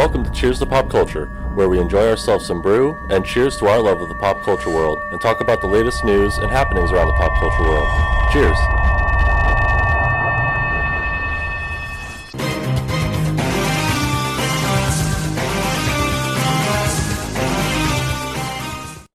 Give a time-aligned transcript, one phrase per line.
[0.00, 1.26] Welcome to Cheers to Pop Culture,
[1.56, 4.70] where we enjoy ourselves some brew and cheers to our love of the pop culture
[4.70, 7.86] world and talk about the latest news and happenings around the pop culture world.
[8.32, 8.56] Cheers.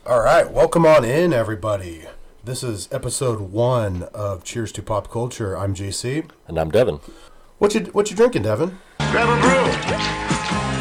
[0.05, 2.04] All right, welcome on in, everybody.
[2.44, 5.58] This is episode one of Cheers to Pop Culture.
[5.58, 6.30] I'm JC.
[6.48, 6.99] And I'm Devin.
[7.58, 8.77] What you what you drinking, Devin?
[8.99, 9.95] Grab a brew.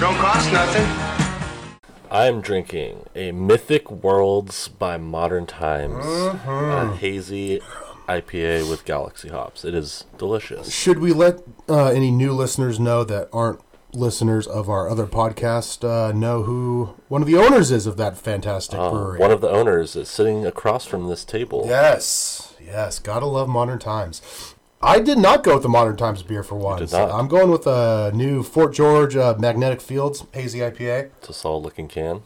[0.05, 1.81] Don't cost nothing.
[2.11, 7.59] I'm drinking a Mythic Worlds by Modern Times, a hazy
[8.07, 9.65] IPA with Galaxy hops.
[9.65, 10.71] It is delicious.
[10.71, 11.41] Should we let
[11.71, 13.61] uh, any new listeners know that aren't
[13.95, 18.19] listeners of our other podcast uh, know who one of the owners is of that
[18.19, 19.19] fantastic Uh, brewery?
[19.19, 21.65] one of the owners is sitting across from this table.
[21.67, 24.54] Yes, yes, gotta love Modern Times.
[24.85, 26.93] I did not go with the Modern Times beer for once.
[26.93, 31.11] I'm going with a new Fort George uh, Magnetic Fields hazy IPA.
[31.19, 32.23] It's a solid looking can.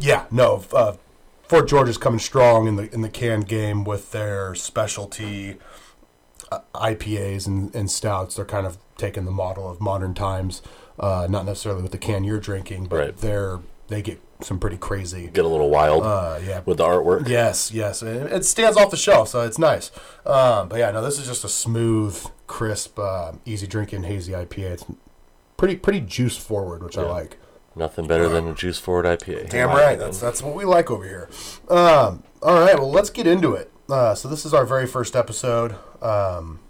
[0.00, 0.64] Yeah, no.
[0.72, 0.94] Uh,
[1.48, 5.56] Fort George is coming strong in the in the can game with their specialty
[6.52, 8.36] uh, IPAs and, and stouts.
[8.36, 10.62] They're kind of taking the model of modern times,
[11.00, 13.16] uh, not necessarily with the can you're drinking, but Right.
[13.16, 15.28] they're they get some pretty crazy.
[15.32, 17.28] Get a little wild Uh, yeah, with the artwork.
[17.28, 19.90] Yes, yes, and it stands off the shelf, so it's nice.
[20.24, 24.58] Um, but yeah, no, this is just a smooth, crisp, uh, easy drinking hazy IPA.
[24.72, 24.84] It's
[25.56, 27.38] pretty pretty juice forward, which I like.
[27.74, 29.50] Nothing better than a juice forward IPA.
[29.50, 29.82] Damn right.
[29.82, 29.98] opinion.
[30.00, 31.28] That's that's what we like over here.
[31.68, 32.78] Um, all right.
[32.78, 33.70] Well, let's get into it.
[33.88, 35.76] Uh, so this is our very first episode.
[36.02, 36.60] Um,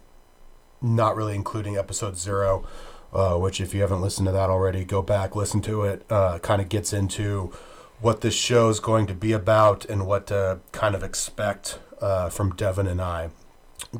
[0.81, 2.67] not really including episode zero,
[3.13, 6.05] uh, which if you haven't listened to that already, go back listen to it.
[6.11, 7.53] Uh, kind of gets into
[8.01, 12.29] what this show is going to be about and what to kind of expect uh,
[12.29, 13.31] from Devin and I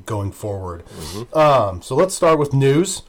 [0.07, 0.85] going forward.
[1.33, 3.03] Um, so let's start with news.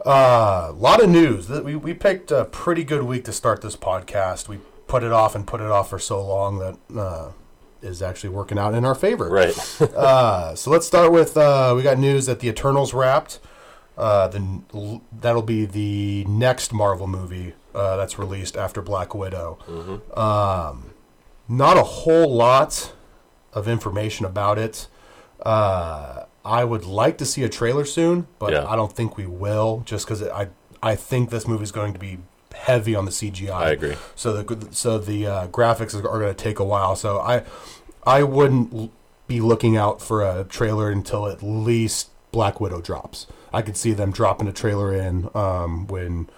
[0.00, 1.48] A uh, lot of news.
[1.48, 4.46] We, we picked a pretty good week to start this podcast.
[4.48, 7.32] We put it off and put it off for so long that uh,
[7.82, 9.28] is actually working out in our favor.
[9.28, 9.54] Right.
[9.96, 13.40] Uh, so let's start with uh, we got news that the Eternals wrapped.
[13.96, 19.58] Uh, the, that'll be the next Marvel movie uh, that's released after Black Widow.
[20.14, 20.92] Um,
[21.48, 22.92] not a whole lot
[23.52, 24.88] of information about it.
[25.42, 28.66] Uh, I would like to see a trailer soon, but Yeah.
[28.68, 30.48] I don't think we will, just because I
[30.82, 32.18] I think this movie is going to be
[32.54, 33.50] heavy on the CGI.
[33.52, 33.96] I agree.
[34.14, 36.96] So the so the uh, graphics are going to take a while.
[36.96, 37.42] So I
[38.06, 38.90] I wouldn't l-
[39.26, 43.26] be looking out for a trailer until at least Black Widow drops.
[43.52, 46.28] I could see them dropping a trailer in um, when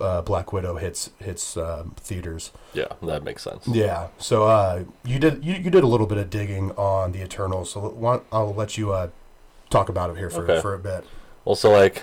[0.00, 2.52] uh, Black Widow hits hits uh, theaters.
[2.72, 3.66] yeah, that makes sense.
[3.66, 4.08] Yeah.
[4.18, 7.72] So uh, you did you, you did a little bit of digging on the Eternals.
[7.72, 9.08] So I'll let you uh,
[9.70, 10.60] talk about it here for Okay.
[10.60, 11.04] for a bit.
[11.44, 12.02] Also, like,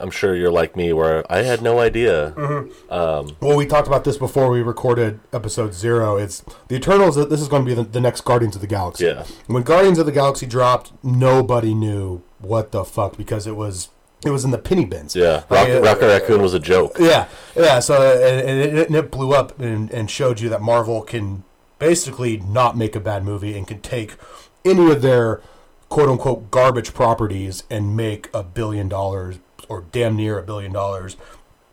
[0.00, 2.32] I'm sure you're like me, where I had no idea.
[2.36, 3.44] Mm-hmm.
[3.44, 6.16] Well, we talked about this before we recorded episode zero.
[6.16, 7.16] It's the Eternals.
[7.16, 9.06] That this is going to be the, the next Guardians of the Galaxy.
[9.06, 9.24] Yeah.
[9.46, 13.88] When Guardians of the Galaxy dropped, nobody knew what the fuck because it was
[14.24, 15.14] it was in the penny bins.
[15.14, 16.96] Yeah, Rock, I- Rocket Raccoon was a joke.
[16.98, 17.80] Yeah, yeah.
[17.80, 21.44] So and, and, it, and it blew up and, and showed you that Marvel can
[21.78, 24.16] basically not make a bad movie and can take
[24.64, 25.40] any of their
[25.88, 31.16] quote unquote garbage properties and make a billion dollars or damn near a billion dollars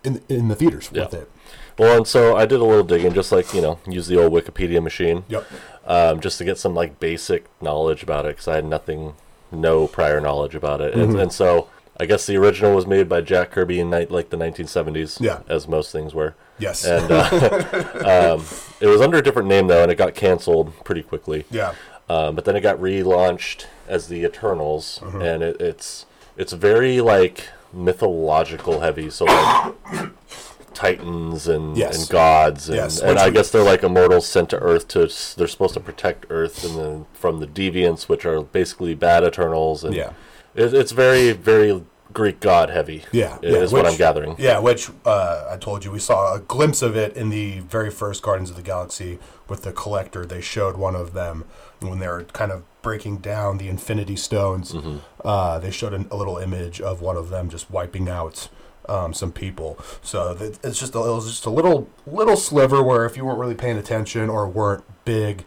[0.04, 1.06] in in the theaters Yeah.
[1.06, 1.32] with it.
[1.78, 4.32] Well, and so I did a little digging, just like you know, use the old
[4.34, 5.46] Wikipedia machine, Yep.
[5.88, 9.14] um, just to get some like basic knowledge about it, because I had nothing,
[9.52, 11.68] no prior knowledge about it, and, and so
[12.00, 15.40] I guess the original was made by Jack Kirby in ni- like the 1970s, Yeah.
[15.48, 16.86] as most things were, Yes.
[16.86, 18.46] and uh, um,
[18.80, 21.46] it was under a different name though, and it got canceled pretty quickly.
[21.50, 21.74] yeah.
[22.10, 26.06] Um, but then it got relaunched as the Eternals, and it, it's
[26.38, 29.10] it's very like mythological heavy.
[29.10, 29.74] So like
[30.74, 32.00] titans and, Yes.
[32.02, 35.00] and gods, and, Yes, and I we- guess they're like immortals sent to Earth to
[35.38, 39.84] they're supposed to protect Earth and then from the deviants, which are basically bad Eternals.
[39.84, 40.12] And Yeah.
[40.56, 43.04] it, it's very very Greek god heavy.
[43.12, 44.36] Yeah, is yeah, what which- I'm gathering.
[44.38, 47.90] Yeah, which uh, I told you we saw a glimpse of it in the very
[47.90, 49.18] first Guardians of the Galaxy
[49.48, 50.26] with the Collector.
[50.26, 51.46] They showed one of them
[51.90, 54.74] when they were kind of breaking down the Infinity Stones.
[54.74, 54.98] Mm-hmm.
[55.24, 58.50] Uh, they showed an, a little image of one of them just wiping out
[58.88, 59.80] um, some people.
[60.02, 63.26] So th- it's just a, it was just a little little sliver where if you
[63.26, 65.46] weren't really paying attention or weren't big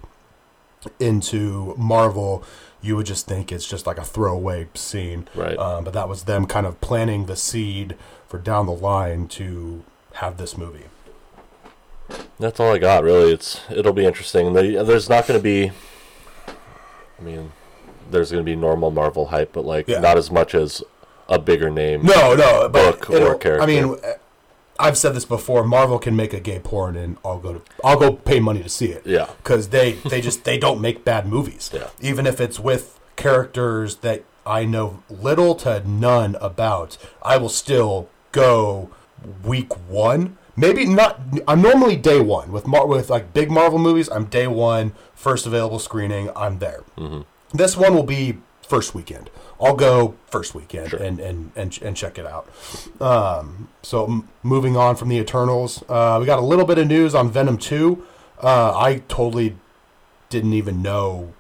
[0.99, 2.43] into Marvel,
[2.81, 5.29] you would just think it's just like a throwaway scene.
[5.35, 5.59] Right.
[5.59, 7.97] Um, but that was them kind of planting the seed
[8.27, 9.85] for down the line to
[10.15, 10.85] have this movie.
[12.39, 13.33] That's all I got, really.
[13.33, 14.53] It's it'll be interesting.
[14.53, 15.73] There's not going to be.
[17.19, 17.53] I mean,
[18.11, 20.01] there's going to be normal Marvel hype, but like Yeah.
[20.01, 20.83] not as much as
[21.29, 22.03] a bigger name.
[22.05, 23.61] No, no, but Book or character.
[23.63, 23.97] I mean,
[24.79, 25.65] I've said this before.
[25.65, 28.69] Marvel can make a gay porn, and I'll go to I'll go pay money to
[28.69, 29.07] see it.
[29.07, 29.31] Yeah.
[29.39, 31.71] because they they just they don't make bad movies.
[31.73, 31.89] Yeah.
[32.01, 38.09] even if it's with characters that I know little to none about, I will still
[38.33, 38.91] go
[39.43, 40.37] week one.
[40.57, 41.21] Maybe not.
[41.47, 44.09] I'm normally day one with Mar- with like big Marvel movies.
[44.09, 46.31] I'm day one, first available screening.
[46.35, 46.83] I'm there.
[47.53, 49.31] This one will be first weekend.
[49.61, 50.99] I'll go first weekend Sure.
[51.03, 52.49] and, and, and and check it out.
[53.01, 56.87] Um, so m- moving on from the Eternals, uh, we got a little bit of
[56.87, 58.05] news on Venom Two.
[58.43, 59.57] Uh, I totally
[60.29, 61.33] didn't even know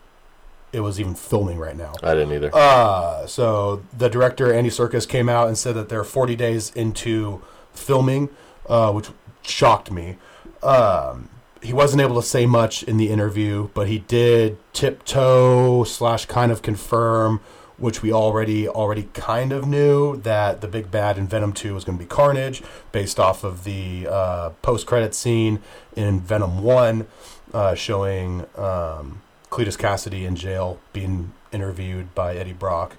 [0.73, 1.93] it was even filming right now.
[2.03, 2.51] I didn't either.
[2.55, 7.43] Uh, so the director Andy Serkis came out and said that they're 40 days into
[7.73, 8.29] filming,
[8.69, 9.11] uh, which
[9.43, 10.17] shocked me.
[10.63, 11.29] Um,
[11.63, 16.53] he wasn't able to say much in the interview, but he did tiptoe slash kind
[16.53, 17.41] of confirm,
[17.79, 21.85] which we already already kind of knew that the big bad in Venom 2 was
[21.85, 25.61] going to be Carnage, based off of the uh, post credit scene
[25.95, 27.07] in Venom 1,
[27.53, 32.97] uh, showing um, Cletus Kasady in jail being interviewed by Eddie Brock.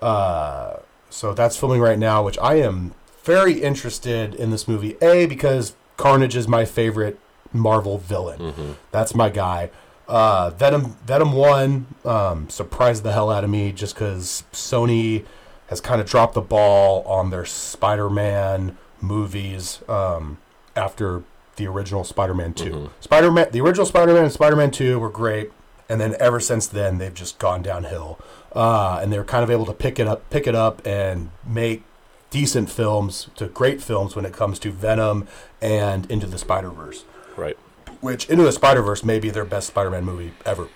[0.00, 0.78] Uh,
[1.10, 2.94] so that's filming right now, which I am
[3.28, 4.96] very interested in this movie.
[5.02, 7.18] A because Carnage is my favorite
[7.52, 8.76] Marvel villain.
[8.90, 9.70] That's my guy.
[10.08, 15.26] Uh, Venom Venom One um, surprised the hell out of me just because Sony
[15.66, 20.38] has kind of dropped the ball on their Spider-Man movies um,
[20.74, 21.22] after
[21.56, 25.50] the original Spider-Man 2 Spider-Man, the original Spider-Man and Spider-Man Two were great,
[25.88, 28.18] and then ever since then they've just gone downhill.
[28.52, 31.82] Uh, and they're kind of able to pick it up, pick it up, and make
[32.30, 35.26] decent films to great films when it comes to Venom
[35.62, 37.04] and Into the Spider Verse.
[37.36, 37.56] right.
[38.00, 40.68] Which Into the Spider Verse may be their best Spider-Man movie ever.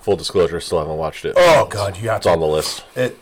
[0.00, 1.34] Full disclosure, still haven't watched it.
[1.36, 2.30] Oh God, you have It's to.
[2.32, 2.84] on the list.
[2.96, 3.18] It.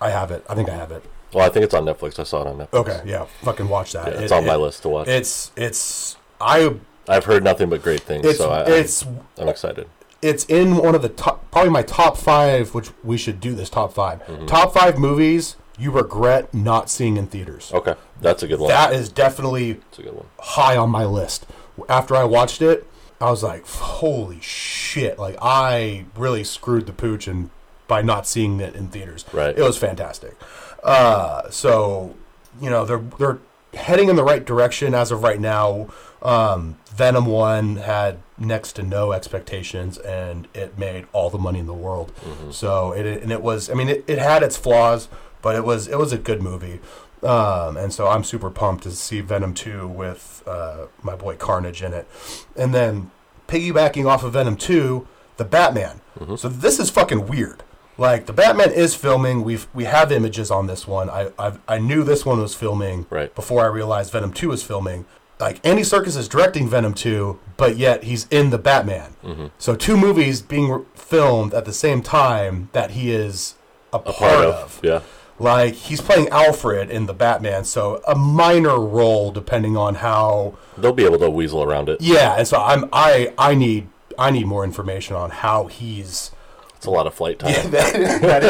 [0.00, 0.44] I have it.
[0.48, 1.04] I think I have it.
[1.34, 2.18] Well, I think it's on Netflix.
[2.18, 2.74] I saw it on Netflix.
[2.74, 4.06] Okay, yeah, fucking watch that.
[4.12, 5.08] Yeah, it's It- on my list to watch.
[5.08, 6.74] It's it's I
[7.08, 9.04] I've heard nothing but great things, so I, it's
[9.38, 9.86] I'm excited.
[10.22, 13.68] it's in one of the top, probably my top five, which we should do this
[13.68, 14.46] top 5 Mm-hmm.
[14.46, 17.70] Top five movies you regret not seeing in theaters.
[17.74, 18.68] Okay, that's a good one.
[18.68, 20.26] That is definitely That's a good one.
[20.38, 21.46] high on my list.
[21.88, 22.86] After I watched it,
[23.20, 27.50] I was like, "Holy shit!" Like I really screwed the pooch and
[27.88, 29.24] by not seeing it in theaters.
[29.32, 29.56] Right.
[29.56, 30.34] It was fantastic.
[30.82, 32.14] Uh, so
[32.60, 33.38] you know they're they're
[33.74, 35.88] heading in the right direction as of right now.
[36.20, 41.66] Um, Venom One had next to no expectations, and it made all the money in
[41.66, 42.12] the world.
[42.50, 43.70] So it and it was.
[43.70, 45.08] I mean, it, it had its flaws,
[45.42, 46.80] but it was it was a good movie.
[47.22, 51.80] Um, and so I'm super pumped to see Venom 2 with uh, my boy Carnage
[51.80, 52.08] in it.
[52.56, 53.12] And then
[53.46, 55.06] piggybacking off of Venom 2,
[55.36, 56.00] the Batman.
[56.36, 57.62] So this is fucking weird.
[57.98, 59.44] Like the Batman is filming.
[59.44, 61.08] We've we have images on this one.
[61.10, 63.34] I I've, I knew this one was filming Right.
[63.34, 65.04] before I realized Venom 2 was filming.
[65.38, 69.16] Like Andy Serkis is directing Venom 2, but yet he's in the Batman.
[69.58, 73.54] So two movies being re- filmed at the same time that he is
[73.92, 74.54] a, part, Part of.
[74.54, 75.00] of yeah.
[75.42, 80.56] Like he's playing Alfred in the Batman, so a minor role depending on how.
[80.78, 82.00] They'll be able to weasel around it.
[82.00, 86.30] Yeah, and so I'm I I need I need more information on how he's
[86.76, 87.52] It's a lot of flight time.
[87.70, 88.44] that is, that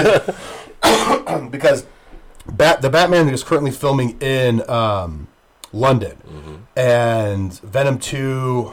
[0.84, 1.86] is because
[2.46, 5.28] Bat the Batman is currently filming in um,
[5.72, 8.72] London, and Venom two.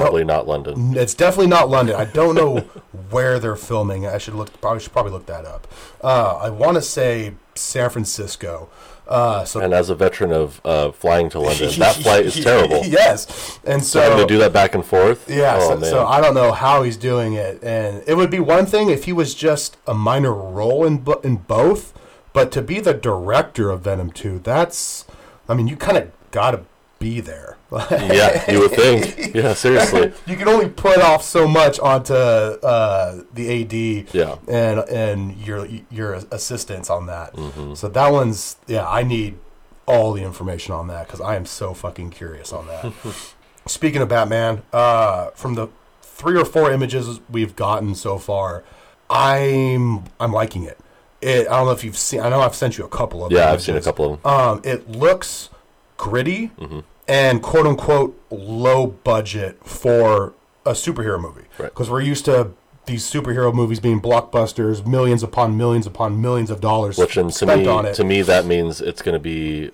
[0.00, 0.96] Probably not London.
[0.96, 1.96] It's definitely not London.
[1.96, 2.58] I don't know
[3.10, 4.06] where they're filming.
[4.06, 4.60] I should look.
[4.60, 5.66] Probably should probably look that up.
[6.02, 8.68] Uh, I want to say San Francisco.
[9.06, 12.84] Uh, so And as a veteran of uh, flying to London, that flight is terrible.
[12.84, 15.28] yes, and so Having to do that back and forth.
[15.28, 18.38] yeah, Oh, so, so I don't know how he's doing it, and it would be
[18.38, 21.92] one thing if he was just a minor role in in both,
[22.32, 25.04] but to be the director of Venom Two, that's,
[25.48, 26.60] I mean, you kind of got to
[27.00, 27.56] be there.
[27.72, 29.34] Yeah, you would think.
[29.34, 30.12] Yeah, seriously.
[30.26, 34.36] you can only put off so much onto uh, the AD, Yeah.
[34.48, 37.34] and and your your assistants on that.
[37.34, 37.74] Mm-hmm.
[37.74, 39.38] So that one's yeah, I need
[39.86, 42.92] all the information on that because I am so fucking curious on that.
[43.66, 45.68] Speaking of Batman, uh, from the
[46.02, 48.64] three or four images we've gotten so far,
[49.08, 50.78] I'm I'm liking it.
[51.20, 52.20] It I don't know if you've seen.
[52.20, 53.30] I know I've sent you a couple of.
[53.32, 54.32] Yeah, I've seen a couple of them.
[54.32, 55.50] Um, it looks
[55.96, 56.80] gritty Mm-hmm.
[57.10, 60.32] And quote unquote low budget for
[60.64, 61.42] a superhero movie.
[61.58, 61.68] Right.
[61.70, 62.52] Because we're used to
[62.86, 67.36] these superhero movies being blockbusters, millions upon millions upon millions of dollars Which, and to
[67.46, 67.94] spent me, on it.
[67.94, 69.70] to me, that means it's going to be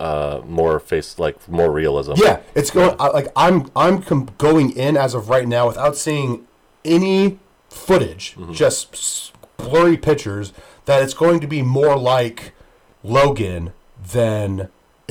[0.00, 2.12] uh, more face, like more realism.
[2.16, 5.96] yeah, it's going I, like I'm I'm com- going in as of right now without
[5.96, 6.46] seeing
[6.84, 7.38] any
[7.68, 8.52] footage, Mm-hmm.
[8.52, 10.52] just s- blurry pictures.
[10.84, 12.52] That it's going to be more like
[13.04, 13.72] Logan
[14.12, 14.68] than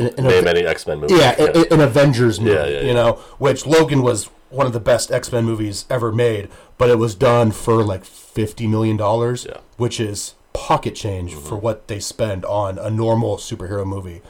[0.08, 1.16] in, in name a, any X Men movie.
[1.16, 4.80] yeah, an, an Avengers movie, Yeah, yeah, you know, which Logan was one of the
[4.80, 9.48] best X Men movies ever made, but it was done for like fifty million dollars,
[9.78, 14.22] which is pocket change for what they spend on a normal superhero movie.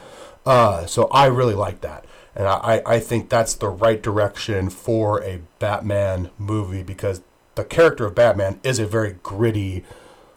[0.46, 5.22] Uh, so I really like that, and I, I think that's the right direction for
[5.22, 7.22] a Batman movie because
[7.54, 9.84] the character of Batman is a very gritty,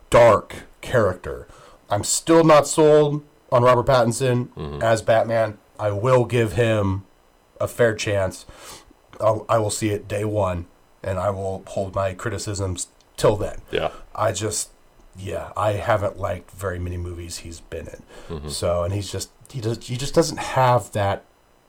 [0.10, 1.48] dark character.
[1.89, 4.82] I'm still not sold on Robert Pattinson mm-hmm.
[4.82, 5.58] as Batman.
[5.80, 7.04] I will give him
[7.60, 8.46] a fair chance.
[9.20, 10.68] I'll, I will see it day one,
[11.04, 12.88] and I will hold my criticisms
[13.18, 13.62] till then.
[13.72, 13.92] Yeah.
[14.14, 14.72] I just,
[15.18, 18.04] yeah, I haven't liked very many movies he's been in.
[18.30, 18.50] Mm-hmm.
[18.50, 21.24] So, and he's just he does he just doesn't have that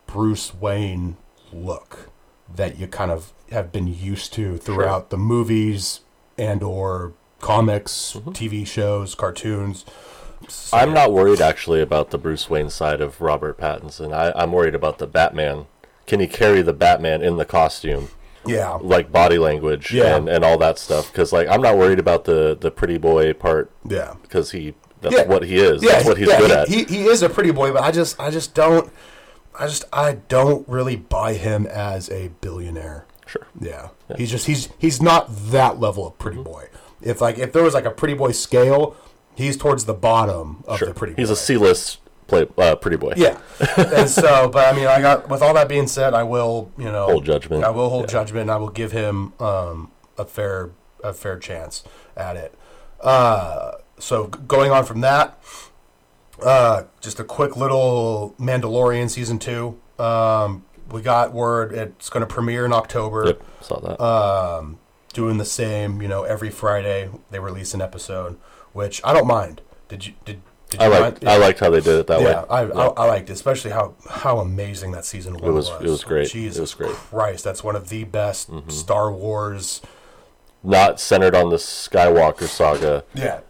[0.06, 1.16] Bruce Wayne
[1.52, 2.11] look
[2.52, 6.00] that you kind of have been used to throughout the movies
[6.38, 8.30] and or comics, mm-hmm.
[8.30, 9.85] TV shows, cartoons.
[10.72, 14.12] I'm not worried actually about the Bruce Wayne side of Robert Pattinson.
[14.12, 15.66] I, I'm worried about the Batman.
[16.06, 18.08] Can he carry the Batman in the costume,
[18.44, 20.16] Yeah, like body language Yeah.
[20.16, 21.10] and, and all that stuff?
[21.10, 24.14] Because like I'm not worried about the the pretty boy part yeah.
[24.22, 25.26] because he that's Yeah.
[25.26, 25.82] what he is.
[25.82, 26.68] Yeah, that's what he's yeah, good at.
[26.68, 28.92] He, he is a pretty boy, but I just I just don't
[29.58, 33.06] I just I don't really buy him as a billionaire.
[33.26, 33.46] sure.
[33.60, 33.88] Yeah.
[34.16, 36.52] He's just he's he's not that level of pretty mm-hmm.
[36.52, 36.68] boy.
[37.02, 38.96] If like if there was like a pretty boy scale,
[39.37, 40.88] he's towards the bottom of Sure.
[40.88, 41.35] the pretty He's boy.
[41.35, 43.12] a C-list play uh, pretty boy.
[43.16, 43.38] Yeah.
[43.76, 46.90] and so but I mean I got with all that being said, I will, you
[46.90, 47.62] know Hold judgment.
[47.62, 48.19] I will hold Yeah.
[48.19, 50.71] judgment and I will give him um a fair
[51.05, 51.85] a fair chance
[52.16, 52.55] at it.
[53.00, 55.38] Uh so going on from that,
[56.43, 59.78] uh, just a quick little Mandalorian season two.
[59.99, 63.25] Um, we got word it's going to premiere in October.
[63.26, 63.43] Yep.
[63.62, 64.00] Saw that.
[64.02, 64.78] Um,
[65.14, 68.37] doing the same, you know, every Friday they release an episode,
[68.76, 69.61] which I don't mind.
[69.88, 70.40] Did you did?
[70.71, 71.02] did you I mind?
[71.23, 72.47] like I liked how they did it that Yeah, way.
[72.50, 75.83] I, I, I liked it, especially how how amazing that season one was- was.
[75.83, 76.35] it was great.
[76.35, 76.90] It was great.
[76.90, 77.16] Mm-hmm.
[77.16, 79.80] Christ, that's one of the best Star Wars.
[80.62, 83.04] Not centered on the Skywalker saga.
[83.14, 83.40] Yeah,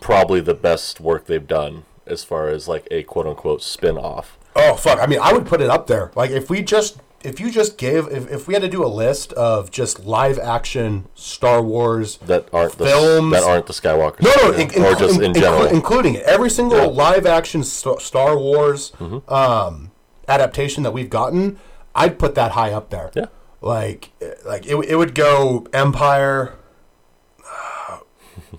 [0.00, 4.38] Probably the best work they've done as far as like a quote unquote spin off.
[4.56, 4.98] Oh fuck!
[4.98, 6.10] I mean, I would put it up there.
[6.16, 8.88] Like if we just if you just gave if, if we had to do a
[8.88, 14.22] list of just live action Star Wars that aren't the Films- that aren't the Skywalker
[14.22, 15.66] no no saga, in, or just in- in general.
[15.66, 16.86] including it every single Yeah.
[16.86, 16.96] Mm-hmm.
[16.96, 18.92] live action Star Wars
[19.28, 19.90] um,
[20.28, 21.58] adaptation that we've gotten,
[21.94, 23.10] I'd put that high up there.
[23.14, 23.26] Yeah.
[23.60, 24.10] like
[24.46, 26.54] like it, it would go Empire.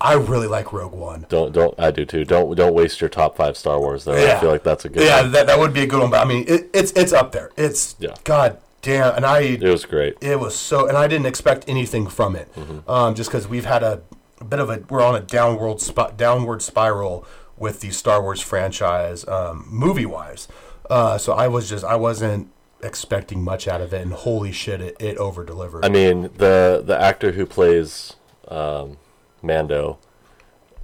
[0.00, 1.26] I really like Rogue One.
[1.28, 2.24] don't don't I do too.
[2.24, 4.16] Don't don't waste your top five Star Wars though.
[4.16, 4.36] Yeah.
[4.36, 5.02] I feel like that's a good.
[5.04, 5.32] Yeah, one.
[5.32, 6.10] that, that would be a good one.
[6.10, 7.50] But I mean, it, it's it's up there.
[7.56, 8.14] It's Yeah.
[8.24, 10.16] God damn, and I It was great.
[10.20, 12.48] it was so, and I didn't expect anything from it,
[12.88, 14.02] um, just because we've had a,
[14.40, 17.24] a bit of a we're on a downward sp- downward spiral
[17.56, 20.48] with the Star Wars franchise, um, movie wise.
[20.90, 22.50] Uh, so I was just I wasn't
[22.82, 25.84] expecting much out of it, and holy shit, it, it over delivered.
[25.84, 28.14] I mean the the actor who plays
[28.48, 28.96] um,
[29.42, 29.98] Mando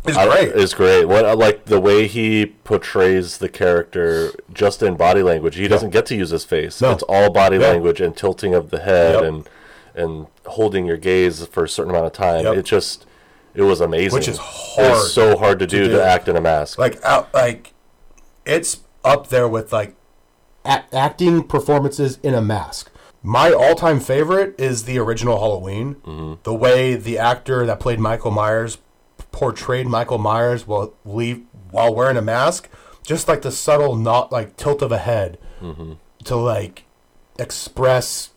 [0.05, 0.49] it's I- great.
[0.55, 1.05] is great.
[1.07, 5.57] What I like the way he portrays the character just in body language.
[5.57, 6.81] He doesn't get to use his face.
[6.81, 6.93] No.
[6.93, 7.69] It's all body Yeah.
[7.69, 9.23] language and tilting of the head Yep.
[9.25, 9.49] and
[9.95, 12.45] and holding your gaze for a certain amount of time.
[12.45, 12.57] Yep.
[12.59, 13.07] It just
[13.55, 14.17] it was amazing.
[14.17, 15.93] Which is hard was so hard to, do, do.
[15.93, 16.79] to act in a mask.
[16.79, 17.75] like out like
[18.47, 19.95] it's up there with like
[20.65, 22.91] a- acting performances in a mask
[23.37, 26.35] my all-time favorite is the original halloween Mm-hmm.
[26.45, 28.79] the way the actor that played michael myers
[29.33, 32.69] portrayed michael myers while leave while wearing a mask
[33.03, 35.93] just like the subtle not like tilt of a head Mm-hmm.
[36.25, 36.85] to like
[37.39, 38.31] express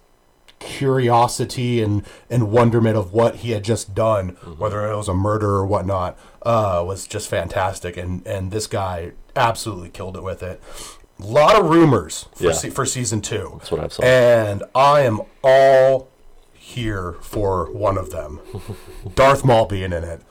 [0.59, 4.59] curiosity and, and wonderment of what he had just done, Mm-hmm.
[4.61, 7.97] whether it was a murder or whatnot, uh, was just fantastic.
[7.97, 10.61] And, and this guy absolutely killed it with it.
[11.21, 12.51] A lot of rumors for, Yeah.
[12.53, 13.53] se- for season two.
[13.59, 14.03] That's what I've saw.
[14.03, 16.07] And I am all
[16.53, 18.39] here for one of them
[19.15, 20.21] Darth Maul being in it.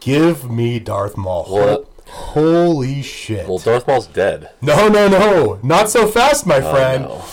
[0.00, 1.46] Give me Darth Maul.
[1.50, 3.48] Well, Holy shit.
[3.48, 4.50] well, Darth Maul's dead.
[4.60, 5.58] no, no, no.
[5.62, 7.04] Not so fast, my oh, friend.
[7.04, 7.24] No.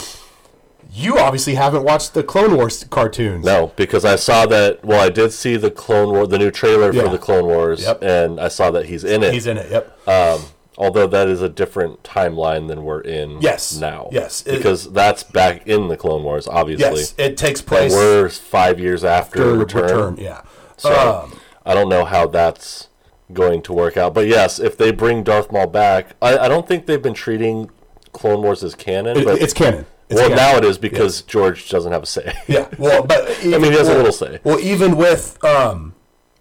[0.95, 3.43] You obviously haven't watched the Clone Wars cartoons.
[3.45, 4.85] No, because I saw that.
[4.85, 7.03] Well, I did see the Clone War, the new trailer Yeah.
[7.03, 8.03] for the Clone Wars, Yep.
[8.03, 9.33] and I saw that he's in it.
[9.33, 10.07] He's in it, yep.
[10.07, 10.41] Um,
[10.77, 13.75] Although that is a different timeline than we're in Yes.
[13.77, 14.09] now.
[14.11, 14.43] Yes.
[14.45, 16.99] It- Because that's back in the Clone Wars, obviously.
[17.01, 19.83] yes, it takes And place we're five years after, after return.
[19.83, 20.17] return.
[20.17, 20.41] Yeah.
[20.77, 20.91] So
[21.25, 22.87] Um, I don't know how that's
[23.31, 24.13] going to work out.
[24.13, 27.69] But yes, if they bring Darth Maul back, I, I don't think they've been treating
[28.11, 29.17] Clone Wars as canon.
[29.17, 29.85] it- but it's canon.
[30.09, 30.43] It's well, canon.
[30.43, 32.33] now it is because George doesn't have a say.
[32.47, 32.67] Yeah.
[32.77, 34.39] Well, but I mean, he has a little say.
[34.43, 35.92] Well, even with um,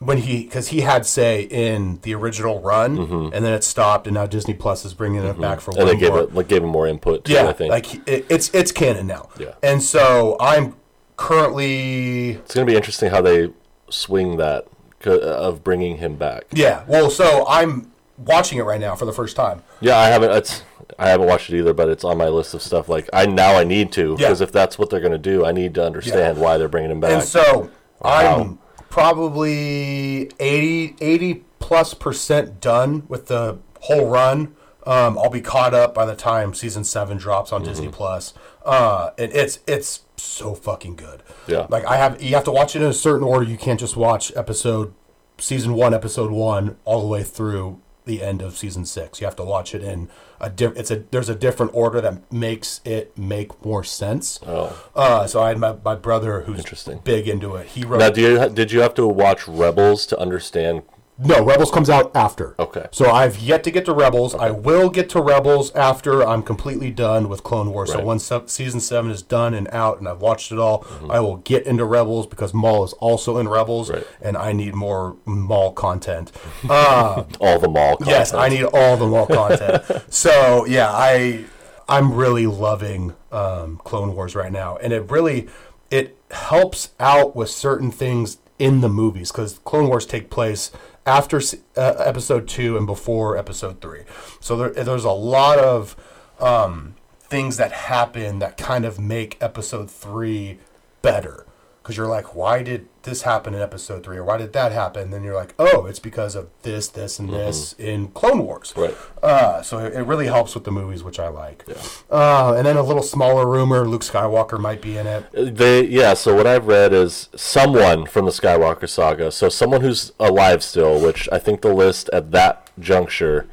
[0.04, 2.98] when he because he had say in the original run,
[3.32, 5.80] and then it stopped, and now Disney Plus is bringing it back for Mm-hmm.
[5.80, 6.22] and one they gave more.
[6.22, 7.24] it like gave him more input.
[7.24, 9.28] Too, yeah, I think like it, it's it's canon now.
[9.38, 9.54] Yeah.
[9.62, 10.74] and so I'm
[11.16, 13.50] currently it's gonna be interesting how they
[13.90, 14.66] swing that
[15.06, 16.44] of bringing him back.
[16.52, 16.84] yeah.
[16.86, 19.62] Well, so I'm watching it right now for the first time.
[19.80, 20.30] Yeah, I haven't.
[20.32, 20.62] It's
[20.98, 22.88] I haven't watched it either, but it's on my list of stuff.
[22.88, 24.28] Like I now I need to Yeah.
[24.28, 27.00] because if that's what they're gonna do, I need to understand why they're bringing him
[27.00, 27.12] back.
[27.12, 27.70] And so
[28.02, 28.58] I'm
[28.92, 34.54] probably 80, 80 plus percent done with the whole run.
[34.84, 37.94] Um, I'll be caught up by the time season seven drops on Disney Mm-hmm.
[37.94, 38.34] Plus.
[38.66, 41.22] Uh, and it's it's so fucking good.
[41.46, 41.66] Yeah.
[41.70, 43.46] Like I have, you have to watch it in a certain order.
[43.46, 44.92] You can't just watch episode,
[45.38, 49.20] season one, episode one, all the way through the end of season six.
[49.20, 50.08] You have to watch it in
[50.40, 50.76] a diff.
[50.76, 54.40] It's a there's a different order that makes it make more sense.
[54.46, 57.00] oh, Uh, so I had my, my brother who's Interesting.
[57.04, 57.68] big into it.
[57.68, 60.82] He wrote now do you did you have to watch Rebels to understand?
[61.24, 62.54] No Rebels comes out after.
[62.58, 62.86] Okay.
[62.90, 64.34] So I've yet to get to Rebels.
[64.34, 67.90] I will get to Rebels after I'm completely done with Clone Wars.
[67.90, 67.98] Right.
[68.00, 71.10] So once se- season seven is done and out, and I've watched it all, Mm-hmm.
[71.10, 74.06] I will get into Rebels because Maul is also in Rebels, Right.
[74.20, 76.32] and I need more Maul content.
[76.68, 77.96] Uh, All the mall.
[77.96, 78.08] Content.
[78.16, 79.82] Yes, I need all the Maul content.
[80.12, 81.44] so yeah, I
[81.88, 85.48] I'm really loving um, Clone Wars right now, and it really
[85.90, 90.70] it helps out with certain things in the movies because Clone Wars take place
[91.06, 91.40] after
[91.76, 94.02] uh, Episode two and before Episode three.
[94.40, 95.96] So there, there's a lot of
[96.40, 100.58] um, things that happen that kind of make Episode three
[101.02, 101.46] better
[101.82, 105.02] because you're like, why did this happen in episode three, or why did that happen?
[105.02, 108.72] And then you're like, oh, it's because of this, this, and this in Clone Wars.
[108.76, 108.96] Right.
[109.20, 111.64] Uh, so it, it really helps with the movies, which I like.
[111.66, 111.74] Yeah.
[112.08, 115.26] Uh, and then a little smaller rumor: Luke Skywalker might be in it.
[115.32, 116.14] They yeah.
[116.14, 119.32] So what I've read is someone from the Skywalker saga.
[119.32, 123.48] So someone who's alive still, which I think the list at that juncture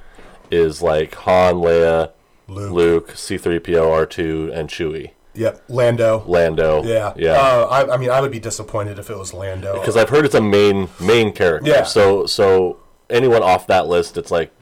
[0.52, 2.12] is like Han, Leia,
[2.48, 2.72] Luke.
[2.72, 5.12] Luke C-3PO, R2, and Chewie.
[5.40, 6.24] Yep, Lando.
[6.28, 6.84] Lando.
[6.84, 7.32] Yeah, Yeah.
[7.32, 9.80] Uh, I, I mean, I would be disappointed if it was Lando.
[9.80, 11.70] Because I've heard it's a main main character.
[11.72, 11.84] Yeah.
[11.84, 12.78] So so
[13.10, 14.54] anyone off that list, it's like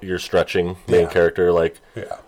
[0.00, 1.08] you're stretching main Yeah.
[1.12, 1.50] character.
[1.52, 2.18] Like yeah,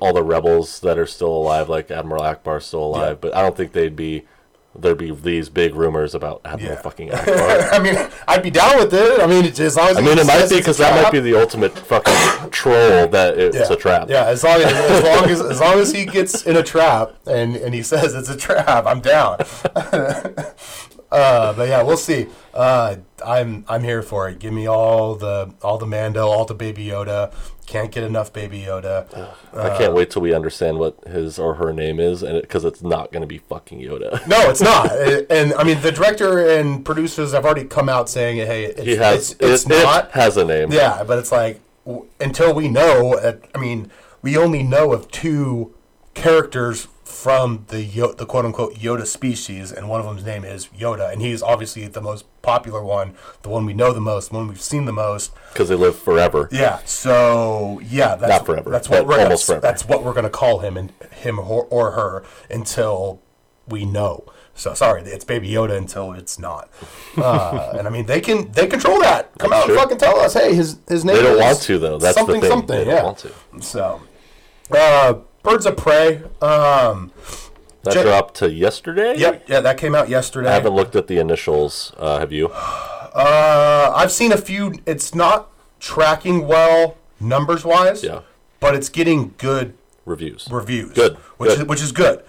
[0.00, 3.30] all the rebels that are still alive, like Admiral Ackbar's still alive, Yeah.
[3.30, 4.26] but I don't think they'd be
[4.74, 6.80] there'd be these big rumors about Admiral Yeah.
[6.82, 7.72] fucking Ackbar.
[7.72, 7.96] I mean,
[8.28, 9.20] I'd be down with it.
[9.20, 11.34] I mean, as long as I mean, it might be because that might be the
[11.40, 13.72] ultimate fucking troll that it's yeah.
[13.72, 14.08] a trap.
[14.08, 17.12] Yeah, as long as, as long as as long as he gets in a trap
[17.26, 19.38] and and he says it's a trap, I'm down.
[21.10, 22.26] uh, but yeah, we'll see.
[22.52, 24.38] Uh, I'm I'm here for it.
[24.38, 27.32] Give me all the all the Mando, all the Baby Yoda.
[27.66, 29.06] Can't get enough Baby Yoda.
[29.54, 32.82] I can't wait till we understand what his or her name is, and because it's
[32.82, 34.26] not going to be fucking Yoda.
[34.26, 34.90] No, it's not.
[34.96, 38.82] and, and, I mean, the director and producers have already come out saying, "Hey, it's,
[38.82, 40.72] He has it's, it's it, it not." has a name.
[40.72, 43.14] Yeah, but it's like w- until we know.
[43.14, 43.90] uh, I mean,
[44.22, 45.74] we only know of two
[46.14, 46.88] characters
[47.22, 51.12] from the Yo- the quote unquote Yoda species, and one of them's name is Yoda,
[51.12, 54.46] and he's obviously the most popular one, the one we know the most, the one
[54.46, 55.32] we've seen the most.
[55.52, 56.48] because they live forever.
[56.52, 56.78] Yeah.
[56.84, 59.60] So yeah, that's Not forever, That's what we're almost that's, forever.
[59.60, 63.20] that's what we're gonna call him and him or, or her until
[63.66, 64.24] we know.
[64.54, 66.70] So sorry, it's Baby Yoda until it's not.
[67.16, 69.36] Uh, and I mean, they can they control that.
[69.38, 69.72] Come out Sure.
[69.72, 71.16] and fucking tell us, hey, his his name.
[71.16, 71.98] They don't is want to though.
[71.98, 72.50] That's something the thing.
[72.50, 72.78] something.
[72.78, 73.02] they don't yeah.
[73.02, 73.32] want to.
[73.60, 74.00] So,
[74.70, 75.14] uh,
[75.48, 76.22] Birds of Prey.
[76.42, 77.10] Um,
[77.84, 79.14] That Ju- dropped to yesterday.
[79.16, 80.50] yep, yeah, that came out yesterday.
[80.50, 81.92] I haven't looked at the initials.
[81.96, 82.48] Uh, have you?
[82.48, 84.74] Uh, I've seen a few.
[84.84, 85.48] It's not
[85.80, 88.02] tracking well numbers wise.
[88.04, 88.20] Yeah.
[88.60, 90.48] But it's getting good Reviews.
[90.50, 90.92] reviews.
[90.92, 91.60] Good, Which good.
[91.60, 92.22] is which is good.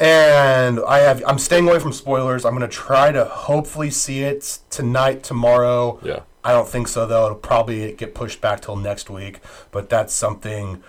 [0.00, 2.44] And I have I'm staying away from spoilers.
[2.46, 5.98] I'm gonna try to hopefully see it tonight, tomorrow.
[6.02, 6.20] Yeah.
[6.44, 7.26] I don't think so though.
[7.26, 9.40] It'll probably get pushed back till next week.
[9.72, 10.82] But that's something,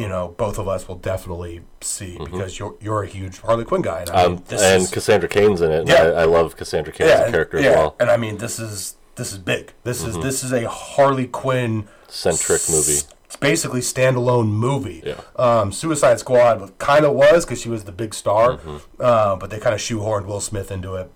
[0.00, 3.82] you know, both of us will definitely see because you're you're a huge Harley Quinn
[3.82, 4.00] guy.
[4.00, 4.36] And, I mean, Mm-hmm.
[4.38, 5.80] Um, this and is- Cassandra Cain's in it.
[5.80, 6.04] and Yeah.
[6.20, 7.90] I, I love Cassandra a and- character yeah, as well.
[7.90, 8.02] Mm-hmm.
[8.02, 9.72] And I mean, this is this is big.
[9.84, 11.72] This is this is a Harley Quinn
[12.08, 13.00] Centric movie.
[13.26, 15.02] It's basically standalone movie.
[15.06, 15.20] Yeah.
[15.36, 18.76] Um, Suicide Squad kind of was because she was the big star, Mm-hmm.
[18.98, 21.10] uh, but they kind of shoehorned Will Smith into it.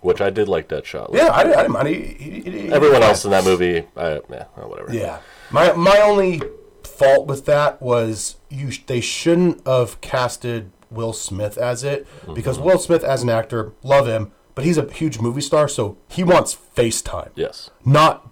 [0.00, 1.10] Which I did like that shot.
[1.12, 1.88] Yeah, I, didn't- I didn't mind.
[1.88, 4.92] He, he, he- Everyone else in that movie, I, yeah, oh, whatever.
[4.92, 5.18] Yeah.
[5.50, 6.40] My my only
[6.98, 8.70] fault with that was you.
[8.86, 12.66] They shouldn't have casted Will Smith as it because Mm-hmm.
[12.66, 16.24] Will Smith as an actor, love him, but he's a huge movie star, so he
[16.24, 17.30] wants FaceTime.
[17.34, 17.70] Yes.
[17.84, 18.30] not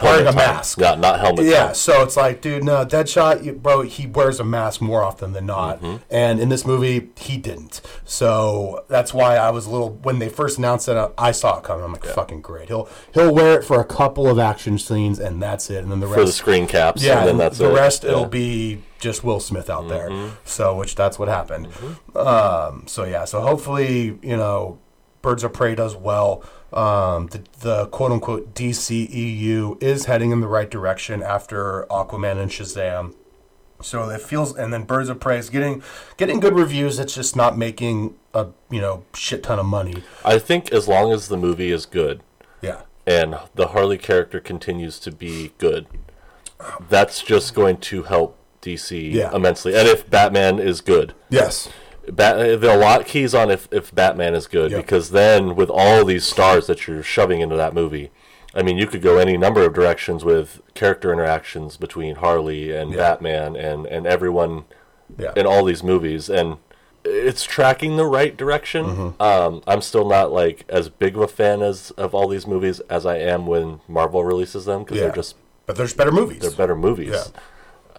[0.00, 0.78] wearing a mask.
[0.80, 1.44] Yeah, not helmet.
[1.46, 1.74] Yeah, time.
[1.74, 5.46] so it's like, dude, no, Deadshot, you, bro, he wears a mask more often than
[5.46, 5.96] not, Mm-hmm.
[6.10, 7.80] and in this movie, he didn't.
[8.04, 11.64] So that's why I was a little when they first announced it, I- saw it
[11.64, 11.84] coming.
[11.84, 12.68] I'm like, fucking great.
[12.68, 15.82] He'll he'll wear it for a couple of action scenes, and that's it.
[15.82, 17.02] And then the rest, for the screen caps.
[17.02, 17.74] yeah, and then that's the it.
[17.74, 18.10] rest Yeah.
[18.10, 20.10] it'll be just Will Smith out there.
[20.10, 20.34] Mm-hmm.
[20.44, 21.68] So, which that's what happened.
[22.14, 24.78] Um, so yeah, so hopefully you know,
[25.22, 26.44] Birds of Prey does well.
[26.72, 32.50] Um, the, the quote unquote DCEU is heading in the right direction after Aquaman and
[32.50, 33.14] Shazam.
[33.82, 35.82] So it feels, and then Birds of Prey is getting
[36.16, 36.98] getting good reviews.
[36.98, 40.02] It's just not making a you know shit ton of money.
[40.24, 42.22] I think as long as the movie is good
[42.60, 45.86] Yeah, and the Harley character continues to be good,
[46.88, 49.34] that's just going to help DC Yeah.
[49.34, 49.74] immensely.
[49.74, 51.68] And if Batman is good, yes,
[52.10, 54.80] Bat- the lot keys on if, if Batman is good Yep.
[54.82, 58.10] because then with all these stars that you're shoving into that movie,
[58.54, 62.90] I mean, you could go any number of directions with character interactions between Harley and
[62.90, 62.96] Yeah.
[62.98, 64.64] Batman and, and everyone
[65.18, 66.56] yeah, in all these movies, and
[67.04, 68.84] it's tracking the right direction.
[68.86, 69.22] Mm-hmm.
[69.22, 72.80] Um, I'm still not like as big of a fan as of all these movies
[72.88, 75.04] as I am when Marvel releases them because yeah.
[75.04, 75.36] they're just
[75.66, 76.40] but there's better movies.
[76.40, 77.10] they're better movies.
[77.12, 77.24] Yeah.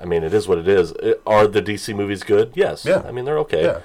[0.01, 0.91] I mean, it is what it is.
[0.93, 2.51] It- are the DC movies good?
[2.55, 2.85] Yes.
[2.85, 3.03] Yeah.
[3.07, 3.63] I mean, they're okay.
[3.63, 3.79] Yeah.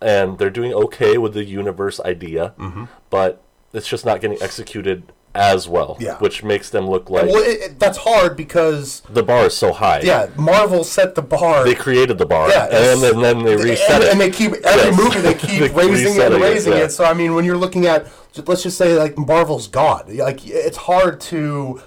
[0.00, 2.84] And they're doing okay with the universe idea, Mm-hmm.
[3.10, 5.96] but it's just not getting executed as well.
[6.00, 6.16] Yeah.
[6.18, 9.72] Which makes them look like Well, it, it, that's hard because the bar is so
[9.72, 10.00] high.
[10.00, 11.64] yeah, Marvel set the bar.
[11.64, 12.48] They created the bar.
[12.48, 14.10] Yeah, and, then, and then they and, reset it.
[14.12, 14.96] and they keep every Yes.
[14.96, 16.84] movie they keep They raising it and raising yeah.
[16.84, 16.90] it.
[16.92, 18.06] So I mean, when you're looking at,
[18.46, 21.82] let's just say like Marvel's God, like it's hard to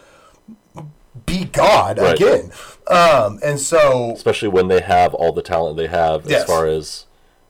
[1.39, 2.15] be God Right.
[2.15, 2.51] again.
[2.87, 6.41] Um, and so especially when they have all the talent they have Yes.
[6.41, 7.05] as far as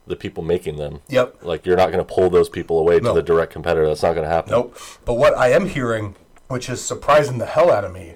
[0.07, 1.01] the people making them.
[1.09, 1.37] Yep.
[1.43, 3.09] Like you're not going to pull those people away No.
[3.09, 3.87] to the direct competitor.
[3.87, 4.51] That's not going to happen.
[4.51, 4.77] Nope.
[5.05, 6.15] But what I am hearing,
[6.47, 8.15] which is surprising the hell out of me,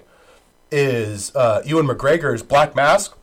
[0.70, 3.16] is uh, Ewan McGregor's Black Mask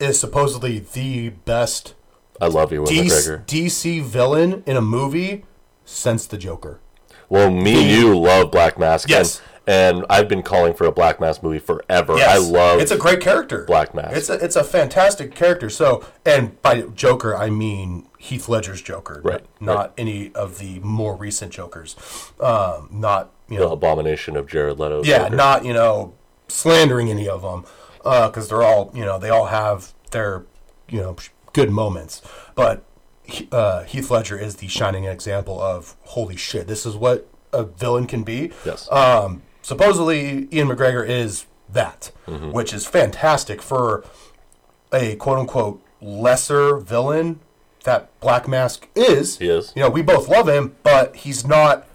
[0.00, 1.94] is supposedly the best
[2.40, 3.46] I love DC, McGregor.
[3.46, 5.44] DC villain in a movie
[5.84, 6.80] since the Joker.
[7.28, 9.08] Well, me and you love Black Mask.
[9.08, 9.40] Yes.
[9.66, 12.16] And, I've been calling for a Black Mask movie forever.
[12.16, 12.36] Yes.
[12.36, 13.64] I love It's a great character.
[13.64, 14.16] Black Mask.
[14.16, 15.68] It's a it's a fantastic character.
[15.68, 19.90] So, and by Joker I mean Heath Ledger's Joker, Right, Not right.
[19.98, 21.96] any of the more recent Jokers.
[22.40, 25.02] Um, not you the abomination of Jared Leto.
[25.04, 26.14] yeah, not you know
[26.48, 27.64] slandering any of them
[28.02, 30.44] because they're all you know they all have their
[30.88, 31.16] you know
[31.52, 32.22] good moments,
[32.54, 32.84] but
[33.50, 38.06] uh, Heath Ledger is the shining example of holy shit, this is what a villain
[38.06, 38.52] can be.
[38.64, 38.90] Yes.
[38.92, 42.52] Um, supposedly, Ian McGregor is that, Mm-hmm.
[42.52, 44.04] which is fantastic for
[44.92, 47.40] a quote unquote lesser villain
[47.84, 49.38] that Black Mask is.
[49.38, 49.72] He is.
[49.76, 51.86] You know, we both love him, but he's not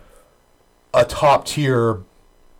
[0.94, 2.02] a top tier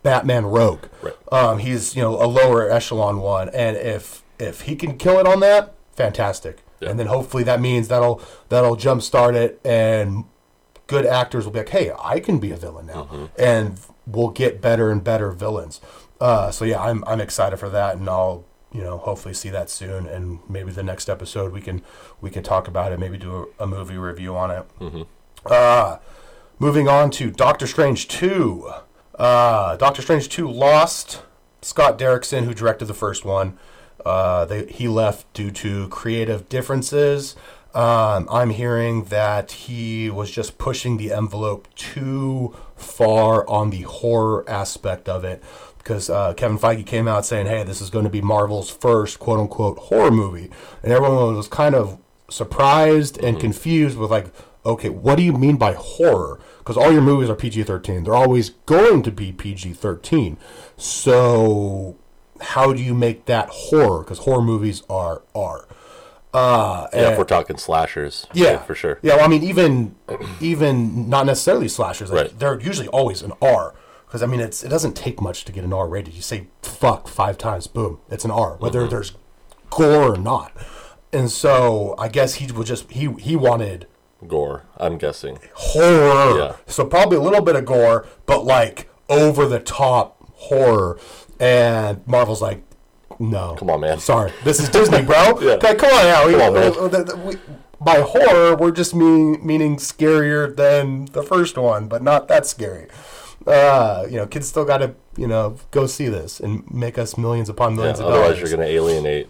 [0.02, 0.84] Batman rogue.
[1.02, 1.14] Right.
[1.30, 5.26] Um, he's you know a lower echelon one, and if if he can kill it
[5.26, 6.58] on that, fantastic.
[6.80, 6.90] Yeah.
[6.90, 10.24] And then hopefully that means that'll that'll jumpstart it, and
[10.86, 13.24] good actors will be like, hey, I can be a villain now, Mm-hmm.
[13.38, 15.80] and we'll get better and better villains.
[16.20, 19.70] Uh, so yeah, I'm I'm excited for that, and I'll you know hopefully see that
[19.70, 21.82] soon, and maybe the next episode we can
[22.20, 25.06] we can talk about it, maybe do a, a movie review on it.
[25.44, 25.98] Uh,
[26.58, 28.70] moving on to Doctor Strange two.
[29.16, 31.22] Uh, Doctor Strange two lost
[31.60, 33.58] Scott Derrickson, who directed the first one.
[34.04, 37.36] Uh, they, he left due to creative differences.
[37.74, 44.44] Um, I'm hearing that he was just pushing the envelope too far on the horror
[44.48, 45.42] aspect of it
[45.78, 49.18] because uh, Kevin Feige came out saying, "Hey, this is going to be Marvel's first
[49.18, 50.50] quote unquote horror movie,"
[50.82, 54.32] and everyone was kind of surprised and confused with like,
[54.64, 58.50] "Okay, what do you mean by horror?" Because all your movies are PG-13; they're always
[58.66, 60.36] going to be PG-13.
[60.76, 61.96] So,
[62.40, 64.04] how do you make that horror?
[64.04, 65.66] Because horror movies are are.
[66.34, 68.26] Uh, Yeah, and- if we're talking slashers.
[68.32, 68.98] yeah, for sure.
[69.02, 69.94] Yeah, well, I mean, even
[70.40, 72.10] even not necessarily slashers.
[72.10, 72.38] Like, Right.
[72.38, 73.74] They're usually always an R.
[74.06, 76.12] Because I mean, it's it doesn't take much to get an R rated.
[76.14, 78.90] You say "fuck" five times, boom, it's an R, whether Mm-hmm.
[78.90, 79.12] there's
[79.70, 80.52] gore or not.
[81.14, 83.86] And so I guess he would just he he wanted
[84.28, 85.38] Gore, I'm guessing.
[85.54, 86.38] horror.
[86.38, 86.56] Yeah.
[86.66, 90.98] So probably a little bit of gore, but like over the top horror.
[91.40, 92.62] And Marvel's like,
[93.30, 93.98] no, Come on, man.
[93.98, 95.38] Sorry, this is Disney, bro.
[95.40, 95.52] Yeah.
[95.52, 96.22] Okay, come on now.
[96.30, 96.72] Come on, man.
[96.78, 97.38] uh, the- the- we-
[97.80, 102.86] by horror, we're just mean, meaning scarier than the first one, but not that scary.
[103.44, 107.18] Uh, you know, kids still got to you know go see this and make us
[107.18, 108.38] millions upon Yeah, millions of otherwise, dollars.
[108.40, 109.28] you're going to alienate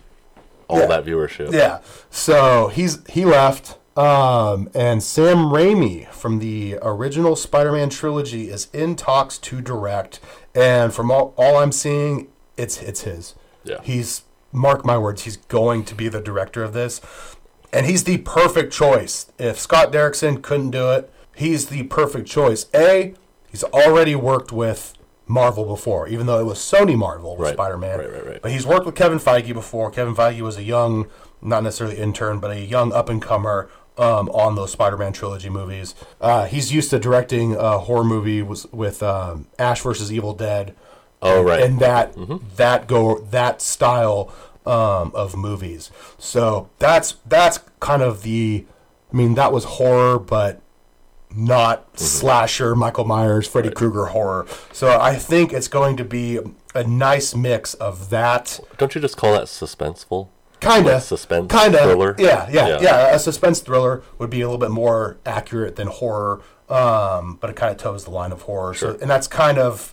[0.69, 0.87] all Yeah.
[0.87, 1.53] that viewership.
[1.53, 1.79] Yeah.
[2.11, 3.79] So he's he left.
[3.97, 10.19] Um, and Sam Raimi from the original Spider-Man trilogy is in talks to direct,
[10.55, 13.35] and from all, all I'm seeing, it's it's his.
[13.65, 13.81] Yeah.
[13.83, 14.23] He's
[14.53, 17.01] mark my words, he's going to be the director of this,
[17.73, 19.33] and he's the perfect choice.
[19.39, 22.67] If Scott Derrickson couldn't do it, he's the perfect choice.
[22.75, 23.15] A,
[23.51, 24.93] he's already worked with
[25.27, 27.55] Marvel before, even though it was Sony Marvel with Right.
[27.55, 27.99] Spider-Man.
[27.99, 28.43] Right, right, right.
[28.43, 29.91] But he's worked with Kevin Feige before.
[29.91, 31.07] Kevin Feige was a young,
[31.41, 35.95] not necessarily intern, but a young up and comer um, on those Spider-Man trilogy movies.
[36.21, 40.75] Uh, he's used to directing a horror movie was with um, Ash versus Evil Dead.
[41.23, 41.63] Oh, right.
[41.63, 42.15] and that
[42.57, 44.33] that go that style
[44.67, 45.91] um, of movies.
[46.19, 48.67] So that's that's kind of the.
[49.13, 50.61] I mean, that was horror, but
[51.35, 54.47] not slasher, Michael Myers, Freddy Krueger horror.
[54.73, 56.39] So I think it's going to be
[56.75, 60.29] a nice mix of that Don't you just call that suspenseful?
[60.61, 62.15] kind of suspense kind of thriller?
[62.19, 62.79] Yeah, yeah, Yeah.
[62.81, 67.51] yeah, A suspense thriller would be a little bit more accurate than horror, um, but
[67.51, 68.73] it kind of toes the line of horror.
[68.75, 69.93] So, and that's kind of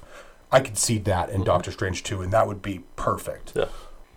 [0.52, 3.54] I could see that in Doctor Strange two, and that would be perfect.
[3.56, 3.66] Yeah.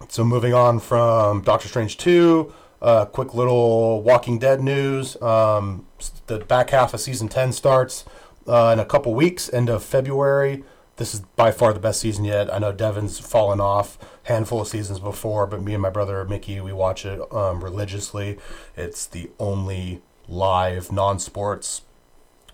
[0.08, 5.20] So moving on from Doctor Strange two, uh, quick little Walking Dead news.
[5.22, 5.86] Um,
[6.26, 8.04] the back half of season ten starts
[8.46, 10.64] uh, in a couple weeks, end of February.
[10.96, 12.52] This is by far the best season yet.
[12.52, 16.60] I know Devin's fallen off handful of seasons before, but me and my brother Mickey,
[16.60, 18.38] we watch it um, religiously.
[18.76, 21.82] It's the only live non-sports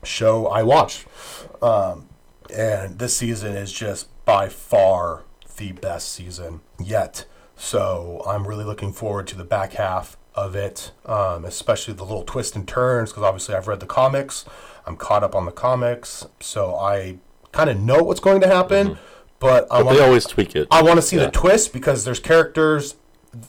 [0.04, 1.06] show I watch.
[1.60, 2.08] Um,
[2.50, 5.24] and this season is just by far
[5.56, 7.24] the best season yet.
[7.56, 12.22] So I'm really looking forward to the back half of it, um, especially the little
[12.22, 14.44] twists and turns, because obviously I've read the comics.
[14.86, 17.18] I'm caught up on the comics, so I
[17.52, 18.98] kind of know what's going to happen.
[19.40, 20.68] But I But want they always tweak it.
[20.70, 21.26] I want to see Yeah.
[21.26, 22.94] the twist because there's characters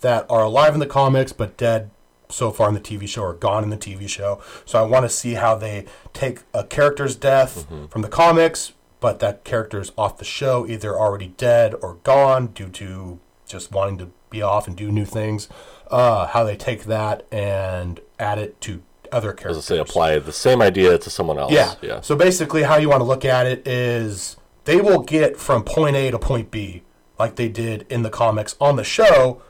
[0.02, 1.90] that are alive in the comics but dead
[2.30, 4.42] so far in the TV show or gone in the TV show.
[4.66, 7.86] So I want to see how they take a character's death Mm-hmm.
[7.88, 12.70] from the comics, but that character's off the show, either already dead or gone due
[12.70, 15.48] to just wanting to be off and do new things.
[15.90, 18.82] Uh, how they take that and add it to
[19.12, 19.66] other As I characters.
[19.66, 21.52] say, apply the same idea to someone else.
[21.52, 21.74] Yeah.
[21.82, 22.02] Yeah.
[22.02, 25.96] So basically, how you want to look at it is they will get from point
[25.96, 26.84] A to point B
[27.18, 29.42] like they did in the comics on the show,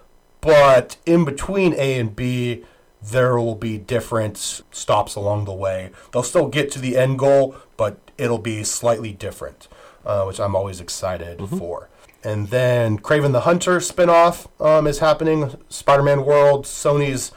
[0.41, 2.63] but in between A and B,
[3.01, 4.37] there will be different
[4.71, 5.91] stops along the way.
[6.11, 9.67] They'll still get to the end goal, but it'll be slightly different,
[10.05, 11.89] uh, which I'm always excited for.
[12.23, 15.55] And then Kraven the Hunter spinoff um, is happening.
[15.69, 17.31] Spider Man World, Sony's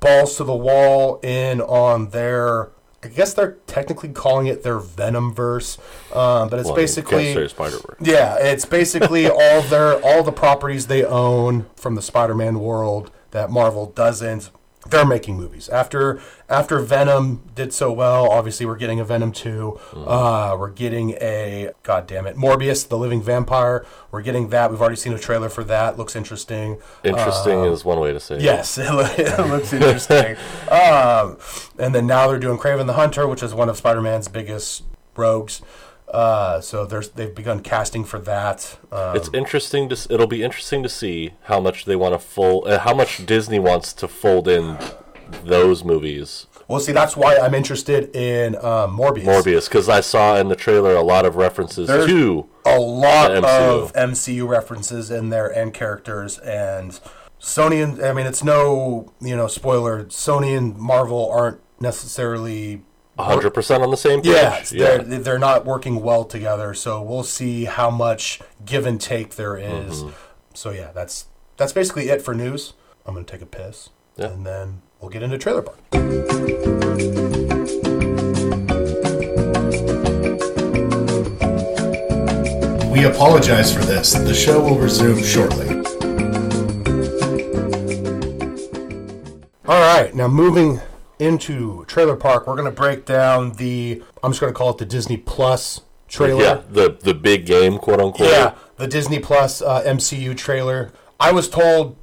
[0.00, 2.70] balls to the wall in on their.
[3.04, 5.78] I guess they're technically calling it their Venom verse,
[6.12, 7.26] um, but it's Well, basically
[8.00, 13.50] yeah, it's basically all their all the properties they own from the Spider-Man world that
[13.50, 14.50] Marvel doesn't.
[14.90, 18.30] They're making movies after after Venom did so well.
[18.30, 19.78] Obviously, we're getting a Venom two.
[19.94, 23.84] Uh, we're getting a God damn it, Morbius, the living vampire.
[24.10, 24.70] We're getting that.
[24.70, 25.98] We've already seen a trailer for that.
[25.98, 26.78] Looks interesting.
[27.04, 28.42] Interesting is one way to say it.
[28.42, 28.86] Yes, it,
[29.18, 30.36] it looks interesting.
[30.70, 31.38] um,
[31.78, 34.84] and then now they're doing Kraven the Hunter, which is one of Spider-Man's biggest
[35.16, 35.62] rogues.
[36.12, 38.78] Uh, so there's they've begun casting for that.
[38.92, 40.06] Um, It's interesting to.
[40.10, 42.68] It'll be interesting to see how much they want to fold.
[42.68, 44.78] Uh, how much Disney wants to fold in
[45.44, 46.46] those movies.
[46.68, 49.24] well, see, that's why I'm interested in um, Morbius.
[49.24, 52.46] Morbius, because I saw in the trailer a lot of references There's- to.
[52.64, 53.82] a lot MCU.
[53.82, 56.98] of MCU references in there and characters and
[57.40, 60.04] Sony and I mean it's no you know spoiler.
[60.04, 62.82] Sony and Marvel aren't necessarily
[63.18, 64.32] hundred percent on the same page.
[64.32, 66.74] Yeah, it's- they're they're not working well together.
[66.74, 70.02] So we'll see how much give and take there is.
[70.02, 70.10] Mm-hmm.
[70.54, 71.26] So yeah, that's
[71.56, 72.74] that's basically it for news.
[73.06, 74.26] I'm gonna take a piss, Yeah.
[74.26, 75.78] and then we'll get into trailer park.
[82.90, 84.12] We apologize for this.
[84.12, 85.68] The show will resume shortly.
[89.68, 90.80] All right, now moving
[91.18, 94.78] into Trailer Park, we're going to break down the, I'm just going to call it
[94.78, 96.42] the Disney Plus trailer.
[96.42, 98.28] yeah, the the big game, quote unquote.
[98.30, 100.92] Yeah, the Disney Plus uh, MCU trailer.
[101.18, 101.96] I was told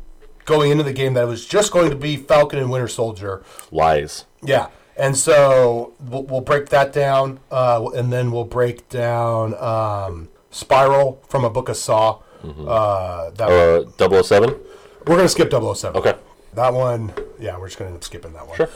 [0.45, 3.43] going into the game that it was just going to be Falcon and Winter Soldier.
[3.71, 4.26] Lies.
[4.41, 10.28] Yeah, and so we'll, we'll break that down, uh, and then we'll break down um,
[10.52, 12.19] Spiral from a Book of Saw.
[12.43, 14.49] Uh, that Uh, 007?
[15.08, 15.95] we're gonna skip 007.
[15.97, 16.13] Okay.
[16.56, 18.58] That one, yeah, we're just gonna end up skipping that one.
[18.58, 18.69] Sure.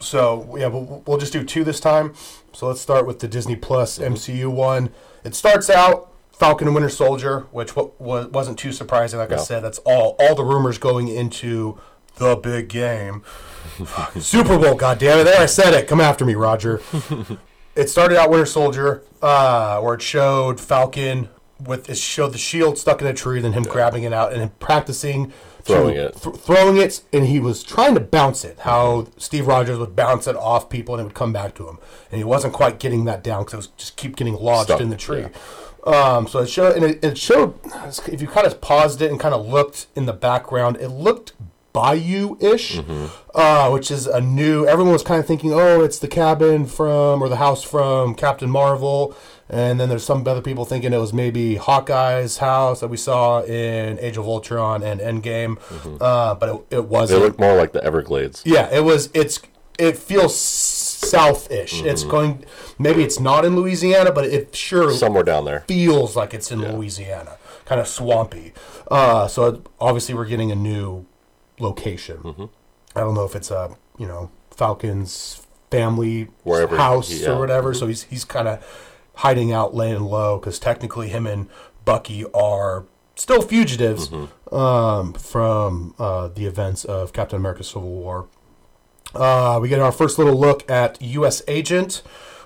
[0.00, 2.14] So yeah, we'll, we'll just do two this time.
[2.52, 4.90] So let's start with the Disney Plus MCU one.
[5.24, 9.18] It starts out Falcon and Winter Soldier, which wa- wa- wasn't too surprising.
[9.18, 9.42] Like I No.
[9.42, 11.78] said, that's all all the rumors going into
[12.16, 13.22] the big game.
[14.18, 15.24] Super Bowl, God damn goddammit.
[15.24, 15.86] There I said it.
[15.86, 16.80] Come after me, Roger.
[17.76, 21.28] it started out Winter Soldier, uh, where it showed Falcon
[21.64, 24.58] with it showed the shield stuck in a tree, then him grabbing it out and
[24.60, 25.32] practicing
[25.64, 26.16] Throwing it.
[26.22, 28.58] th- throwing it, and he was trying to bounce it.
[28.60, 31.78] How Steve Rogers would bounce it off people and it would come back to him,
[32.10, 34.80] and he wasn't quite getting that down because it was just keep getting lodged Stuck,
[34.80, 35.26] in the tree.
[35.84, 37.54] Um, so it showed, and it, it showed.
[38.06, 41.32] If you kind of paused it and kind of looked in the background, it looked
[41.72, 43.06] Bayou-ish, Mm-hmm.
[43.34, 44.66] uh, which is a new.
[44.66, 48.50] Everyone was kind of thinking, oh, it's the cabin from or the house from Captain
[48.50, 49.14] Marvel,
[49.50, 53.42] and then there's some other people thinking it was maybe Hawkeye's house that we saw
[53.42, 55.58] in Age of Ultron and Endgame,
[56.00, 57.20] uh, but it, it wasn't.
[57.20, 58.42] They look more like the Everglades.
[58.46, 59.10] Yeah, it was.
[59.12, 59.40] It's.
[59.78, 61.82] It feels south-ish.
[61.82, 62.10] It's Mm-hmm.
[62.10, 62.44] going.
[62.78, 65.60] Maybe it's not in Louisiana, but it sure Somewhere down there.
[65.68, 68.52] feels like it's in Louisiana, kind of swampy.
[68.90, 71.06] Uh, so it- obviously we're getting a new
[71.58, 72.18] location.
[72.18, 72.44] Mm-hmm.
[72.96, 77.28] I don't know if it's a you know Falcon's family Wherever house he- yeah.
[77.28, 77.36] Mm-hmm.
[77.36, 77.74] or whatever.
[77.74, 78.62] So he's he's kind of
[79.20, 81.48] hiding out, laying low because technically him and
[81.84, 82.84] Bucky are
[83.16, 84.54] still fugitives Mm-hmm.
[84.54, 88.28] um, from uh, the events of Captain America: Civil War.
[89.14, 91.42] Uh, we get our first little look at U.S.
[91.48, 92.02] Agent,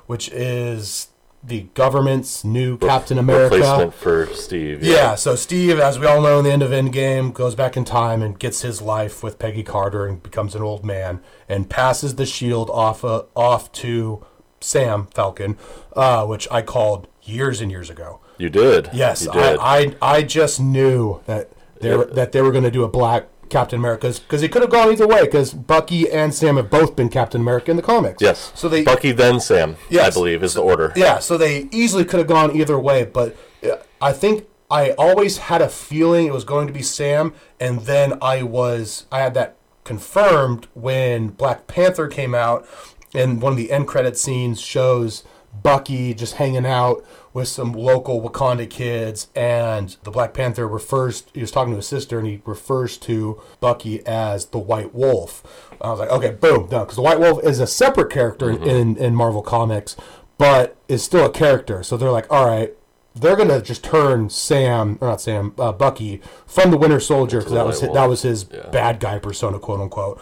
[0.06, 1.08] which is
[1.46, 3.56] the government's new Captain America.
[3.56, 4.82] Replacement for Steve.
[4.82, 7.84] Yeah, so Steve, as we all know, in the end of Endgame, goes back in
[7.84, 12.14] time and gets his life with Peggy Carter and becomes an old man and passes
[12.14, 14.24] the shield off uh, off to
[14.64, 15.56] Sam Falcon,
[15.94, 18.20] uh, which I called years and years ago.
[18.38, 18.90] You did.
[18.92, 19.58] Yes, You did.
[19.60, 21.50] I, I I just knew that
[21.80, 24.62] they were, that they were going to do a black Captain America because it could
[24.62, 27.82] have gone either way because Bucky and Sam have both been Captain America in the
[27.82, 28.20] comics.
[28.20, 28.52] yes.
[28.54, 29.76] So they Bucky then Sam.
[29.92, 30.92] I believe is the order.
[30.96, 35.38] yeah, so they easily could have gone either way, but uh, I think I always
[35.38, 39.34] had a feeling it was going to be Sam, and then I was I had
[39.34, 42.66] that confirmed when Black Panther came out,
[43.14, 45.24] and one of the end credit scenes shows
[45.62, 51.24] Bucky just hanging out with some local Wakanda kids, and the Black Panther refers.
[51.32, 55.42] He was talking to his sister, and he refers to Bucky as the White Wolf.
[55.80, 56.82] I was like, okay, boom, done.
[56.84, 59.96] Because the White Wolf is a separate character in, in, in Marvel Comics,
[60.38, 61.82] but is still a character.
[61.82, 62.72] So they're like, all right,
[63.14, 67.52] they're gonna just turn Sam, or not Sam, uh, Bucky from the Winter Soldier because
[67.52, 68.70] that was his, that was his Yeah.
[68.70, 70.20] bad guy persona, quote unquote,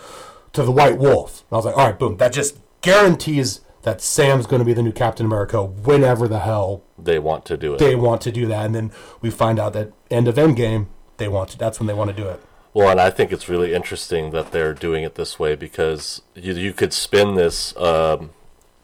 [0.52, 1.44] to the White Wolf.
[1.50, 4.72] And I was like, all right, boom, that just guarantees that Sam's going to be
[4.74, 7.78] the new Captain America whenever the hell They want to do it.
[7.78, 8.66] they want to do that.
[8.66, 11.58] And then we find out that end of Endgame, they want to.
[11.58, 12.40] That's when they want to do it.
[12.74, 16.54] Well, and I think it's really interesting that they're doing it this way because you,
[16.54, 18.30] you could spin this um,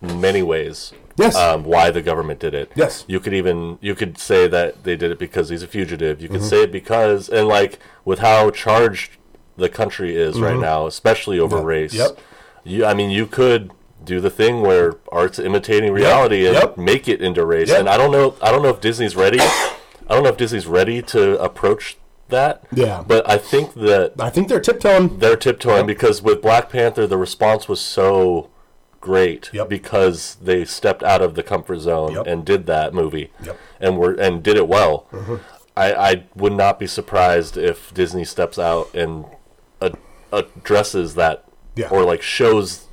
[0.01, 0.93] many ways.
[1.17, 1.35] Yes.
[1.35, 2.71] Um, why the government did it.
[2.77, 3.05] Yes.
[3.09, 6.21] You could even you could say that they did it because he's a fugitive.
[6.23, 9.17] You could say it because and like with how charged
[9.57, 11.65] the country is right now, especially over Yep.
[11.65, 11.95] race.
[11.95, 12.19] Yep.
[12.63, 13.73] You, I mean, you could
[14.09, 16.77] do the thing where art's imitating reality and Yep.
[16.79, 17.69] make it into race.
[17.69, 17.81] Yep.
[17.81, 18.35] And I don't know.
[18.43, 19.39] I don't know if Disney's ready.
[19.41, 19.75] I
[20.09, 21.99] don't know if Disney's ready to approach
[22.31, 22.63] that.
[22.73, 23.05] Yeah.
[23.07, 25.19] But I think that I think they're tiptoeing.
[25.19, 28.49] they're tiptoeing because with Black Panther, the response was so
[29.01, 29.69] great Yep.
[29.69, 32.27] because they stepped out of the comfort zone Yep.
[32.27, 33.57] and did that movie Yep.
[33.81, 35.07] and were and did it well.
[35.13, 35.37] Mm-hmm.
[35.77, 39.25] I, I would not be surprised if Disney steps out and
[39.81, 39.97] ad-
[40.33, 41.45] addresses that
[41.77, 41.89] Yeah.
[41.91, 42.87] or like shows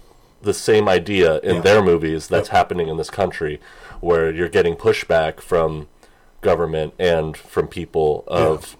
[0.46, 1.62] the same idea in Yeah.
[1.62, 2.56] their movies that's Yep.
[2.56, 3.60] happening in this country
[4.00, 5.88] where you're getting pushback from
[6.42, 8.78] government and from people of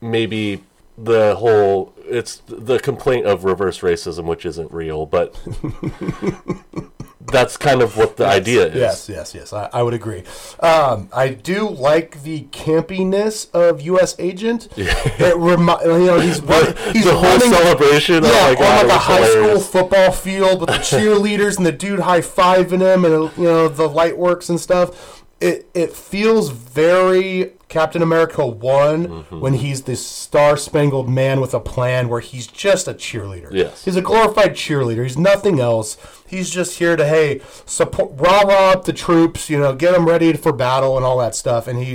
[0.00, 0.64] maybe
[0.96, 5.34] the whole it's the complaint of reverse racism which isn't real but
[7.26, 9.52] that's kind of what the idea is Yes, yes, yes.
[9.52, 10.24] I, I would agree.
[10.60, 14.14] Um, I do like the campiness of U.S.
[14.18, 14.68] Agent.
[14.76, 18.96] It remi- you know, he's run- he's the whole celebration yeah, oh my on like
[18.96, 19.66] a high hilarious.
[19.66, 23.68] school football field with the cheerleaders and the dude high fiving him, and you know
[23.68, 25.23] the light works and stuff.
[25.40, 29.40] It it feels very Captain America one Mm-hmm.
[29.40, 33.48] when he's this star spangled man with a plan where he's just a cheerleader.
[33.50, 33.84] Yes.
[33.84, 35.02] he's a glorified cheerleader.
[35.02, 35.96] He's nothing else.
[36.26, 40.06] He's just here to hey support rah rah up the troops, you know, get them
[40.06, 41.66] ready for battle and all that stuff.
[41.66, 41.94] And he,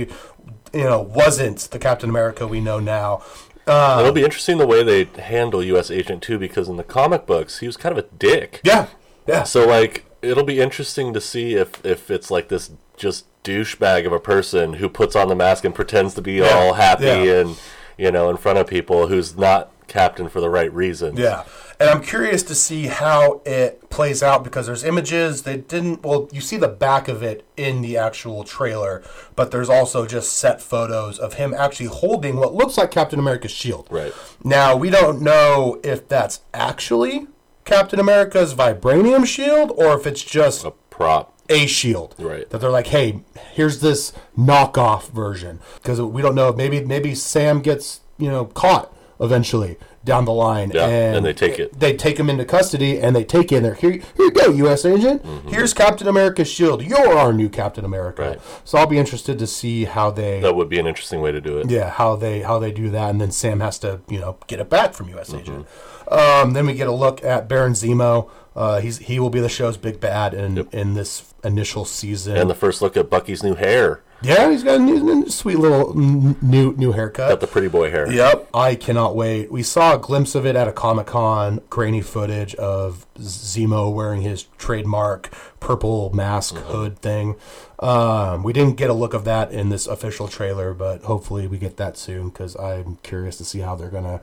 [0.72, 3.22] you know, wasn't the Captain America we know now.
[3.66, 5.90] Uh, it'll be interesting the way they handle U.S.
[5.90, 8.88] Agent too because in the comic books he was kind of a dick yeah,
[9.26, 9.44] yeah.
[9.44, 14.12] So like it'll be interesting to see if if it's like this just douchebag of
[14.12, 17.40] a person who puts on the mask and pretends to be all happy yeah.
[17.40, 17.60] and
[17.96, 21.16] you know in front of people who's not captain for the right reason.
[21.16, 21.44] Yeah.
[21.80, 26.28] And I'm curious to see how it plays out because there's images they didn't well
[26.30, 29.02] you see the back of it in the actual trailer,
[29.34, 33.50] but there's also just set photos of him actually holding what looks like Captain America's
[33.50, 33.88] shield.
[33.90, 34.12] Right.
[34.44, 37.26] Now, we don't know if that's actually
[37.64, 41.34] Captain America's vibranium shield or if it's just A prop.
[41.48, 42.14] a shield.
[42.18, 42.48] Right.
[42.50, 43.20] That they're like, hey,
[43.52, 46.52] here's this knockoff version because we don't know.
[46.52, 50.70] Maybe maybe Sam gets you know caught eventually down the line.
[50.74, 51.78] Yeah, and, and they take it.
[51.78, 53.74] They take him into custody and they take in there.
[53.74, 54.84] Here, here you go, U.S.
[54.84, 55.22] agent.
[55.22, 55.48] Mm-hmm.
[55.48, 56.82] Here's Captain America's shield.
[56.82, 58.22] You're our new Captain America.
[58.22, 58.40] Right.
[58.64, 60.40] So I'll be interested to see how they.
[60.40, 61.70] That would be an interesting way to do it.
[61.70, 64.60] Yeah, how they how they do that, and then Sam has to you know get
[64.60, 65.30] it back from U.S.
[65.30, 65.40] Mm-hmm.
[65.40, 65.66] Agent.
[66.08, 68.28] Um, then we get a look at Baron Zemo.
[68.56, 72.36] Uh, he's he will be the show's big bad in in this initial season.
[72.36, 74.02] And the first look at Bucky's new hair.
[74.22, 77.30] Yeah, he's got a new, sweet little new new haircut.
[77.30, 78.10] Got the pretty boy hair.
[78.10, 79.50] Yep, I cannot wait.
[79.50, 84.22] We saw a glimpse of it at a Comic Con, grainy footage of Zemo wearing
[84.22, 87.36] his trademark purple mask hood thing.
[87.78, 91.58] Um, we didn't get a look of that in this official trailer, but hopefully we
[91.58, 94.20] get that soon because I'm curious to see how they're gonna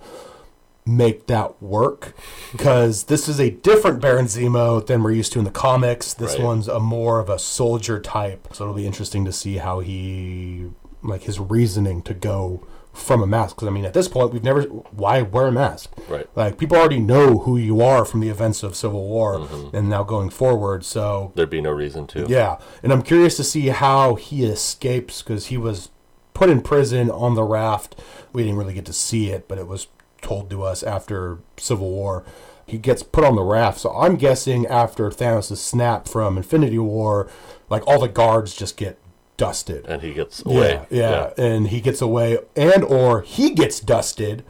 [0.88, 2.16] make that work.
[2.52, 6.14] Because this is a different Baron Zemo than we're used to in the comics.
[6.14, 6.44] This Right.
[6.44, 10.68] one's a more of a soldier type, so it'll be interesting to see how he
[11.04, 12.62] like his reasoning to go
[12.92, 15.92] from a mask because I mean at this point we've never why wear a mask
[16.10, 16.28] Right.
[16.36, 19.76] like people already know who you are from the events of Civil War Mm-hmm.
[19.76, 22.26] and now going forward so There'd be no reason to.
[22.28, 25.90] yeah and I'm curious to see how he escapes because he was
[26.34, 27.96] put in prison on the raft
[28.34, 29.86] we didn't really get to see it but it was
[30.22, 32.24] told to us after Civil War.
[32.66, 33.80] He gets put on the raft.
[33.80, 37.30] So I'm guessing after Thanos' snap from Infinity War
[37.70, 38.98] like all the guards just get
[39.38, 39.86] dusted.
[39.86, 40.86] And he gets away.
[40.90, 44.44] yeah, yeah, and he gets away, and or he gets dusted,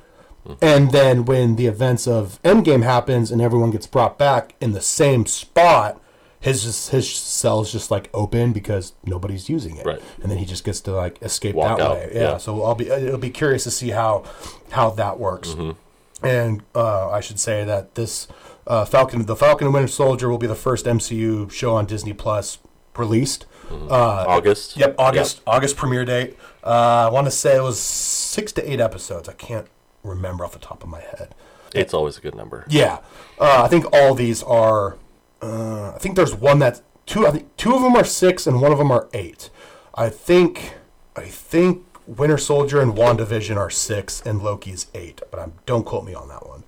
[0.62, 4.82] and then when the events of Endgame happens and everyone gets brought back in the
[4.82, 6.02] same spot,
[6.40, 10.02] his just, his cell's just like open because nobody's using it, Right.
[10.22, 12.22] And then he just gets to like escape Walk that out, way, yeah.
[12.22, 12.38] yeah.
[12.38, 14.24] So I'll be it'll be curious to see how
[14.72, 15.56] how that works,
[16.22, 18.28] and uh, I should say that this.
[18.66, 22.12] Uh, Falcon, the Falcon and Winter Soldier will be the first MCU show on Disney
[22.12, 22.58] Plus
[22.98, 23.46] released.
[23.72, 24.76] Uh, August.
[24.76, 26.38] Yep, August August premiere date.
[26.64, 29.30] Uh, I want to say it was six to eight episodes.
[29.30, 29.68] I can't
[30.04, 31.34] remember off the top of my head.
[31.74, 32.66] It's always a good number.
[32.70, 33.00] Yeah,
[33.40, 34.98] uh, I think all these are.
[35.42, 37.28] Uh, I think there's one that's two.
[37.28, 39.50] I think two of them are six and one of them are eight.
[39.96, 40.74] I think.
[41.16, 46.06] I think Winter Soldier and WandaVision are six and Loki's eight, but I'm, don't quote
[46.06, 46.64] me on that one.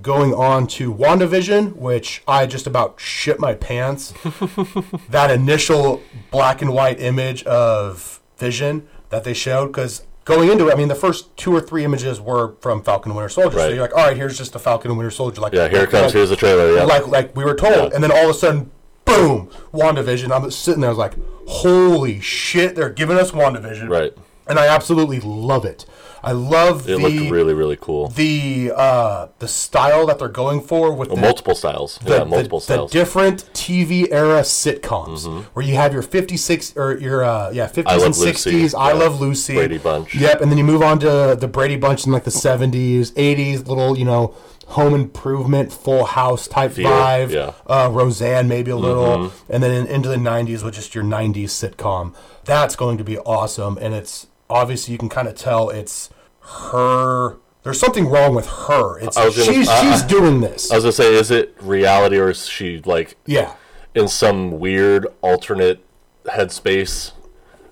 [0.00, 4.14] Going on to WandaVision, which I just about shit my pants.
[5.10, 6.00] that initial
[6.30, 10.88] black and white image of Vision that they showed, because going into it, I mean,
[10.88, 13.56] the first two or three images were from Falcon and Winter Soldier.
[13.56, 13.62] Right.
[13.64, 15.40] So you're like, all right, here's just the Falcon and Winter Soldier.
[15.40, 16.04] Like, Yeah, here it comes.
[16.04, 16.74] like- Here's the trailer.
[16.74, 16.84] Yeah.
[16.84, 17.94] like like we were told, Yeah.
[17.94, 18.70] and then all of a sudden,
[19.04, 20.30] boom, WandaVision.
[20.34, 21.14] I'm sitting there, I was like,
[21.46, 24.12] holy shit, they're giving us WandaVision, Right.
[24.46, 25.86] And I absolutely love it.
[26.24, 28.08] I love It the looked really, really cool.
[28.08, 31.98] the uh, the style that they're going for with the, multiple styles.
[32.04, 32.92] the, yeah, multiple the, styles.
[32.92, 37.84] the different TV era sitcoms where you have your 56 or your uh, yeah 50s
[37.86, 38.52] I and Love Lucy.
[38.52, 38.78] 60s.
[38.78, 38.94] I Yeah.
[38.98, 39.54] love Lucy.
[39.54, 40.14] Brady Bunch.
[40.14, 43.66] Yep, and then you move on to the Brady Bunch in like the 70s, 80s,
[43.66, 44.34] little you know
[44.68, 47.30] home improvement, Full House type Feel, vibe.
[47.30, 47.52] yeah.
[47.66, 49.52] Uh, Roseanne maybe a little, Mm-hmm.
[49.52, 52.14] and then in, into the 90s with just your 90s sitcom.
[52.44, 56.08] That's going to be awesome, and it's obviously you can kind of tell it's
[56.42, 57.36] her.
[57.62, 58.98] There's something wrong with her.
[58.98, 60.70] It's gonna- she's I- she's doing this.
[60.70, 63.52] I was gonna say, is it reality or is she like yeah.
[63.94, 65.84] in some weird alternate
[66.26, 67.12] headspace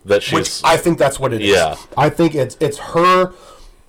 [0.04, 1.48] that she's Which I think that's what it is.
[1.50, 1.76] Yeah.
[1.96, 3.32] I think it's it's her.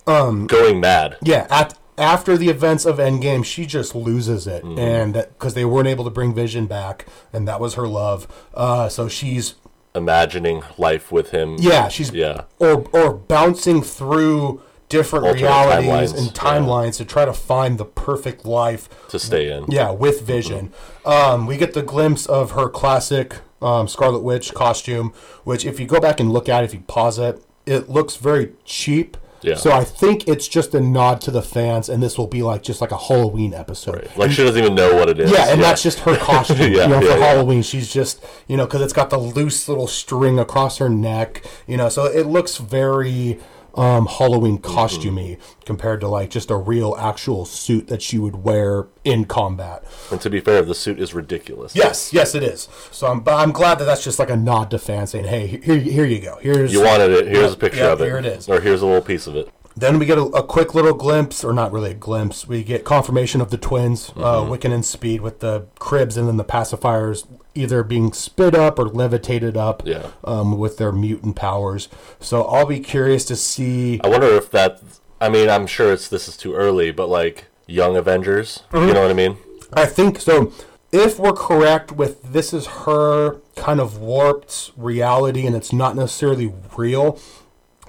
[0.06, 1.16] um, going mad?
[1.22, 1.46] Yeah.
[1.50, 4.78] At after the events of Endgame, she just loses it, Mm-hmm.
[4.78, 8.26] and because they weren't able to bring Vision back, and that was her love.
[8.54, 9.54] Uh, so she's
[9.94, 11.56] Imagining life with him.
[11.60, 12.42] yeah, she's Yeah.
[12.58, 14.60] or or bouncing through
[14.92, 16.32] different Alternate realities timelines, and yeah.
[16.32, 19.64] timelines to try to find the perfect life To stay in.
[19.68, 20.70] Yeah, with Vision.
[21.06, 25.14] Um, we get the glimpse of her classic um, Scarlet Witch costume,
[25.44, 28.16] which, if you go back and look at it, if you pause it, it looks
[28.16, 29.16] very cheap.
[29.40, 29.56] Yeah.
[29.56, 32.62] So I think it's just a nod to the fans, and this will be like
[32.62, 34.08] just like a Halloween episode.
[34.16, 35.32] Like she doesn't even know what it is.
[35.32, 36.72] Yeah, and that's just her costume.
[36.72, 37.26] Yeah, you know, for yeah, yeah.
[37.26, 41.44] Halloween, she's just you know because it's got the loose little string across her neck.
[41.66, 43.40] You know, so it looks very
[43.74, 44.78] um, Halloween Mm-hmm.
[44.78, 49.84] costumey compared to like just a real actual suit that she would wear in combat.
[50.10, 51.74] And to be fair, the suit is ridiculous.
[51.74, 52.68] Yes, yes, it is.
[52.90, 55.46] So I'm, but I'm glad that that's just like a nod to fans saying, "Hey,
[55.46, 56.36] here, here you go.
[56.40, 57.26] Here's You wanted it.
[57.28, 58.04] Here's a picture of it.
[58.04, 58.48] here it is.
[58.48, 59.48] Or here's a little piece of it.
[59.74, 62.46] Then we get a, a quick little glimpse, or not really a glimpse.
[62.46, 64.12] We get confirmation of the twins, uh,
[64.42, 64.52] Mm-hmm.
[64.52, 68.88] Wiccan and Speed, with the cribs and then the pacifiers either being spit up or
[68.88, 70.08] levitated up Yeah.
[70.24, 71.88] um, with their mutant powers.
[72.20, 74.00] So I'll be curious to see.
[74.02, 74.80] I wonder if that.
[75.20, 78.88] I mean, I'm sure it's this is too early, but like Young Avengers, Mm-hmm.
[78.88, 79.36] you know what I mean?
[79.72, 80.52] I think so.
[80.90, 86.52] If we're correct with this is her kind of warped reality and it's not necessarily
[86.76, 87.18] real,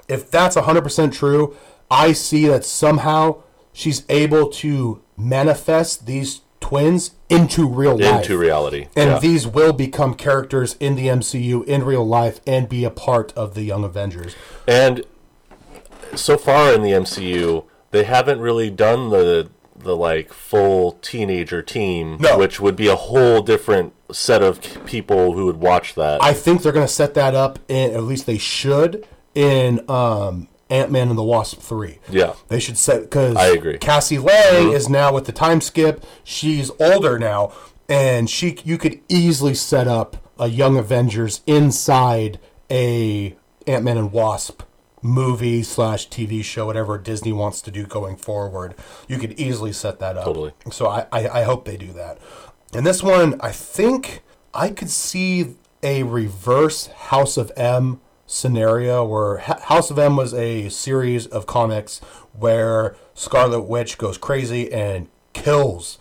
[0.08, 1.54] if that's 100% true,
[1.90, 3.42] I see that somehow
[3.74, 8.22] she's able to manifest these twins into real life.
[8.22, 8.88] Into reality.
[8.96, 9.18] And yeah.
[9.18, 13.52] these will become characters in the MCU in real life and be a part of
[13.52, 14.34] the Young Avengers.
[14.66, 15.04] And
[16.14, 22.16] so far in the MCU, they haven't really done the the like full teenager team,
[22.18, 22.38] No.
[22.38, 26.22] which would be a whole different set of people who would watch that.
[26.22, 30.48] I think they're going to set that up, in, at least they should, in um,
[30.70, 31.98] Ant Man and the Wasp 3.
[32.10, 32.34] yeah.
[32.48, 33.78] They should set because I agree.
[33.78, 34.76] Cassie Lang mm-hmm.
[34.76, 36.04] is now with the time skip.
[36.22, 37.52] She's older now,
[37.88, 42.38] and she you could easily set up a Young Avengers inside
[42.70, 43.36] a
[43.66, 44.62] Ant Man and Wasp
[45.04, 48.74] movie slash TV show, whatever Disney wants to do going forward.
[49.06, 50.24] You could easily set that up.
[50.24, 50.52] Totally.
[50.72, 52.18] So I, I, I hope they do that.
[52.72, 54.22] And this one, I think
[54.54, 58.00] I could see a reverse House of M
[58.34, 62.00] scenario where House of M was a series of comics
[62.32, 65.98] where Scarlet Witch goes crazy and kills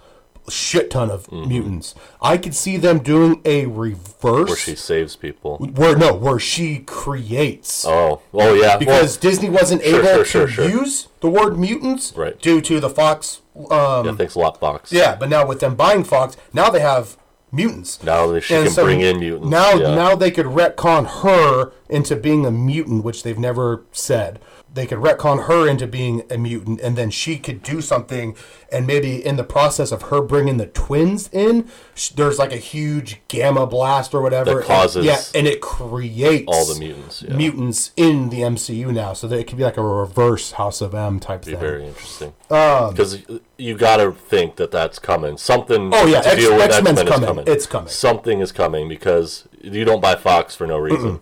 [0.47, 1.95] a shit ton of mutants.
[2.21, 5.57] I could see them doing a reverse Where she saves people.
[5.57, 8.75] where no, where she creates Oh, oh yeah.
[8.77, 12.37] because Disney wasn't Sure, able sure, sure, to use the word mutants Right.
[12.41, 14.91] due to the Fox um, yeah, thanks a lot, Fox.
[14.91, 17.15] yeah, but now with them buying Fox, now they have
[17.53, 18.03] mutants.
[18.03, 19.47] Now she And can so bring in mutants.
[19.49, 19.95] Now, yeah.
[19.95, 24.39] now they could retcon her into being a mutant, which they've never said.
[24.73, 28.35] They could retcon her into being a mutant, and then she could do something.
[28.71, 31.69] And maybe in the process of her bringing the twins in,
[32.15, 34.45] there's like a huge gamma blast or whatever.
[34.45, 37.35] That and- causes yeah, and it creates all the mutants, yeah.
[37.35, 40.95] mutants in the MCU now, so that it could be like a reverse House of
[40.95, 41.59] M type be thing.
[41.59, 42.33] very interesting.
[42.49, 43.21] Um, because
[43.59, 45.37] you got to think that that's coming.
[45.37, 47.27] Something Oh, yeah, to X- deal with X-Men's X-Men is coming.
[47.27, 47.43] coming.
[47.47, 47.89] It's coming.
[47.89, 51.19] Something is coming because you don't buy Fox for no reason.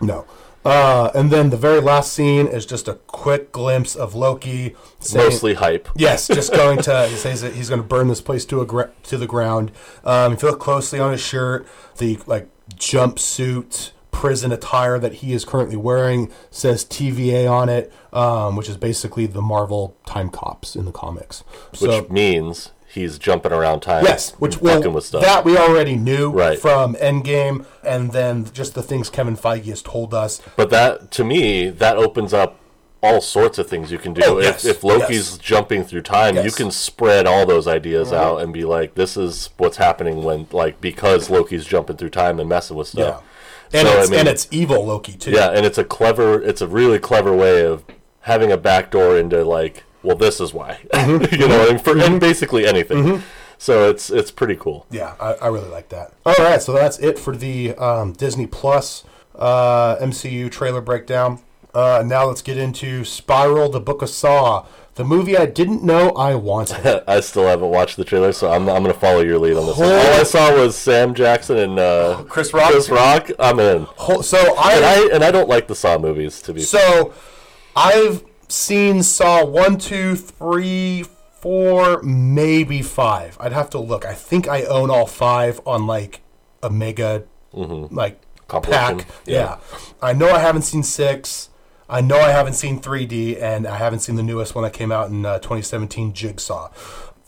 [0.00, 0.26] No.
[0.64, 4.74] Uh, and then the very last scene is just a quick glimpse of Loki.
[5.00, 5.88] saying- Mostly hype.
[5.96, 8.66] Yes, just going to he says that he's going to burn this place to a
[8.66, 9.72] gra- to the ground.
[10.04, 11.66] Um, if you look closely on his shirt,
[11.98, 18.54] the like jumpsuit prison attire that he is currently wearing says TVA on it, um,
[18.56, 21.40] which is basically the Marvel time cops in the comics.
[21.70, 24.04] Which So means he's jumping around time.
[24.04, 25.22] yes, which well, with stuff.
[25.22, 26.58] that we already knew Right.
[26.58, 30.40] from Endgame, and then just the things Kevin Feige has told us.
[30.56, 32.58] But that, to me, that opens up
[33.02, 34.22] all sorts of things you can do.
[34.24, 35.38] Oh, if, yes, if Loki's yes.
[35.38, 39.50] jumping through time, you can spread all those ideas out and be like, this is
[39.56, 43.24] what's happening when, like, because Loki's jumping through time and messing with stuff.
[43.72, 45.32] Yeah, and So, I mean- and it's evil Loki too.
[45.32, 47.82] Yeah, and it's a clever, it's a really clever way of
[48.20, 50.78] having a backdoor into, like, well, this is why.
[50.92, 51.34] Mm-hmm.
[51.34, 53.22] you know, and, for, and basically anything.
[53.58, 54.86] So it's it's pretty cool.
[54.90, 56.12] Yeah, I, I really like that.
[56.26, 59.04] All right, so that's it for the um, Disney Plus
[59.36, 61.40] uh, MCU trailer breakdown.
[61.74, 66.10] Uh, now let's get into Spiral: The Book of Saw, the movie I didn't know
[66.10, 67.02] I wanted.
[67.08, 69.66] I still haven't watched the trailer, so I'm, I'm going to follow your lead on
[69.66, 69.78] this.
[69.78, 69.88] one.
[69.88, 72.72] All I saw was Sam Jackson and uh, Chris Rock?
[72.72, 73.30] Chris Rock.
[73.38, 73.86] I'm in.
[74.22, 76.60] So And I, I and I don't like the Saw movies to be.
[76.62, 77.14] so
[77.76, 78.22] I've
[78.52, 81.04] seen Saw one, two, three,
[81.40, 83.36] four, maybe five.
[83.40, 84.04] I'd have to look.
[84.04, 86.20] I think I own all five on like
[86.62, 89.08] a mega like Compilation, pack.
[89.26, 89.34] yeah.
[89.34, 89.58] Yeah.
[90.00, 91.48] I know I haven't seen six.
[91.88, 94.90] I know I haven't seen 3D, and I haven't seen the newest one that came
[94.90, 96.70] out in uh, 2017, Jigsaw.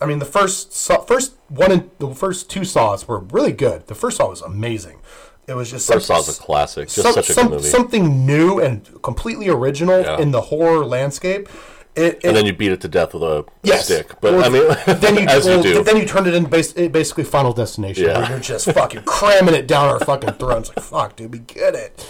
[0.01, 3.87] I mean, the first saw, first one and the first two saws were really good.
[3.89, 5.01] The first saw was amazing.
[5.47, 6.89] It was just First some- Saw's a classic.
[6.89, 7.69] Just some- such a some- good movie.
[7.69, 10.19] Something new and completely original Yeah.
[10.19, 11.49] in the horror landscape.
[11.97, 13.85] It, it, and then you beat it to death with a Yes.
[13.85, 14.21] stick.
[14.21, 15.85] But I mean, then you, as well, you do.
[15.85, 18.19] Then you turned it into bas- basically Final Destination, Yeah.
[18.21, 20.71] where you're just fucking cramming it down our fucking throats.
[20.71, 22.05] Like, fuck, dude, we get it.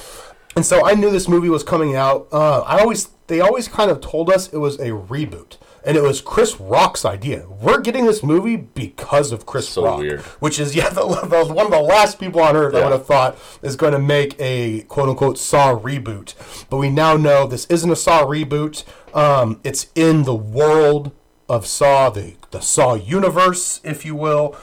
[0.57, 2.29] And so I knew this movie was coming out.
[2.33, 5.57] Uh, I always, they always kind of told us it was a reboot,
[5.87, 7.47] and it was Chris Rock's idea.
[7.49, 10.21] We're getting this movie because of Chris So Rock, weird.
[10.41, 13.07] which is yeah, the, the, one of the last people on earth I would have
[13.07, 16.35] thought is going to make a quote unquote Saw reboot.
[16.71, 18.85] But we now know this isn't a Saw reboot.
[19.15, 21.13] Um, it's in the world
[21.49, 24.57] of Saw, the the Saw universe, if you will.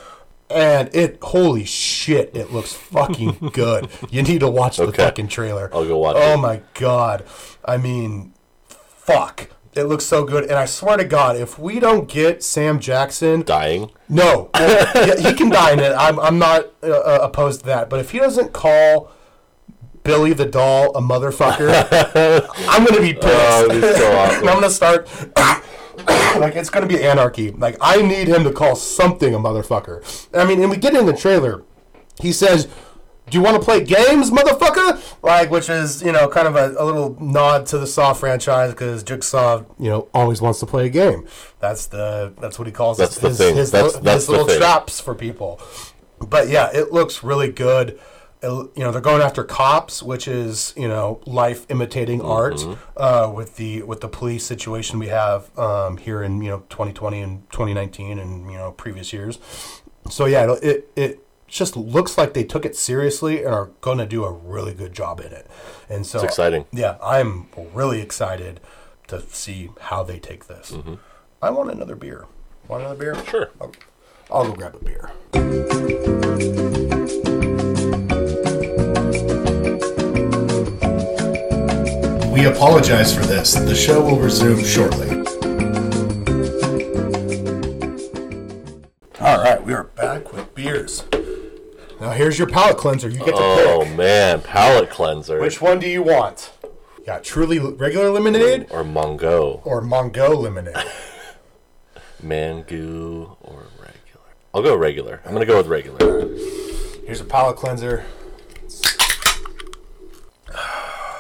[0.49, 3.88] And it, holy shit, it looks fucking good.
[4.09, 5.03] You need to watch the Okay.
[5.05, 5.69] fucking trailer.
[5.74, 6.38] I'll go watch Oh it.
[6.38, 7.24] my god.
[7.63, 8.34] I mean,
[8.67, 9.49] fuck.
[9.74, 13.41] It looks so good, and I swear to God, if we don't get Sam Jackson,
[13.43, 13.89] Dying.
[14.09, 15.93] no, well, he can die in it.
[15.93, 17.89] I'm, I'm not uh, uh, opposed to that.
[17.89, 19.11] But if he doesn't call
[20.03, 21.69] Billy the doll a motherfucker,
[22.67, 23.26] I'm gonna be pissed.
[23.26, 24.47] Oh, so awesome.
[24.49, 25.07] I'm gonna start.
[26.38, 27.51] like it's gonna be anarchy.
[27.51, 30.28] Like I need him to call something a motherfucker.
[30.34, 31.63] I mean, and we get in the trailer.
[32.19, 32.67] He says,
[33.32, 36.76] "Do you want to play games, motherfucker?" Like, which is you know kind of a,
[36.78, 40.86] a little nod to the Saw franchise because Jigsaw, you know, always wants to play
[40.86, 41.26] a game.
[41.60, 43.56] That's the that's what he calls That's his, the his, thing.
[43.56, 44.60] his, That's- li- that's his little thing.
[44.60, 45.60] traps for people.
[46.20, 48.00] But yeah, it looks really good.
[48.44, 52.74] It- you know, they're going after cops, which is you know life imitating art Mm-hmm.
[52.98, 57.22] uh, with the with the police situation we have um, here in you know 2020
[57.22, 59.38] and 2019 and you know previous years.
[60.10, 61.20] So yeah, it'll- it it
[61.52, 64.93] just looks like they took it seriously and are going to do a really good
[64.93, 65.47] job in it.
[65.89, 66.66] And so It's exciting.
[66.72, 68.62] Yeah, I'm really excited
[69.08, 70.72] to see how they take this.
[70.72, 70.95] Mm-hmm.
[71.41, 72.26] I want another beer.
[72.68, 73.26] Want another beer?
[73.26, 73.49] Sure.
[73.60, 73.74] I'll,
[74.32, 75.12] I'll go grab a beer.
[82.32, 83.54] We apologize for this.
[83.56, 85.10] The show will resume shortly.
[89.20, 91.04] All right, we are back with beers.
[92.02, 93.10] Now here's your palate cleanser.
[93.10, 93.95] You get to Oh pick.
[93.95, 95.39] man, palate cleanser.
[95.39, 96.52] Which one do you want?
[96.97, 100.76] You got truly regular lemonade or Mongo, or Mongo lemonade?
[102.24, 104.26] Mango or regular?
[104.54, 105.22] I'll go regular.
[105.26, 106.28] I'm gonna go with regular.
[107.06, 108.04] Here's a palate cleanser.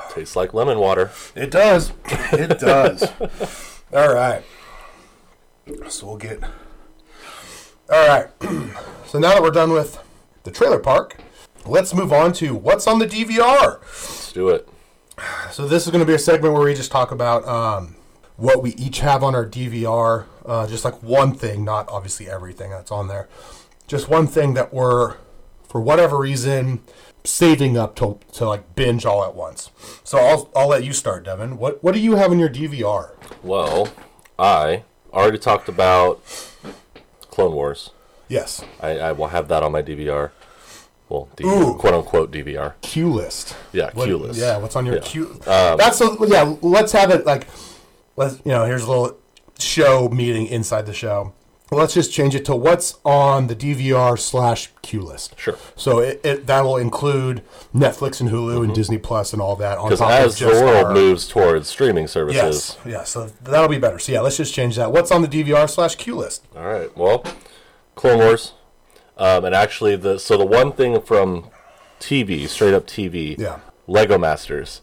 [0.09, 1.11] Tastes like lemon water.
[1.35, 1.93] It does.
[2.33, 3.03] It does.
[3.93, 4.43] All right.
[5.89, 6.43] So we'll get.
[7.89, 8.27] All right.
[9.05, 9.99] so now that we're done with
[10.43, 11.17] the trailer park,
[11.65, 13.79] let's move on to what's on the DVR.
[13.81, 14.67] Let's do it.
[15.51, 17.95] So this is going to be a segment where we just talk about um,
[18.37, 22.71] what we each have on our DVR, uh, just like one thing, not obviously everything
[22.71, 23.29] that's on there.
[23.87, 25.17] Just one thing that we're,
[25.67, 26.81] for whatever reason,
[27.23, 29.69] saving up to to like binge all at once.
[30.03, 31.57] So I'll I'll let you start, Devin.
[31.57, 33.11] What what do you have in your DVR?
[33.43, 33.89] Well,
[34.39, 34.83] I
[35.13, 36.21] already talked about
[37.29, 37.91] Clone Wars.
[38.31, 40.31] Yes, I, I will have that on my DVR.
[41.09, 41.75] Well, Ooh.
[41.77, 42.75] Quote unquote DVR.
[42.81, 43.57] Q list.
[43.73, 44.39] Yeah, What- Q list.
[44.39, 45.01] Yeah, what's on your Yeah.
[45.01, 45.27] Q?
[45.45, 46.25] Um, That's so.
[46.25, 47.47] Yeah, let's have it like,
[48.15, 48.63] let's you know.
[48.63, 49.17] Here's a little
[49.59, 51.33] show meeting inside the show.
[51.73, 55.37] Let's just change it to what's on the DVR slash Q list.
[55.37, 55.57] Sure.
[55.75, 57.41] So it, it that'll include
[57.75, 58.73] Netflix and Hulu and mm-hmm.
[58.73, 59.77] Disney Plus and all that.
[59.77, 63.03] On Because top as of the just world our- moves towards streaming services, Yes, yeah.
[63.03, 63.99] So that'll be better.
[63.99, 64.93] So yeah, let's just change that.
[64.93, 66.45] What's on the DVR slash Q list?
[66.55, 66.95] All right.
[66.97, 67.23] Well,
[67.95, 68.53] Clone Wars,
[69.17, 71.49] um, and actually the so the one thing from
[71.99, 73.59] TV, straight up TV, Yeah.
[73.87, 74.81] Lego Masters.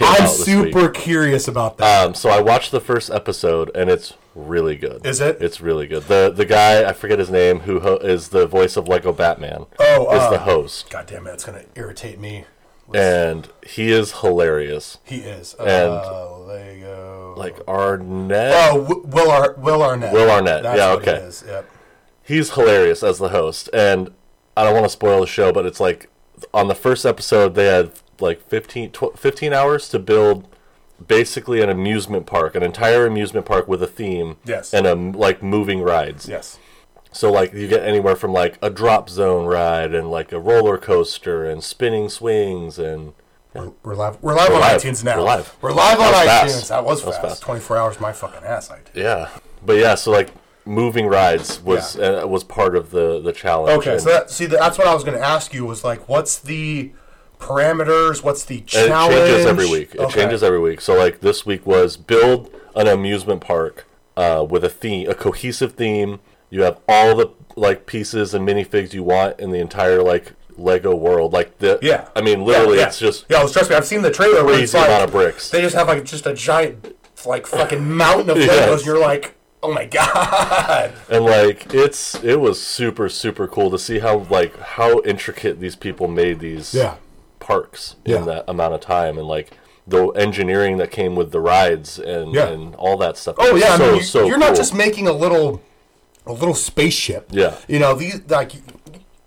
[0.00, 0.94] I'm super week.
[0.94, 2.06] curious about that.
[2.06, 5.04] Um, so I watched the first episode, and it's really good.
[5.06, 5.38] Is it?
[5.40, 6.02] It's really good.
[6.04, 9.64] the The guy I forget his name, who ho- is the voice of Lego Batman,
[9.80, 12.44] Oh, is uh, the host, God damn it, it's gonna irritate me.
[12.92, 14.98] and he is hilarious.
[15.04, 15.54] He is.
[15.54, 17.34] And- uh, Lego.
[17.36, 20.12] Like Arnett, Oh, Wi- Will Ar- Will Arnett.
[20.12, 21.12] Will Arnett, That's yeah, what okay.
[21.12, 21.44] It is.
[21.46, 21.64] Yep.
[22.30, 24.10] He's hilarious as the host and
[24.56, 26.08] i don't want to spoil the show but it's like
[26.54, 30.46] on the first episode they had like 15, tw- 15 hours to build
[31.06, 34.72] basically an amusement park an entire amusement park with a theme Yes.
[34.74, 36.58] and a like moving rides Yes.
[37.12, 40.76] so like you get anywhere from like a drop zone ride and like a roller
[40.78, 43.14] coaster and spinning swings and
[43.54, 44.18] We're, we're live.
[44.22, 44.80] We're live We're on live.
[44.82, 45.16] iTunes now.
[45.16, 45.56] We're live.
[45.62, 46.52] We're live That on iTunes.
[46.52, 46.68] fast.
[46.68, 47.28] That was That was fast.
[47.28, 47.42] fast.
[47.42, 48.70] 24 hours, my fucking ass.
[48.70, 49.02] I did.
[49.02, 49.28] yeah
[49.64, 50.28] but yeah so like
[50.70, 54.46] moving rides was uh, was part of the the challenge Okay, and- so that, see,
[54.46, 56.92] that's what I was going to ask you was like, what's the
[57.38, 58.22] parameters?
[58.22, 59.14] What's the challenge?
[59.14, 59.94] it changes every week.
[59.94, 60.20] It Okay.
[60.20, 60.80] changes every week.
[60.80, 65.72] So like this week was build an amusement park uh, with a theme, a cohesive
[65.72, 66.20] theme.
[66.50, 70.94] You have all the like pieces and minifigs you want in the entire like Lego
[70.94, 71.32] world.
[71.32, 72.08] Like the Yeah.
[72.14, 72.88] I mean, literally, Yeah, yeah.
[72.88, 73.38] it's just yeah.
[73.38, 74.44] Well, trust me, I've seen the trailer.
[74.44, 75.50] Where it's crazy like, amount of bricks.
[75.50, 76.96] They just have like just a giant,
[77.26, 78.46] like fucking mountain of Legos.
[78.46, 78.86] Yes.
[78.86, 80.92] You're like, oh my god.
[81.10, 85.76] and like it's it was super super cool to see how like how intricate these
[85.76, 86.96] people made these Yeah.
[87.40, 88.18] parks Yeah.
[88.18, 89.52] in that amount of time and like
[89.86, 92.48] the engineering that came with the rides and Yeah.
[92.48, 93.36] and all that stuff.
[93.38, 95.60] Oh yeah, so, I mean, you, so you're not just making a little,
[96.26, 97.26] a little spaceship.
[97.30, 97.56] Yeah.
[97.66, 98.52] You know these like,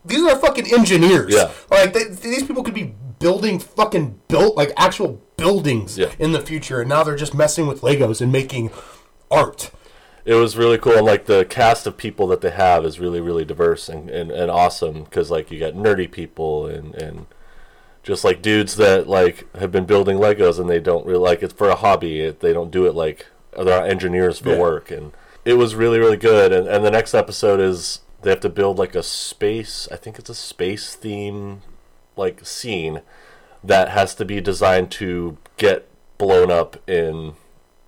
[0.05, 1.33] these are fucking engineers.
[1.33, 1.51] Yeah.
[1.69, 6.11] Like they, these people could be building fucking built like actual buildings Yeah.
[6.17, 8.69] in the future, and now they're just messing with Legos and making
[9.29, 9.69] art.
[10.25, 13.19] It was really cool and like the cast of people that they have is really
[13.21, 17.25] really diverse and, and, and awesome because like you got nerdy people and and
[18.03, 21.53] just like dudes that like have been building legos and they don't really like it's
[21.53, 24.59] for a hobby it, they don't do it like they're not engineers for Yeah.
[24.59, 25.11] work, and
[25.45, 26.51] it was really really good.
[26.51, 29.87] And, and the next episode is they have to build like a space.
[29.91, 31.61] I think it's a space theme
[32.17, 33.01] like scene
[33.63, 37.33] that has to be designed to get blown up in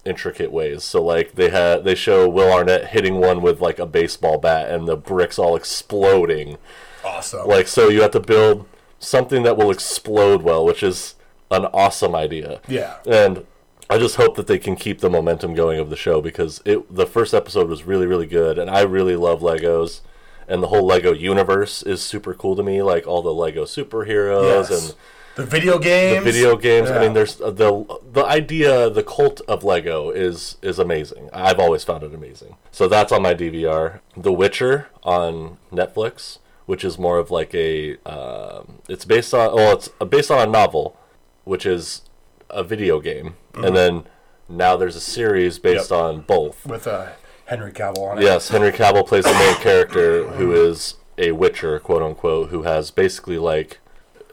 [0.06, 0.84] intricate ways.
[0.84, 4.70] So like they had they show Will Arnett hitting one with like a baseball bat
[4.70, 6.58] and the bricks all exploding.
[7.04, 7.48] Awesome.
[7.48, 8.66] Like so you have to build
[9.00, 11.16] something that will explode well, which is
[11.52, 12.62] an awesome idea.
[12.68, 12.98] Yeah.
[13.06, 13.46] And
[13.90, 16.94] I just hope that they can keep the momentum going of the show because it
[16.94, 20.02] the first episode was really really good and I really love Legos
[20.48, 24.70] and the whole Lego universe is super cool to me like all the Lego superheroes
[24.70, 24.90] Yes.
[24.90, 24.96] and
[25.36, 26.24] the video games.
[26.26, 26.90] The video games.
[26.90, 31.30] I mean, there's uh, the the idea, the cult of Lego is is amazing.
[31.34, 32.56] I've always found it amazing.
[32.72, 34.00] So that's on my DVR.
[34.18, 39.74] The Witcher on Netflix, which is more of like a, um, it's based on, well,
[39.74, 40.98] it's based on a novel,
[41.44, 42.02] which is
[42.50, 44.04] a video game, and then
[44.48, 46.00] now there's a series based Yep.
[46.00, 46.66] on both.
[46.66, 47.08] with uh,
[47.46, 48.24] Henry Cavill on it.
[48.24, 52.92] Yes, Henry Cavill plays the main character who is a Witcher, quote unquote, who has
[52.92, 53.80] basically like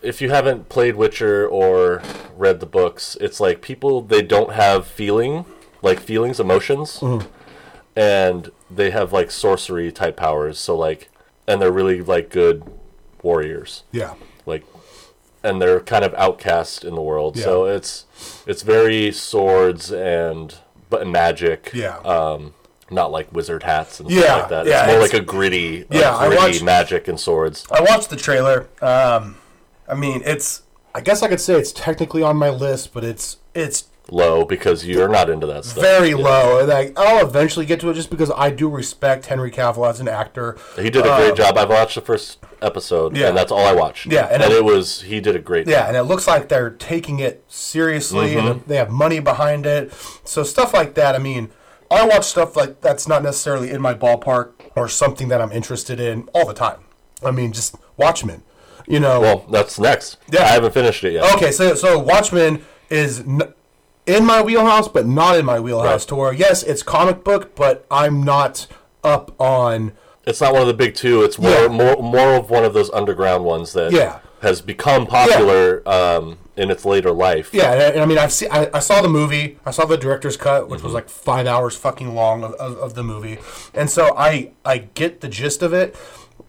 [0.02, 2.02] if you haven't played Witcher or
[2.36, 5.44] read the books, it's like people they don't have feeling,
[5.82, 7.02] like feelings, emotions.
[7.94, 11.10] And they have like sorcery type powers, so like
[11.46, 12.62] and they're really like good
[13.22, 13.82] warriors.
[13.92, 14.14] Yeah.
[14.46, 14.64] Like
[15.44, 17.36] and they're kind of outcast in the world.
[17.36, 17.44] Yeah.
[17.44, 18.06] So it's
[18.46, 20.54] it's very swords and
[20.88, 21.98] but magic Yeah.
[21.98, 22.54] um,
[22.90, 24.66] not like wizard hats and Yeah, stuff like that.
[24.66, 27.66] yeah, it's more it's- like a gritty, Yeah, I gritty watched- magic and swords.
[27.70, 28.68] I watched the trailer.
[28.80, 29.36] Um,
[29.88, 30.62] I mean, it's.
[30.94, 34.84] I guess I could say it's technically on my list, but it's it's Low because
[34.84, 35.82] you're not into that stuff.
[35.82, 36.16] very Yeah.
[36.16, 36.58] low.
[36.58, 40.00] And Like I'll eventually get to it, just because I do respect Henry Cavill as
[40.00, 40.58] an actor.
[40.76, 41.56] He did a great job.
[41.56, 43.28] I've watched the first episode, Yeah.
[43.28, 44.06] and that's all I watched.
[44.12, 45.66] Yeah, and and, it- it was he did a great.
[45.68, 48.46] Yeah, and it looks like they're taking it seriously, Mm-hmm.
[48.46, 49.92] and they have money behind it.
[50.24, 51.14] So stuff like that.
[51.14, 51.50] I mean,
[51.90, 56.00] I watch stuff like that's not necessarily in my ballpark or something that I'm interested
[56.00, 56.80] in all the time.
[57.24, 58.42] I mean, just Watchmen.
[58.86, 59.20] You know.
[59.20, 60.18] Well, that's next.
[60.30, 60.42] Yeah.
[60.44, 61.34] I haven't finished it yet.
[61.36, 63.52] Okay, so so Watchmen is n-
[64.06, 66.02] in my wheelhouse, but not in my wheelhouse.
[66.02, 66.08] Right.
[66.08, 68.66] To where yes, it's comic book, but I'm not
[69.04, 69.92] up on.
[70.26, 71.22] It's not one of the big two.
[71.22, 71.68] It's more Yeah.
[71.68, 74.20] more more of one of those underground ones that Yeah.
[74.40, 77.50] has become popular um, in its later life.
[77.52, 79.58] Yeah, and, and I mean, I've seen, I, I saw the movie.
[79.66, 80.86] I saw the director's cut, which Mm-hmm.
[80.86, 83.38] was like five hours fucking long of, of, of the movie,
[83.74, 85.96] and so I I get the gist of it,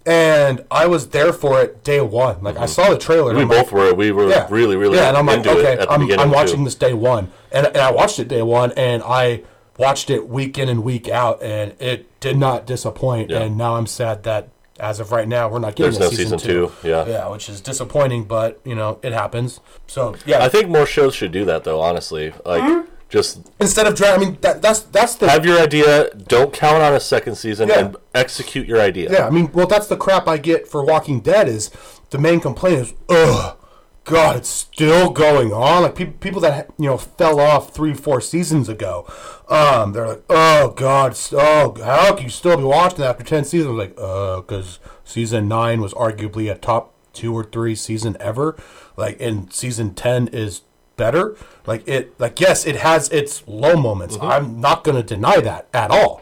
[0.06, 2.42] and I was there for it day one.
[2.44, 3.32] Like I saw the trailer.
[3.32, 3.50] and Mm-hmm.
[3.50, 3.94] we I'm like, both were.
[3.94, 4.48] We were yeah.
[4.50, 6.02] really really yeah, and I'm like, okay, it at the I'm.
[6.20, 6.34] I'm too.
[6.36, 9.44] watching this day one, and, and I watched it day one, and I
[9.78, 13.30] watched it week in and week out, and it did not disappoint.
[13.30, 13.40] Yeah.
[13.44, 16.40] And now I'm sad that as of right now, we're not getting There's no season,
[16.40, 17.06] season two, yeah.
[17.08, 19.60] yeah, which is disappointing, but you know it happens.
[19.88, 21.80] So yeah, I think more shows should do that though.
[21.82, 22.90] Honestly, like Mm-hmm.
[23.14, 26.10] Just instead of drag, I mean that, that's that's the have your idea.
[26.16, 27.80] Don't count on a second season Yeah.
[27.80, 29.12] and execute your idea.
[29.12, 31.48] Yeah, I mean, well, that's the crap I get for Walking Dead.
[31.48, 31.70] Is
[32.10, 33.56] the main complaint is, ugh,
[34.04, 35.84] God, it's still going on.
[35.84, 39.06] Like people, people that you know fell off three, four seasons ago,
[39.48, 43.24] um, they're like, oh God, s- oh, how can you still be watching that after
[43.24, 43.70] ten seasons?
[43.70, 48.58] I'm like, uh, because season nine was arguably a top two or three season ever.
[48.98, 50.62] Like, and season ten is
[50.98, 51.36] better.
[51.66, 54.18] Like it, like yes, it has its low moments.
[54.22, 56.22] I'm not gonna deny that at all.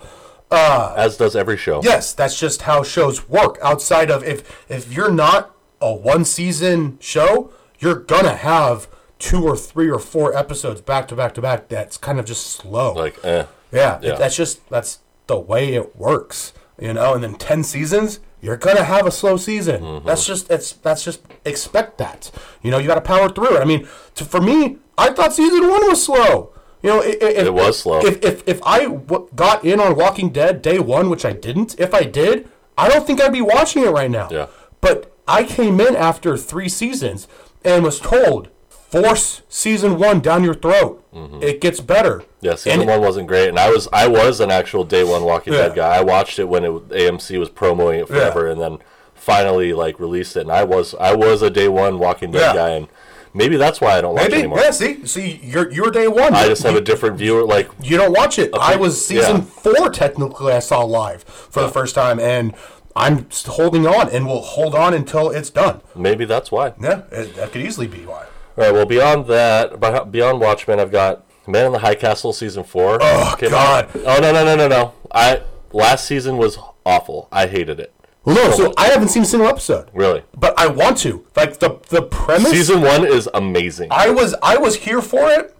[0.49, 1.82] Uh, As does every show.
[1.84, 3.57] Yes, that's just how shows work.
[3.61, 9.55] Outside of if if you're not a one season show, you're gonna have two or
[9.55, 11.69] three or four episodes back to back to back.
[11.69, 12.93] That's kind of just slow.
[12.93, 13.45] Like, eh.
[13.72, 14.15] yeah, it- yeah.
[14.15, 17.13] that's just that's the way it works, you know.
[17.13, 19.81] And then ten seasons, you're gonna have a slow season.
[19.81, 20.07] Mm-hmm.
[20.07, 22.31] That's just it's that's just expect that.
[22.61, 23.61] You know, you got to power through it.
[23.61, 26.53] I mean, to, for me, I thought season one was slow.
[26.83, 27.99] You know, i- i- if, It was slow.
[27.99, 31.79] If if if I w- got in on Walking Dead day one, which I didn't,
[31.79, 34.27] if I did, I don't think I'd be watching it right now.
[34.31, 34.47] Yeah.
[34.81, 37.27] But I came in after three seasons
[37.63, 41.03] and was told, force season one down your throat.
[41.41, 42.23] It gets better.
[42.41, 45.23] Yeah, season And- one wasn't great, and I was I was an actual day one
[45.23, 45.67] Walking Yeah.
[45.67, 45.97] Dead guy.
[45.97, 48.79] I watched it when it AMC was promoting it forever, and then
[49.13, 50.41] finally like released it.
[50.41, 52.53] And I was I was a day one Walking Dead Yeah.
[52.53, 52.87] guy, and
[53.33, 54.39] maybe that's why I don't watch Maybe.
[54.39, 54.59] anymore.
[54.59, 56.33] Yeah, see, see, you're you're day one.
[56.33, 57.43] I just have you, a different viewer.
[57.43, 58.49] Like you don't watch it.
[58.59, 59.41] I was season yeah.
[59.41, 60.51] four technically.
[60.53, 62.53] I saw live for the first time, and
[62.95, 65.81] I'm holding on, and will hold on until it's done.
[65.95, 66.73] maybe that's why.
[66.81, 68.25] Yeah, it, that could easily be why.
[68.57, 68.73] All right.
[68.73, 69.79] Well, beyond that,
[70.11, 72.97] beyond Watchmen, I've got Man in the High Castle season four.
[73.01, 73.53] Oh, God.
[73.85, 73.89] out.
[73.95, 74.93] Oh no no no no no!
[75.11, 75.41] I
[75.73, 77.27] last season was awful.
[77.31, 77.93] I hated it.
[78.23, 80.21] Well, no, so I haven't seen a single episode, Really.
[80.37, 81.25] but I want to.
[81.35, 82.51] Like the the premise.
[82.51, 83.87] Season one is amazing.
[83.91, 85.55] I was I was here for it.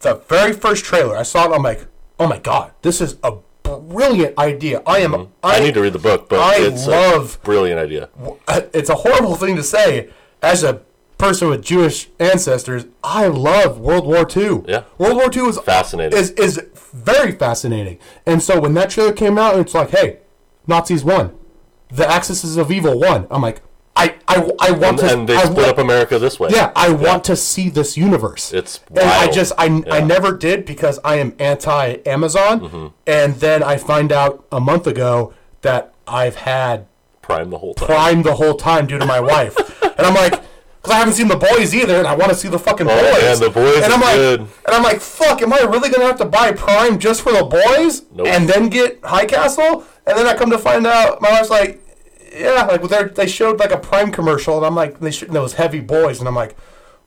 [0.00, 1.86] The very first trailer I saw it, I'm like,
[2.18, 4.82] oh my god, this is a brilliant idea.
[4.86, 5.12] I am.
[5.12, 5.32] Mm-hmm.
[5.42, 8.08] I, need to read the book, but I it's love- a brilliant idea.
[8.72, 10.08] It's a horrible thing to say
[10.42, 10.80] as a
[11.18, 12.86] person with Jewish ancestors.
[13.02, 14.62] I love World War II.
[14.68, 14.84] Yeah.
[14.98, 16.18] World War II is Fascinating.
[16.18, 16.60] Is is
[16.92, 17.98] very fascinating.
[18.26, 20.18] And so when that trailer came out, it's like, hey,
[20.66, 21.32] Nazis won.
[21.90, 23.26] The Axis of Evil won.
[23.30, 23.62] I'm like,
[23.94, 25.12] I I, I want And, to.
[25.12, 26.50] and they I split want- up America this way.
[26.52, 28.52] Yeah, I want to see this universe.
[28.52, 32.86] It's and I just I, I never did because I am anti Amazon, Mm-hmm.
[33.06, 36.86] and then I find out a month ago that I've had
[37.22, 37.86] Prime the whole time.
[37.86, 40.42] Prime the whole time due to my wife, and I'm like,
[40.86, 42.94] because I haven't seen the boys either, and I want to see the fucking Oh,
[42.94, 43.22] boys.
[43.22, 44.40] man, The Boys and I'm like, good.
[44.40, 47.44] and I'm like, fuck, am I really gonna have to buy Prime just for the
[47.44, 48.28] boys, Nope.
[48.28, 49.84] and then get High Castle?
[50.06, 51.82] And then I come to find out, my wife's like,
[52.32, 55.54] yeah, like they they showed like a Prime commercial, and I'm like, they showed those
[55.54, 56.56] heavy boys, and I'm like,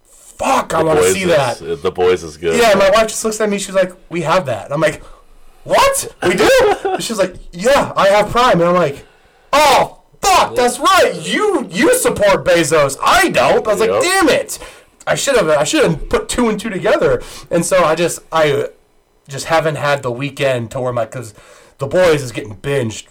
[0.04, 1.82] fuck, I want to see is- that.
[1.82, 2.58] The boys is good.
[2.60, 3.60] Yeah, and my wife just looks at me.
[3.60, 5.02] She's like, "We have that." And I'm like,
[5.64, 6.16] "What?
[6.24, 9.06] We do?" She's like, "Yeah, I have Prime." And I'm like,
[9.54, 9.99] "Oh,
[10.38, 11.14] fuck, that's right.
[11.22, 12.98] You you support Bezos.
[13.04, 14.60] I don't." I was like, "Damn it!
[15.08, 17.22] I should have I should have put two and two together."
[17.52, 18.70] And so I just I
[19.28, 21.34] just haven't had the weekend to where my because
[21.78, 23.08] the boys is getting binged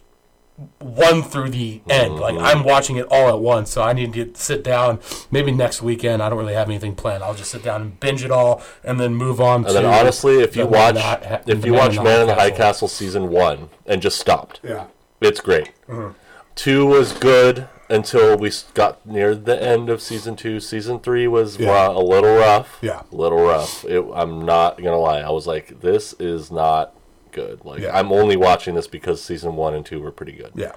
[0.80, 2.18] one through the end.
[2.18, 2.44] Like Mm-hmm.
[2.44, 4.98] I'm watching it all at once, so I need to sit down.
[5.30, 6.20] Maybe next weekend.
[6.22, 7.22] I don't really have anything planned.
[7.22, 9.62] I'll just sit down and binge it all, and then move on.
[9.62, 9.68] To.
[9.68, 12.26] And then honestly, if you watch, Man in the Hi- if you watch Man in
[12.26, 12.88] the High High Castle.
[12.88, 14.86] Castle season one and just stopped, yeah,
[15.20, 15.70] it's great.
[15.88, 16.18] Mm-hmm.
[16.59, 20.59] Two was good until we got near the end of season two.
[20.59, 21.86] Season three was Yeah.
[21.86, 22.78] ru- a little rough.
[22.82, 23.02] Yeah.
[23.12, 23.84] a little rough.
[23.84, 25.20] It, I'm not gonna lie.
[25.20, 26.94] I was like, this is not
[27.30, 27.64] good.
[27.64, 27.96] Like Yeah.
[27.96, 30.50] I'm only watching this because season one and two were pretty good.
[30.56, 30.72] yeah,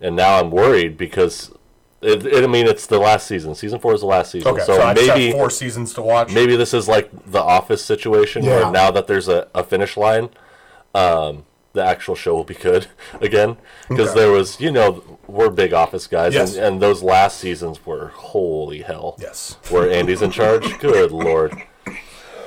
[0.00, 1.52] And now I'm worried because.
[2.00, 3.56] It, it, I mean, it's the last season.
[3.56, 4.60] Season four is the last season, okay.
[4.64, 6.32] so, So, I just maybe have four seasons to watch.
[6.32, 8.54] maybe this is like the office situation Yeah.
[8.62, 10.30] where now that there's a, a finish line
[10.94, 11.44] um,
[11.78, 12.86] the actual show will be good
[13.20, 13.56] again
[13.88, 14.20] because Okay.
[14.20, 16.54] there was you know we're big office guys Yes.
[16.56, 19.56] and, and those last seasons were holy hell Yes.
[19.70, 21.52] where andy's in charge good lord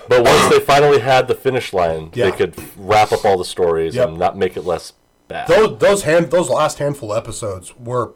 [0.10, 2.30] but once they finally had the finish line Yeah.
[2.30, 4.10] they could wrap up all the stories Yep.
[4.10, 4.94] and not make it less
[5.28, 8.14] bad Those those hand those last handful of episodes were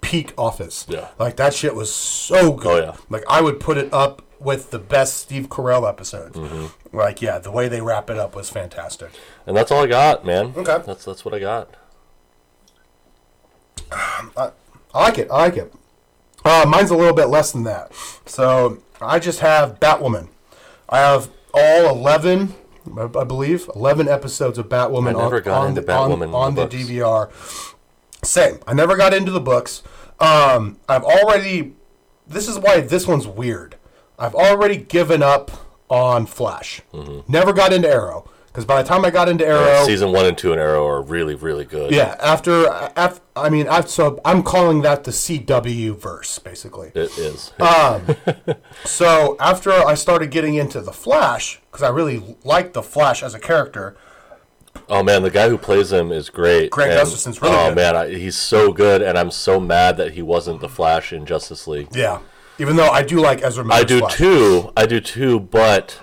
[0.00, 0.86] peak Office.
[0.88, 1.08] Yeah.
[1.18, 2.84] like that shit was so good.
[2.84, 2.96] Oh, yeah.
[3.10, 6.36] like I would put it up with the best Steve Carell episodes.
[6.36, 6.96] Mm-hmm.
[6.96, 9.10] Like yeah, the way they wrap it up was fantastic.
[9.46, 10.78] and that's all i got man Okay.
[10.86, 11.74] that's that's what i got
[13.90, 14.50] I
[14.94, 15.30] like it.
[15.30, 15.72] I like it.
[16.44, 17.92] Uh, mine's a little bit less than that.
[18.26, 20.28] So I just have Batwoman.
[20.88, 22.54] I have all eleven,
[22.96, 25.10] I, I believe, eleven episodes of Batwoman.
[25.18, 26.76] I never on, got on into the, on- Batwoman in on, the the.
[26.76, 27.30] DVR.
[28.24, 28.58] Same.
[28.66, 29.82] I never got into the books.
[30.20, 31.74] Um, I've already.
[32.26, 33.76] This is why this one's weird.
[34.18, 35.50] I've already given up
[35.88, 36.82] on Flash.
[36.92, 37.30] Mm-hmm.
[37.30, 40.36] Never got into Arrow because by the time I got into Arrow, season one and
[40.36, 42.66] two in arrow are really really good yeah, after,
[42.96, 46.90] af I mean, af so I'm calling that the CW verse, basically.
[46.94, 48.02] it is um,
[48.84, 53.34] So after I started getting into the Flash, because I really liked the Flash as
[53.34, 53.96] a character,
[54.88, 56.70] Oh man, the guy who plays him is great.
[56.70, 57.76] Greg And- Gustafson's really oh good.
[57.76, 61.26] man, I, he's so good, and I'm so mad that he wasn't the Flash in
[61.26, 61.88] Justice League.
[61.94, 62.20] yeah.
[62.58, 64.16] Even though I do like Ezra Miller's I do Flash.
[64.16, 64.72] too.
[64.76, 66.00] I do too, but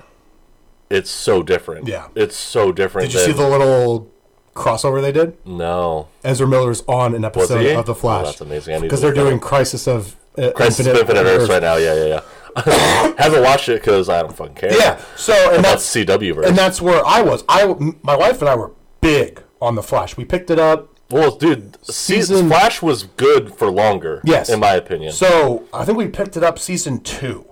[0.89, 1.87] it's so different.
[1.87, 2.07] Yeah.
[2.15, 3.11] it's so different.
[3.11, 4.11] Did you see the little
[4.55, 5.37] crossover they did?
[5.45, 7.71] No, Ezra Miller's on an episode he?
[7.71, 8.23] of the Flash.
[8.23, 8.75] Oh, that's amazing.
[8.75, 9.41] I need Because they're look that doing up.
[9.41, 11.75] Crisis of uh, Crisis of Infinite Earths right now.
[11.75, 12.21] Yeah, yeah, yeah.
[13.17, 14.73] Haven't watched it because I don't fucking care.
[14.73, 15.01] Yeah.
[15.17, 16.49] So and that's that's CW version.
[16.49, 17.43] and that's where I was.
[17.49, 17.65] I
[18.01, 20.15] my wife and I were big on the Flash.
[20.15, 20.94] We picked it up.
[21.19, 24.21] Well, dude, Season- Flash was good for longer.
[24.23, 24.49] Yes.
[24.49, 25.11] in my opinion.
[25.13, 27.45] So I think we picked it up season two,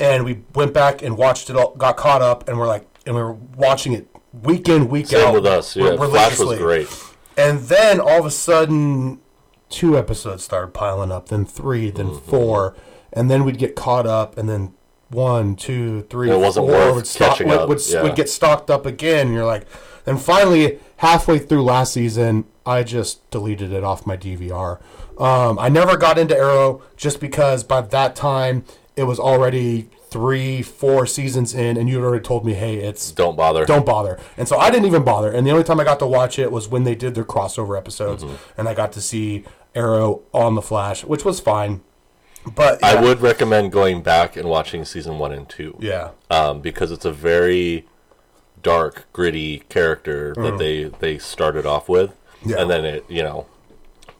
[0.00, 3.14] and we went back and watched it all, got caught up, and we're like, and
[3.16, 5.34] we were watching it week in, week Same out.
[5.34, 5.74] with us.
[5.76, 6.88] Yeah, Flash was great.
[7.36, 9.20] And then all of a sudden,
[9.68, 12.30] two episodes started piling up, then three, then Mm-hmm.
[12.30, 12.76] four,
[13.12, 14.74] and then we'd get caught up, and then
[15.08, 18.02] one, two, three, It wasn't four worth would, stock, catching would, up, would, yeah.
[18.02, 19.26] would get stocked up again.
[19.26, 19.66] And you're like,
[20.06, 24.80] and finally, halfway through last season, I just deleted it off my DVR.
[25.18, 28.64] Um, I never got into Arrow just because by that time
[28.96, 33.10] it was already three, four seasons in, and you had already told me, hey, it's
[33.12, 33.64] Don't bother.
[33.64, 34.18] don't bother.
[34.36, 35.30] And so I didn't even bother.
[35.32, 37.76] And the only time I got to watch it was when they did their crossover
[37.78, 38.34] episodes, Mm-hmm.
[38.60, 39.44] and I got to see
[39.74, 41.80] Arrow on the Flash, which was fine.
[42.54, 45.76] But I would recommend going back and watching season one and two.
[45.80, 47.86] yeah, um, because it's a very
[48.62, 52.10] dark, gritty character that they they started off with,
[52.42, 52.50] Mm.
[52.50, 52.56] Yeah.
[52.60, 53.46] and then it you know,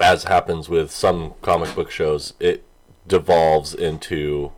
[0.01, 2.65] as happens with some comic book shows, it
[3.07, 4.53] devolves into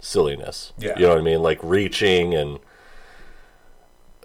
[0.00, 0.72] silliness.
[0.78, 0.94] Yeah.
[0.98, 2.58] you know what I mean, like reaching and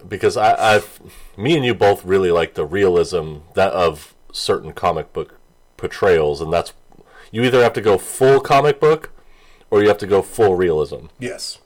[0.06, 1.00] because I, I've
[1.36, 5.38] me and you both really like the realism that of certain comic book
[5.76, 6.72] portrayals, and that's
[7.30, 9.10] you either have to go full comic book
[9.70, 11.06] or you have to go full realism.
[11.18, 11.58] Yes.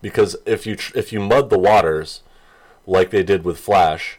[0.00, 2.22] Because if you tr- if you mud the waters
[2.86, 4.18] like they did with Flash,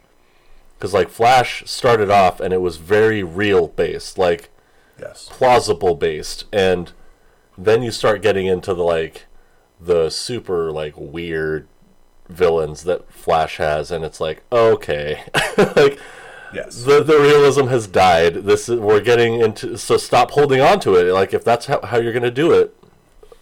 [0.77, 4.49] because like Flash started off and it was very real based, like
[4.99, 5.27] Yes.
[5.31, 6.91] plausible based, and
[7.57, 9.25] then you start getting into the like
[9.81, 11.67] the super like weird
[12.29, 15.23] villains that Flash has, and it's like okay,
[15.75, 15.99] like
[16.53, 16.83] Yes.
[16.83, 18.35] the the realism has died.
[18.45, 21.11] This is we're getting into so stop holding on to it.
[21.11, 22.75] Like if that's how, how you're gonna do it,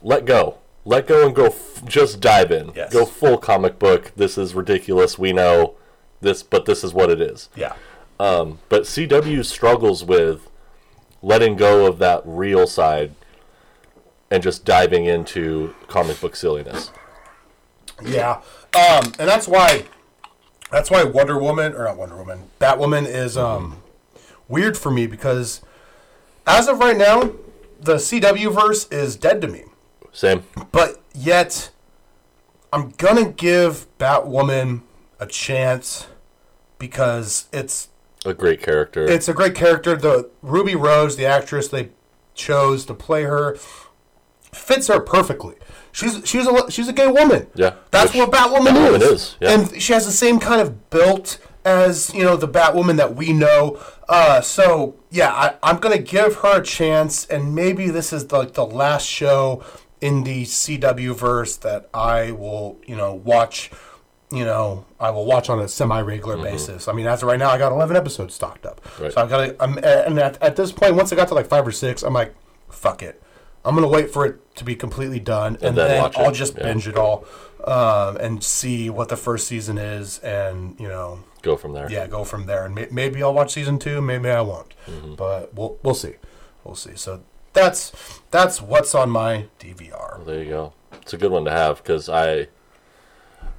[0.01, 1.45] let go, let go and go.
[1.47, 2.71] F- just dive in.
[2.75, 2.91] Yes.
[2.93, 4.11] Go full comic book.
[4.15, 5.17] This is ridiculous.
[5.19, 5.75] We know
[6.21, 7.49] this, but this is what it is.
[7.55, 7.73] yeah.
[8.17, 10.47] But CW struggles with
[11.23, 13.15] letting go of that real side
[14.29, 16.91] and just diving into comic book silliness.
[18.03, 18.41] Yeah.
[18.75, 19.85] Um, and that's why
[20.71, 23.81] that's why Wonder Woman or not Wonder Woman, Batwoman is um
[24.47, 25.61] weird for me because
[26.47, 27.31] as of right now,
[27.79, 29.63] the CW verse is dead to me.
[30.11, 30.43] Same.
[30.71, 31.69] But yet
[32.73, 34.81] I'm gonna give Batwoman
[35.19, 36.07] a chance
[36.79, 37.89] because it's
[38.25, 39.05] A great character.
[39.05, 39.95] it's a great character.
[39.95, 41.89] The Ruby Rose, the actress they
[42.33, 43.55] chose to play her,
[44.51, 45.55] fits her perfectly.
[45.91, 47.47] She's she's a she's a gay woman.
[47.55, 47.75] Yeah.
[47.91, 49.11] that's what Batwoman Batwoman is.
[49.11, 49.51] is, yeah.
[49.51, 53.33] And she has the same kind of built as you know the Batwoman that we
[53.33, 53.79] know.
[54.09, 58.45] Uh, so yeah, I, I'm gonna give her a chance, and maybe this is the,
[58.45, 59.63] the last show
[60.01, 63.71] in the CW verse that I will you know watch.
[64.33, 66.87] You know, I will watch on a semi-regular basis.
[66.87, 68.81] I mean, as of right now, I got 11 episodes stocked up.
[68.81, 69.03] Mm-hmm.
[69.03, 69.11] Right.
[69.13, 69.61] So I've got to.
[69.61, 72.13] I'm, and at, at this point, once I got to like five or six, I'm
[72.13, 72.33] like,
[72.69, 73.21] fuck it.
[73.65, 76.33] I'm gonna wait for it to be completely done, and, then then, watch I'll it,
[76.33, 76.63] just yeah.
[76.63, 77.25] binge it all
[77.65, 81.91] um, and see what the first season is, and you know, Go from there.
[81.91, 82.65] yeah, go from there.
[82.65, 85.15] And may- maybe I'll watch season two, maybe I won't, Mm-hmm.
[85.15, 86.15] but we'll we'll see,
[86.63, 86.95] we'll see.
[86.95, 87.21] So
[87.53, 87.91] that's
[88.31, 90.25] that's what's on my DVR.
[90.25, 90.73] There you go.
[91.01, 92.47] It's a good one to have because I,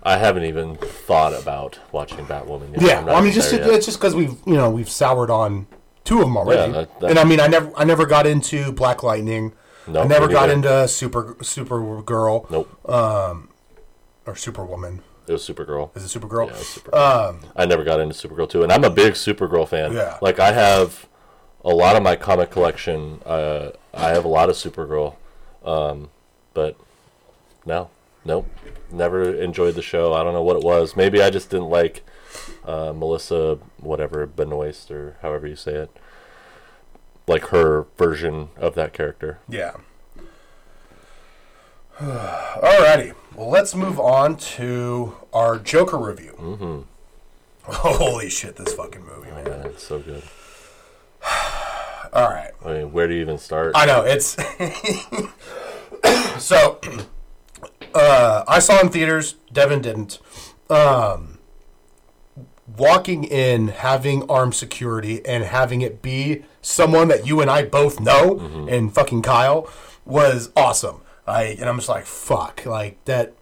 [0.02, 2.72] I haven't even thought about watching Batwoman.
[2.74, 2.82] Yet.
[2.82, 5.66] Yeah, well, I mean, just it- it's just because we've you know we've soured on
[6.04, 8.72] two of them already, that- that- and I mean, I never I never got into
[8.72, 9.52] Black Lightning.
[9.86, 10.52] No, I never got neither.
[10.52, 12.88] into Super Supergirl Nope.
[12.88, 13.48] Um,
[14.26, 15.02] or Superwoman.
[15.26, 15.94] it was Supergirl.
[15.96, 16.46] Is it Supergirl?
[16.46, 17.28] Yeah, it was Supergirl.
[17.30, 19.92] Um, I never got into Supergirl too, and I'm a big Supergirl fan.
[19.92, 20.18] Yeah.
[20.22, 21.08] Like I have
[21.64, 23.20] a lot of my comic collection.
[23.24, 25.16] Uh, I have a lot of Supergirl,
[25.64, 26.10] um,
[26.54, 26.76] but
[27.64, 27.90] no,
[28.24, 28.48] nope,
[28.90, 30.12] never enjoyed the show.
[30.12, 30.96] I don't know what it was.
[30.96, 32.02] Maybe I just didn't like
[32.64, 35.90] uh, Melissa, whatever Benoist or however you say it.
[37.26, 39.38] Like her version of that character.
[39.48, 39.76] Yeah.
[41.98, 43.14] Alrighty.
[43.34, 46.34] Well, let's move on to our Joker review.
[46.38, 46.80] Mm-hmm.
[47.72, 49.44] Holy shit, this fucking movie, man.
[49.44, 50.22] Man, it's so good.
[52.12, 52.50] All right.
[52.64, 53.72] I mean, where do you even start?
[53.74, 54.36] I know it's
[56.44, 56.80] so.
[57.94, 59.34] Uh, I saw in theaters.
[59.52, 60.18] Devin didn't.
[60.70, 61.40] Um,
[62.78, 68.00] walking in, having armed security, and having it be someone that you and I both
[68.00, 69.68] know, and fucking Kyle,
[70.06, 71.02] was awesome.
[71.26, 73.34] I and I'm just like fuck, like that.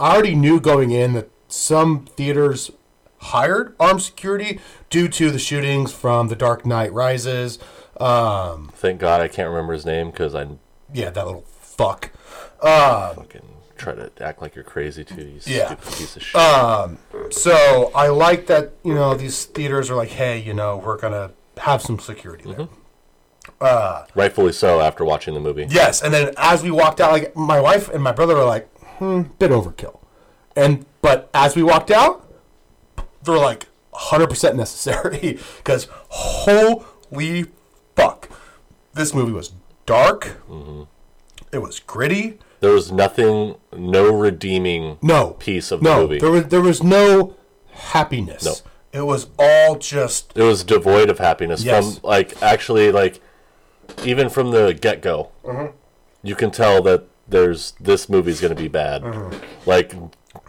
[0.00, 2.70] I already knew going in that some theaters
[3.18, 4.58] hired armed security
[4.88, 7.58] due to the shootings from The Dark Knight Rises.
[8.02, 10.46] Um, Thank God I can't remember his name because I
[10.92, 12.10] yeah, that little fuck.
[12.60, 13.46] fucking
[13.76, 15.22] try to act like you're crazy too.
[15.22, 15.66] You Yeah.
[15.66, 17.32] stupid piece of shit.
[17.34, 21.12] So I like that, you know, these theaters are like, hey, you know, we're going
[21.12, 21.30] to
[21.62, 22.68] have some security there.
[24.14, 25.66] Rightfully so after watching the movie.
[25.68, 26.02] Yes.
[26.02, 29.22] And then as we walked out, like, my wife and my brother were like, hmm,
[29.38, 29.98] bit overkill.
[30.54, 32.28] And, but as we walked out,
[33.24, 35.38] they're like 100% necessary.
[35.58, 37.46] Because holy
[37.96, 38.28] fuck.
[38.94, 39.52] This movie was
[39.86, 40.36] dark.
[41.52, 42.38] It was gritty.
[42.60, 46.18] There was nothing, no redeeming No piece of the no, movie.
[46.20, 47.34] There was there was no
[47.72, 48.44] happiness.
[48.44, 48.54] No.
[48.92, 51.98] It was all just it was devoid of happiness Yes.
[51.98, 53.20] from like actually like
[54.04, 55.30] even from the get go.
[55.44, 55.74] Mm-hmm.
[56.22, 59.02] You can tell that there's this movie's going to be bad.
[59.02, 59.38] Mm-hmm.
[59.68, 59.94] Like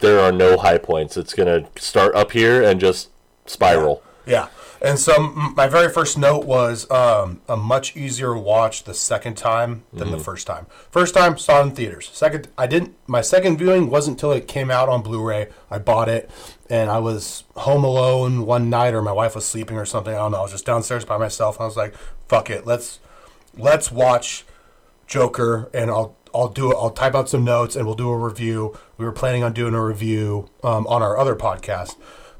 [0.01, 1.17] there are no high points.
[1.17, 3.09] It's going to start up here and just
[3.45, 4.03] spiral.
[4.25, 4.47] yeah.
[4.83, 5.17] And so
[5.55, 10.17] my very first note was um, a much easier watch the second time than Mm-hmm.
[10.17, 10.65] the first time.
[10.91, 12.09] First time saw it in theaters.
[12.11, 12.93] Second, I didn't.
[13.07, 15.47] My second viewing wasn't until it came out on Blu-ray.
[15.71, 16.29] I bought it,
[16.69, 20.13] and I was home alone one night, or my wife was sleeping or something.
[20.13, 20.39] I don't know.
[20.39, 21.55] I was just downstairs by myself.
[21.55, 21.95] And I was like,
[22.27, 22.99] "Fuck it, let's
[23.57, 24.43] let's watch
[25.07, 26.75] Joker, and I'll I'll do it.
[26.77, 28.77] I'll type out some notes and we'll do a review.
[28.97, 31.95] We were planning on doing a review um, on our other podcast,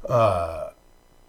[0.08, 0.70] uh,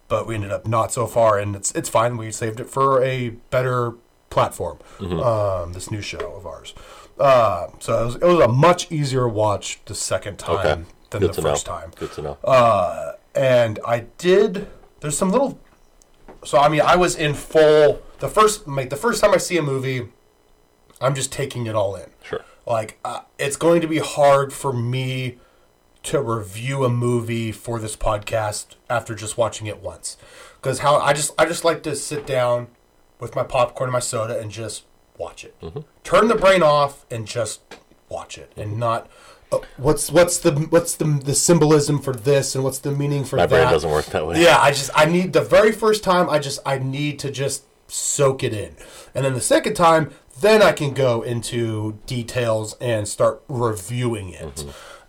[0.07, 2.17] but we ended up not so far, and it's it's fine.
[2.17, 3.93] We saved it for a better
[4.29, 4.79] platform.
[4.99, 6.73] Um, this new show of ours.
[7.19, 10.83] Uh, so it was, it was a much easier watch the second time Okay.
[11.11, 11.73] than Good the first know.
[11.73, 12.37] time Good to know.
[12.43, 14.67] Uh, and I did.
[14.99, 15.59] There's some little.
[16.43, 18.01] So I mean, I was in full.
[18.19, 20.09] The first, like the first time I see a movie,
[21.01, 22.09] I'm just taking it all in.
[22.23, 22.43] sure.
[22.67, 25.37] Like uh, it's going to be hard for me
[26.05, 30.17] to review a movie for this podcast after just watching it once,
[30.55, 32.67] because how I just I just like to sit down
[33.19, 34.83] with my popcorn and my soda and just
[35.17, 35.59] watch it.
[35.61, 35.81] Mm-hmm.
[36.03, 37.61] Turn the brain off and just
[38.09, 39.09] watch it, and not.
[39.51, 43.35] Uh, what's what's the what's the the symbolism for this and what's the meaning for
[43.35, 43.55] My that?
[43.55, 44.41] My brain doesn't work that way.
[44.41, 47.63] Yeah, I just I need the very first time I just I need to just
[47.87, 48.75] soak it in.
[49.13, 54.65] And then the second time, then I can go into details and start reviewing it.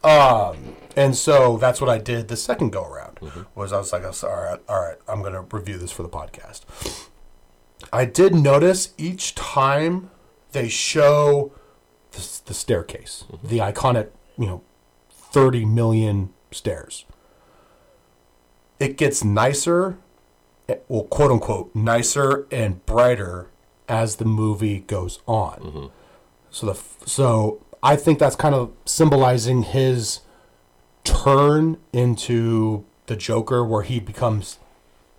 [0.07, 3.18] Um, and so that's what I did the second go around.
[3.54, 6.62] Was I was like, all right, all right, I'm gonna review this for the podcast.
[7.92, 10.11] I did notice each time
[10.52, 11.52] they show
[12.12, 14.62] the, the staircase, the iconic, you know,
[15.11, 17.04] 30 million stairs
[18.78, 19.98] it gets nicer,
[20.68, 23.48] eh, well, quote unquote, nicer and brighter
[23.88, 25.90] as the movie goes on.
[26.50, 30.20] So the so I think that's kind of symbolizing his
[31.04, 34.58] turn into the Joker, where he becomes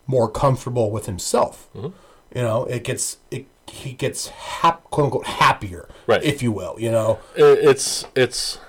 [0.05, 1.69] more comfortable with himself.
[1.73, 1.93] You
[2.35, 3.45] know, it gets it.
[3.69, 6.23] He gets hap, quote unquote happier, Right.
[6.23, 6.75] if you will.
[6.79, 8.59] You know, it's it's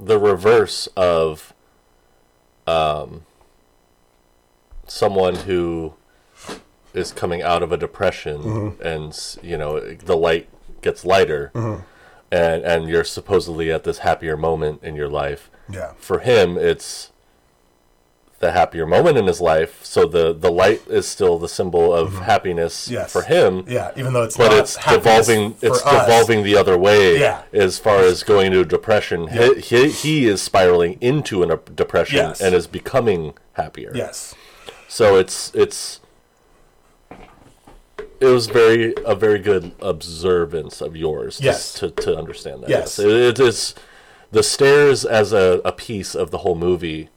[0.00, 1.52] the reverse of
[2.66, 3.24] um
[4.86, 5.94] someone who
[6.94, 8.82] is coming out of a depression Mm-hmm.
[8.86, 10.48] and you know the light
[10.82, 11.82] gets lighter Mm-hmm.
[12.30, 15.92] And and you're supposedly at this happier moment in your life Yeah.
[15.98, 17.10] for him it's
[18.40, 22.20] the happier moment in his life so the the light is still the symbol of
[22.20, 22.94] happiness Mm-hmm.
[22.94, 23.12] Yes.
[23.12, 23.90] for him yeah.
[23.96, 26.06] Even though it's but not it's happiness devolving it's us.
[26.06, 27.42] devolving the other way Yeah.
[27.52, 32.40] as far as going into depression he, he, he is spiraling into a depression Yes.
[32.40, 34.36] and is becoming happier Yes.
[34.86, 36.00] so it's it's
[38.20, 41.72] it was very a very good observance of yours to- Yes.
[41.74, 42.98] to, to understand that Yes.
[42.98, 43.74] It, it is
[44.30, 47.08] the stairs as a, a piece of the whole movie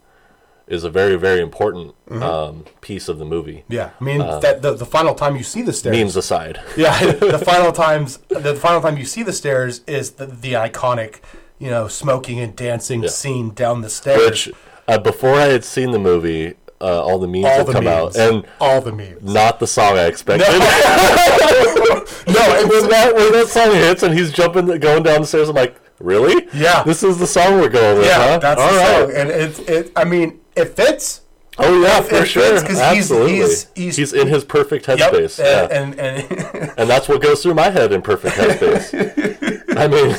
[0.67, 2.23] is a very very important Mm-hmm.
[2.23, 5.61] um, piece of the movie Yeah, I mean that the, the final time you see
[5.61, 5.95] the stairs.
[5.95, 10.25] means aside yeah, the final times the final time you see the stairs is the,
[10.25, 11.21] the iconic,
[11.57, 13.09] you know, smoking and dancing Yeah.
[13.09, 14.25] scene down the stairs.
[14.47, 14.51] Which
[14.89, 17.83] uh, before I had seen the movie, uh, all the memes all had the come
[17.85, 19.21] memes, out, and all the memes.
[19.21, 20.47] not the song I expected.
[20.49, 20.57] no,
[22.59, 25.55] and when that when that song hits and he's jumping, going down the stairs, I'm
[25.55, 26.47] like, really?
[26.53, 26.83] Yeah.
[26.83, 28.37] this is the song we're going with, yeah, huh?
[28.39, 28.99] that's all the right.
[29.01, 29.91] song, and it's it.
[29.95, 31.21] I mean, it fits.
[31.57, 32.43] Oh yeah, for it sure.
[32.43, 33.35] fits 'cause he's- Absolutely.
[33.35, 35.37] he's- he's- in his perfect Yep, headspace.
[35.37, 35.67] yeah.
[35.69, 39.61] and and, and that's what goes through my head in perfect headspace.
[39.77, 40.11] I mean,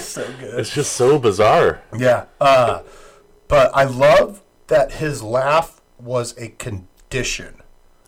[0.58, 1.82] it's just so bizarre.
[1.98, 2.26] yeah.
[2.40, 2.82] Uh,
[3.48, 7.62] but I love that his laugh was a condition.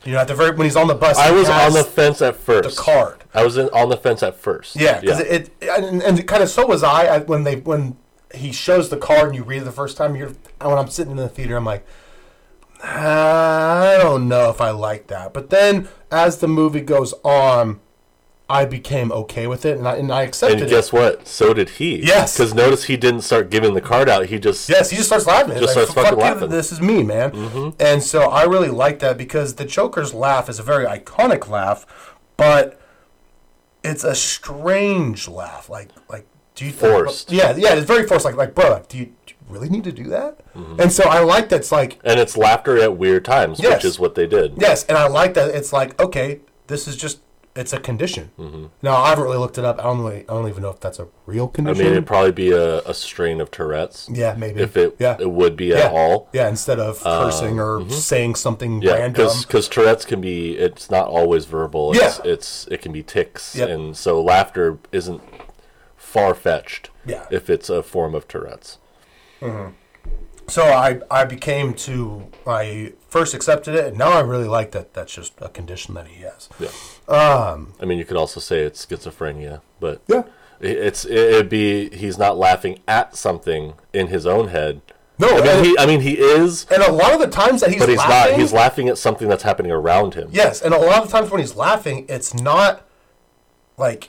[0.05, 2.21] You know, at the very when he's on the bus, I was on the fence
[2.21, 2.77] at first.
[2.77, 3.25] the card.
[3.33, 4.77] I was in, on the fence at first.
[4.77, 7.97] Yeah, because it, it and, and kind of so was I, I when they when
[8.35, 10.15] he shows the card and you read it the first time.
[10.15, 11.87] You're when I'm sitting in the theater, I'm like,
[12.83, 15.33] I don't know if I like that.
[15.33, 17.81] But then as the movie goes on,
[18.49, 20.63] I became okay with it and I and I accepted it.
[20.65, 20.75] And it.
[20.75, 21.27] guess what?
[21.27, 22.05] So did he.
[22.05, 22.37] Yes.
[22.37, 24.27] Because notice he didn't start giving the card out.
[24.27, 25.53] He just Yes, he just starts laughing.
[25.59, 26.43] Just He's starts fucking "Fuck laughing.
[26.45, 26.53] Mm-hmm.
[26.53, 27.75] This is me, man.
[27.81, 31.87] And so I really like that because the Joker's laugh is a very iconic laugh,
[32.37, 32.79] but
[33.83, 35.69] it's a strange laugh.
[35.71, 37.33] Like, like do you think- Forced.
[37.33, 38.25] yeah, yeah, it's very forced.
[38.27, 40.39] Like, like, bro, like, do you, do you really need to do that?
[40.55, 40.81] Mm-hmm.
[40.83, 43.77] And so I like that's like, and it's laughter at weird times, Yes.
[43.77, 44.55] which is what they did.
[44.61, 47.21] yes, and I like that it's like, okay, this is just.
[47.57, 48.33] It's a condition.
[48.37, 48.67] Mm-hmm.
[48.83, 49.79] Now I haven't really looked it up.
[49.79, 51.81] I don't really, I don't even know if that's a real condition.
[51.83, 54.09] I mean, it'd probably be a, a strain of Tourette's.
[54.13, 54.61] yeah, maybe.
[54.61, 55.17] If it yeah.
[55.21, 55.77] it would be yeah.
[55.85, 56.29] at all.
[56.33, 58.89] Yeah, instead of cursing or saying something Uh, mm-hmm.
[58.89, 59.31] Yeah, random.
[59.43, 61.93] because Tourette's can be it's not always verbal.
[61.93, 62.33] It's, Yeah.
[62.33, 63.69] it's it can be ticks, Yep.
[63.69, 65.23] and so laughter isn't
[65.97, 66.91] far fetched.
[67.07, 67.27] Yeah.
[67.31, 68.79] if it's a form of Tourette's.
[70.49, 74.93] So I I became to I first accepted it, and now I really like that.
[74.93, 76.49] That's just a condition that he has.
[76.59, 76.69] Yeah.
[77.09, 80.23] Um, I mean, you could also say it's schizophrenia, but Yeah.
[80.61, 84.81] it- it's it'd be he's not laughing at something in his own head.
[85.19, 87.71] No, I mean he I mean he is, and a lot of the times that
[87.71, 88.41] he's but he's laughing, not.
[88.41, 90.29] He's laughing at something that's happening around him.
[90.33, 92.83] yes, and a lot of the times when he's laughing, it's not
[93.77, 94.09] like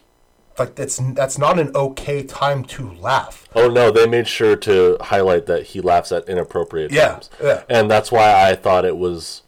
[0.57, 3.47] like that's that's not an okay time to laugh.
[3.53, 7.29] Oh no, they made sure to highlight that he laughs at inappropriate Yeah, times.
[7.43, 7.63] yeah.
[7.69, 9.41] And that's why I thought it was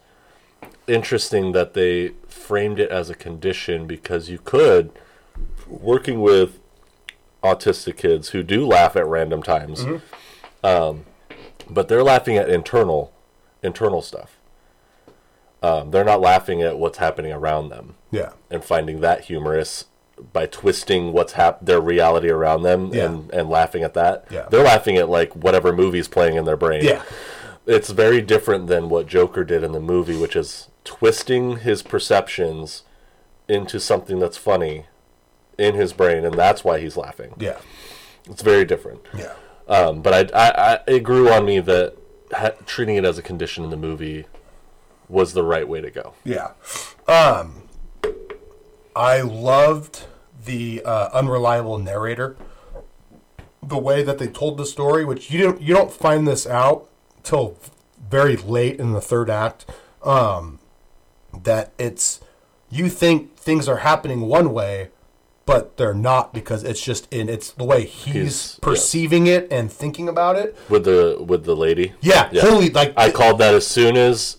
[0.86, 2.12] interesting that they
[2.48, 4.90] framed it as a condition because you could
[5.66, 6.58] working with
[7.44, 9.84] autistic kids who do laugh at random times.
[9.84, 10.66] Mm-hmm.
[10.66, 11.04] Um,
[11.68, 13.12] but they're laughing at internal
[13.62, 14.38] internal stuff.
[15.62, 18.30] Um, they're not laughing at what's happening around them Yeah.
[18.50, 19.84] and finding that humorous
[20.32, 23.04] by twisting what's hap- their reality around them Yeah.
[23.06, 24.24] and, and laughing at that.
[24.30, 24.46] Yeah.
[24.50, 26.82] They're laughing at like whatever movie's playing in their brain.
[26.84, 27.02] Yeah.
[27.68, 32.84] It's very different than what Joker did in the movie, which is twisting his perceptions
[33.46, 34.86] into something that's funny
[35.58, 37.34] in his brain, and that's why he's laughing.
[37.38, 37.58] Yeah.
[38.24, 39.02] It's very different.
[39.14, 39.34] Yeah.
[39.68, 41.94] Um, but I, I, I, it grew on me that
[42.32, 44.24] ha- treating it as a condition in the movie
[45.06, 46.14] was the right way to go.
[46.24, 46.52] Yeah.
[47.06, 47.68] Um,
[48.96, 50.06] I loved
[50.42, 52.36] the uh, unreliable narrator.
[53.62, 56.88] The way that they told the story, which you don't you don't find this out
[57.22, 57.56] till
[58.10, 59.66] very late in the third act.
[60.02, 60.58] Um,
[61.42, 62.20] that it's
[62.70, 64.88] you think things are happening one way,
[65.46, 68.64] but they're not because it's just in it's the way he's, He's- yeah.
[68.64, 70.56] perceiving it and thinking about it.
[70.68, 71.94] With the with the lady.
[72.00, 72.42] Yeah, Yeah.
[72.42, 74.36] holy like I called that as soon as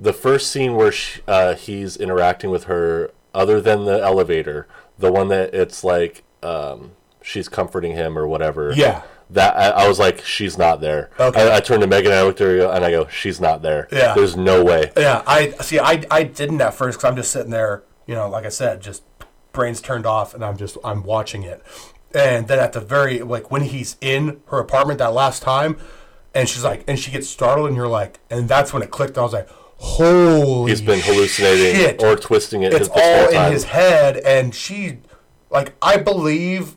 [0.00, 4.68] the first scene where she, uh, he's interacting with her, other than the elevator,
[4.98, 8.72] the one that it's like um, she's comforting him or whatever.
[8.74, 9.02] Yeah.
[9.30, 11.10] That I, I was like, she's not there.
[11.20, 11.50] Okay.
[11.50, 13.60] I, I turned to Megan and I looked at her and I go, she's not
[13.60, 13.86] there.
[13.92, 14.14] Yeah.
[14.14, 14.90] There's no way.
[14.96, 15.78] Yeah, I see.
[15.78, 18.80] I I didn't at first because I'm just sitting there, you know, like I said,
[18.80, 19.02] just
[19.52, 21.62] brains turned off, and I'm just I'm watching it.
[22.14, 25.76] And then at the very like when he's in her apartment that last time,
[26.34, 29.18] and she's like, and she gets startled, and you're like, and that's when it clicked.
[29.18, 32.02] I was like, holy, He's been hallucinating shit.
[32.02, 32.72] or twisting it.
[32.72, 33.52] It's his, all in time.
[33.52, 34.98] his head, and she,
[35.50, 36.76] like, I believe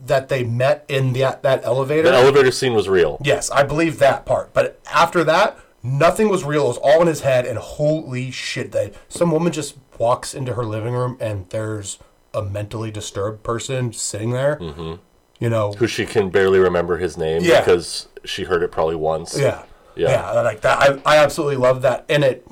[0.00, 2.10] that they met in the, that elevator.
[2.10, 3.18] The elevator scene was real.
[3.22, 4.52] Yes, I believe that part.
[4.52, 6.64] But after that, nothing was real.
[6.64, 10.54] It was all in his head, and holy shit, that some woman just walks into
[10.54, 11.98] her living room and there's
[12.34, 14.56] a mentally disturbed person sitting there.
[14.56, 14.94] Mm-hmm.
[15.38, 17.60] You know, Who she can barely remember his name Yeah.
[17.60, 19.38] because she heard it probably once.
[19.38, 19.62] yeah,
[19.94, 20.10] Yeah.
[20.34, 21.00] yeah, like that.
[21.06, 22.46] I, I absolutely love that, and it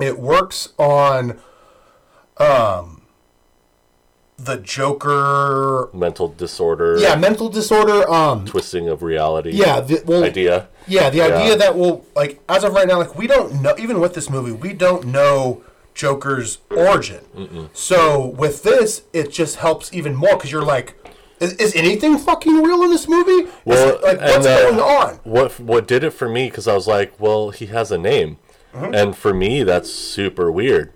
[0.00, 1.38] it works on
[2.38, 3.01] um
[4.44, 5.88] the Joker.
[5.92, 6.96] Mental disorder.
[6.98, 8.08] Yeah, mental disorder.
[8.10, 9.50] Um, Twisting of reality.
[9.52, 10.68] yeah, the, well, Idea.
[10.86, 11.26] Yeah, the Yeah.
[11.26, 13.74] idea that well, like as of right now, like we don't know.
[13.78, 15.62] Even with this movie, we don't know
[15.94, 17.68] Joker's origin.
[17.72, 20.94] So with this, it just helps even more because you're like,
[21.38, 23.48] is, is anything fucking real in this movie?
[23.64, 25.20] Well, it- like what's uh, going on?
[25.24, 26.48] What what did it for me?
[26.48, 28.38] Because I was like, well, he has a name,
[28.74, 28.94] Mm-hmm.
[28.94, 30.92] and for me, that's super weird.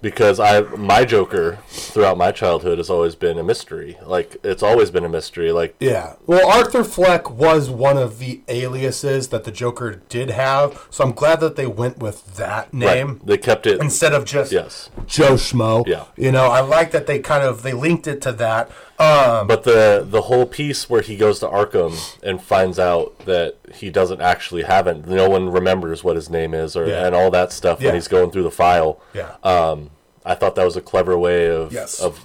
[0.00, 3.98] Because I my Joker throughout my childhood has always been a mystery.
[4.04, 5.50] Like it's always been a mystery.
[5.50, 6.14] Like Yeah.
[6.26, 11.12] Well, Arthur Fleck was one of the aliases that the Joker did have, so I'm
[11.12, 13.80] glad that they went with that name right, they kept it.
[13.80, 15.86] instead of just Yes, Joe Schmo.
[15.86, 16.04] Yeah.
[16.16, 18.70] You know, I like that they kind of they linked it to that.
[19.00, 23.56] Um, but the the whole piece where he goes to Arkham and finds out that
[23.74, 25.06] he doesn't actually have it.
[25.06, 27.06] No one remembers what his name is, or Yeah.
[27.06, 27.86] and all that stuff Yeah.
[27.88, 29.00] when he's going through the file.
[29.14, 29.36] yeah.
[29.44, 29.90] Um,
[30.24, 32.00] I thought that was a clever way of Yes.
[32.00, 32.24] of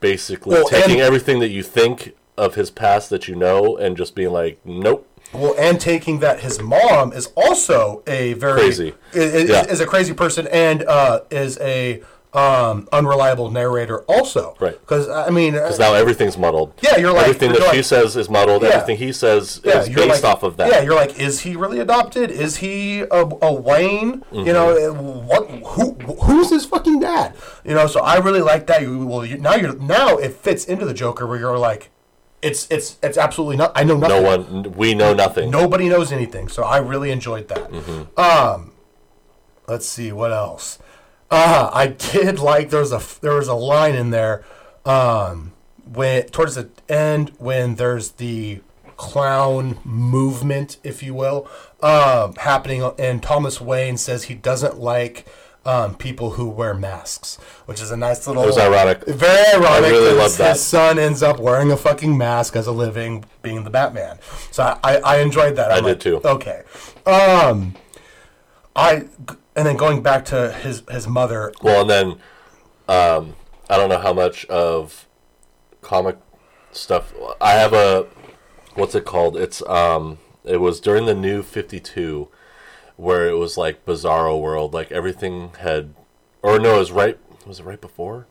[0.00, 3.96] basically Well, taking and- everything that you think of his past that you know and
[3.96, 5.06] just being like, nope.
[5.32, 8.94] Well, and taking that his mom is also a very Crazy.
[9.12, 9.64] is, is, Yeah.
[9.66, 14.54] is a crazy person and uh, is a um, unreliable narrator also.
[14.60, 14.78] Right.
[14.80, 16.72] Because I mean, uh, Because now everything's muddled.
[16.80, 18.62] Yeah, you're like- everything you're that she says is muddled.
[18.62, 18.68] Yeah.
[18.68, 20.70] Everything he says yeah, is based like, off of that.
[20.70, 22.30] Yeah, you're like, is he really adopted?
[22.30, 23.06] Is he a,
[23.42, 24.24] a Wayne?
[24.30, 24.98] You know, Mm-hmm.
[24.98, 25.50] uh, what?
[25.50, 25.92] Who?
[26.22, 27.34] Who's his fucking dad?
[27.64, 28.82] You know, so I really like that.
[28.82, 31.90] You well, you, now you're now it fits into the Joker where you're like,
[32.42, 33.72] it's it's it's absolutely not.
[33.74, 34.22] I know nothing.
[34.22, 35.50] no one, we know nothing.
[35.50, 37.70] Nobody knows anything, so I really enjoyed that.
[38.16, 38.72] Um,
[39.66, 40.78] let's see what else.
[41.30, 44.44] Uh, I did like there was a there was a line in there,
[44.84, 45.52] um,
[45.90, 48.60] when towards the end when there's the
[48.96, 51.48] clown movement, if you will,
[51.82, 55.26] um, happening, and Thomas Wayne says he doesn't like.
[55.62, 57.36] Um, people who wear masks,
[57.66, 58.44] which is a nice little.
[58.44, 59.04] It was ironic.
[59.04, 59.90] Very ironic.
[59.90, 60.52] I really love that.
[60.52, 64.18] his son ends up wearing a fucking mask as a living, being the Batman.
[64.50, 65.70] So I, I, I enjoyed that.
[65.70, 66.22] I'm did like, too.
[66.24, 66.62] Okay.
[67.04, 67.74] Um,
[68.74, 69.04] I
[69.60, 71.52] and then going back to his his mother.
[71.62, 72.06] Well, and then
[72.88, 73.36] um,
[73.68, 75.06] I don't know how much of
[75.82, 76.16] comic
[76.72, 77.12] stuff.
[77.42, 78.06] I have a
[78.74, 79.36] what's it called?
[79.36, 82.28] It's um, it was during the New Fifty Two,
[82.96, 84.72] where it was like Bizarro World.
[84.72, 85.92] Like everything had,
[86.40, 87.18] or no, it was right.
[87.46, 88.26] Was it right before?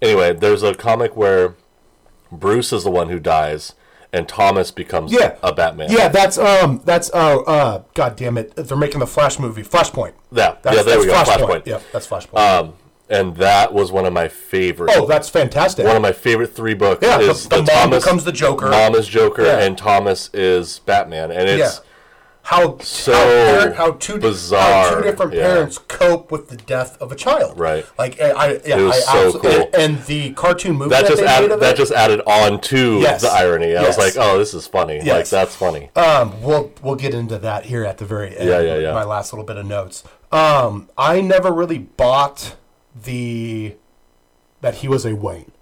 [0.00, 1.56] anyway, there's a comic where
[2.30, 3.74] Bruce is the one who dies,
[4.12, 5.36] and Thomas becomes Yeah.
[5.42, 5.90] a Batman.
[5.90, 10.12] Yeah, that's um, that's uh, uh, god damn it, they're making the Flash movie, Flashpoint.
[10.32, 11.12] Yeah, That's, yeah, there we go.
[11.12, 11.66] that's Flashpoint.
[11.66, 12.38] Yep, that's Flashpoint.
[12.38, 12.72] Um,
[13.08, 14.92] and that was one of my favorite.
[14.96, 15.84] oh, that's fantastic.
[15.84, 18.68] one of my favorite three books Yeah, the- is the mom Thomas becomes the Joker.
[18.70, 19.58] Mom is Joker, Yeah.
[19.60, 21.70] and Thomas is Batman, and yeah.
[22.42, 25.42] How so how, parent, how two how two different yeah.
[25.42, 27.58] parents cope with the death of a child.
[27.58, 27.86] Right.
[27.98, 29.50] Like I, I yeah, It was I so cool.
[29.50, 31.92] And, and the cartoon movie that that, just they add, made of that it, just
[31.92, 33.22] added on to Yes.
[33.22, 33.76] the irony.
[33.76, 33.96] I Yes.
[33.96, 35.00] was like, oh, this is funny.
[35.00, 35.90] Like that's funny.
[35.94, 38.48] Um, we'll we'll get into that here at the very end.
[38.48, 38.92] Yeah, yeah, yeah.
[38.94, 40.02] My last little bit of notes.
[40.32, 42.56] Um, I never really bought
[42.94, 43.76] the
[44.60, 45.52] that he was a Wayne.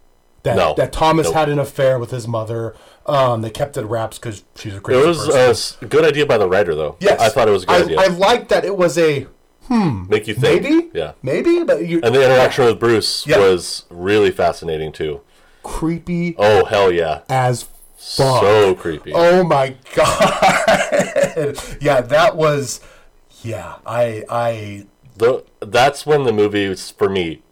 [0.44, 0.74] That No.
[0.77, 1.35] that Thomas Nope.
[1.35, 2.74] had an affair with his mother.
[3.06, 5.78] Um, they kept it wraps because she's a crazy It was person.
[5.86, 6.97] a good idea by the writer, though.
[7.01, 8.01] yes, I thought it was a good I, idea.
[8.01, 9.27] I liked that it was a
[9.66, 10.05] hmm.
[10.09, 10.62] Make you think.
[10.62, 11.12] maybe, Yeah.
[11.23, 13.39] maybe, but you And the interaction with Bruce Yeah.
[13.39, 15.20] was really fascinating too.
[15.65, 17.65] creepy Oh hell yeah, as
[17.97, 18.40] fuck.
[18.43, 19.12] so creepy.
[19.15, 21.56] Oh my god!
[21.81, 22.81] yeah, that was.
[23.43, 24.86] Yeah, I I
[25.16, 27.43] The, that's when the movie was, for me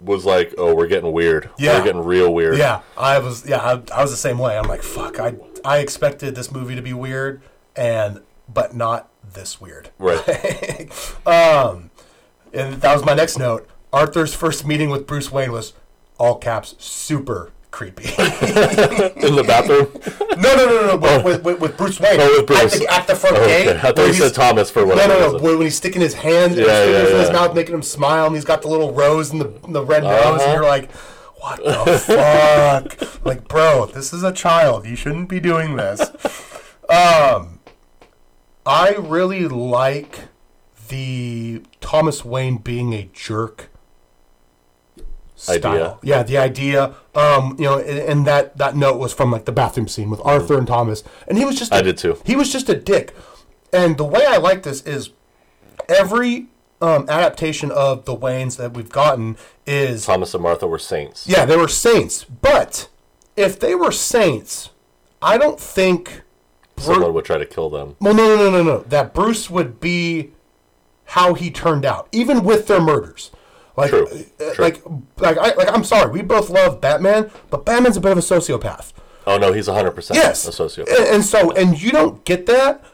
[0.00, 1.50] was like, oh, we're getting weird.
[1.58, 1.78] Yeah.
[1.78, 2.56] we're getting real weird.
[2.58, 3.46] Yeah, I was.
[3.48, 4.56] Yeah, I, I was the same way.
[4.56, 5.18] I'm like, fuck.
[5.20, 7.42] I I expected this movie to be weird,
[7.76, 8.20] and
[8.52, 9.90] but not this weird.
[9.98, 10.90] Right.
[11.26, 11.90] Um,
[12.52, 13.68] and that was my next note.
[13.92, 15.74] Arthur's first meeting with Bruce Wayne was
[16.18, 18.04] all caps super creepy.
[19.26, 19.88] In the bathroom.
[20.40, 22.74] no, no, no, no, with, with, with, with Bruce Wayne Oh, with Bruce.
[22.74, 23.68] At, the, at the front Oh, gate.
[23.68, 23.78] okay.
[23.88, 25.12] I thought you said Thomas for No, whatever.
[25.14, 25.32] no, no.
[25.34, 25.42] reason.
[25.42, 28.34] When, he's sticking his hand his Yeah, yeah, in his mouth, making him smile, and
[28.34, 30.42] he's got the little rose and the, the red nose, Uh-huh.
[30.42, 30.90] and you're like,
[31.36, 33.08] what the fuck?
[33.24, 34.86] Like, bro, this is a child.
[34.86, 36.00] You shouldn't be doing this.
[36.88, 37.60] Um,
[38.66, 40.20] I really like
[40.88, 43.69] the Thomas Wayne being a jerk
[45.40, 45.56] style.
[45.56, 45.98] Idea.
[46.02, 46.94] Yeah, the idea.
[47.14, 50.20] Um, you know, and, and that that note was from like the bathroom scene with
[50.24, 51.72] Arthur and Thomas, and he was just.
[51.72, 52.18] a- I did too.
[52.24, 53.14] He was just a dick,
[53.72, 55.10] and the way I like this is
[55.88, 56.46] every
[56.80, 59.36] um, adaptation of the Waynes that we've gotten
[59.66, 61.26] is Thomas and Martha were saints.
[61.26, 62.88] yeah, they were saints, but
[63.36, 64.70] if they were saints,
[65.22, 66.22] I don't think.
[66.78, 67.96] Someone would try to kill them.
[68.00, 68.78] Well, no, no, no, no, no.
[68.84, 70.30] That Bruce would be
[71.04, 73.30] how he turned out, even with their murders.
[73.80, 74.64] Like, True, uh, true.
[74.64, 74.82] like,
[75.18, 75.72] like, I, like.
[75.72, 78.92] I'm sorry, we both love Batman, but Batman's a bit of a sociopath.
[79.26, 80.88] Oh no, he's hundred percent Yes, a sociopath.
[80.96, 82.84] And, and so, and you don't get that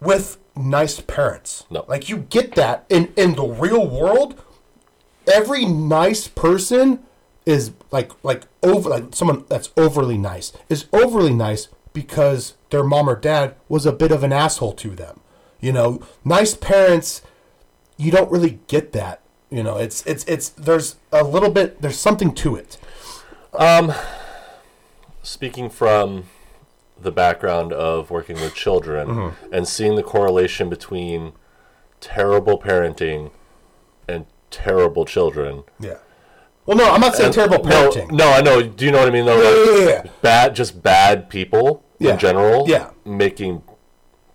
[0.00, 1.64] with nice parents.
[1.70, 1.84] No.
[1.88, 4.40] like you get that in in the real world.
[5.32, 7.00] Every nice person
[7.46, 13.08] is like like over like someone that's overly nice is overly nice because their mom
[13.08, 15.20] or dad was a bit of an asshole to them.
[15.60, 17.22] You know, nice parents,
[17.96, 19.20] you don't really get that.
[19.54, 22.76] You know, it's it's it's there's a little bit there's something to it.
[23.52, 23.92] Um,
[25.22, 26.24] speaking from
[27.00, 29.54] the background of working with children Mm-hmm.
[29.54, 31.32] and seeing the correlation between
[32.00, 33.30] terrible parenting
[34.08, 35.62] and terrible children.
[35.78, 35.98] Yeah.
[36.66, 38.10] Well, no, I'm not saying terrible parenting.
[38.10, 38.60] no, I know.
[38.62, 39.26] Do you know what I mean?
[39.26, 40.10] Though, Yeah, yeah, yeah, yeah.
[40.22, 42.14] bad, just bad people Yeah.
[42.14, 42.64] in general.
[42.66, 42.90] Yeah.
[43.04, 43.62] making.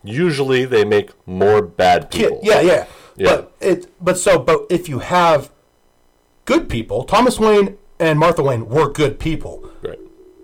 [0.04, 2.40] Usually, they make more bad Kid- people.
[2.44, 2.86] Yeah, yeah.
[3.20, 3.36] Yeah.
[3.36, 5.52] But it but so but if you have
[6.46, 10.00] good people, Thomas Wayne and Martha Wayne were good people, Right.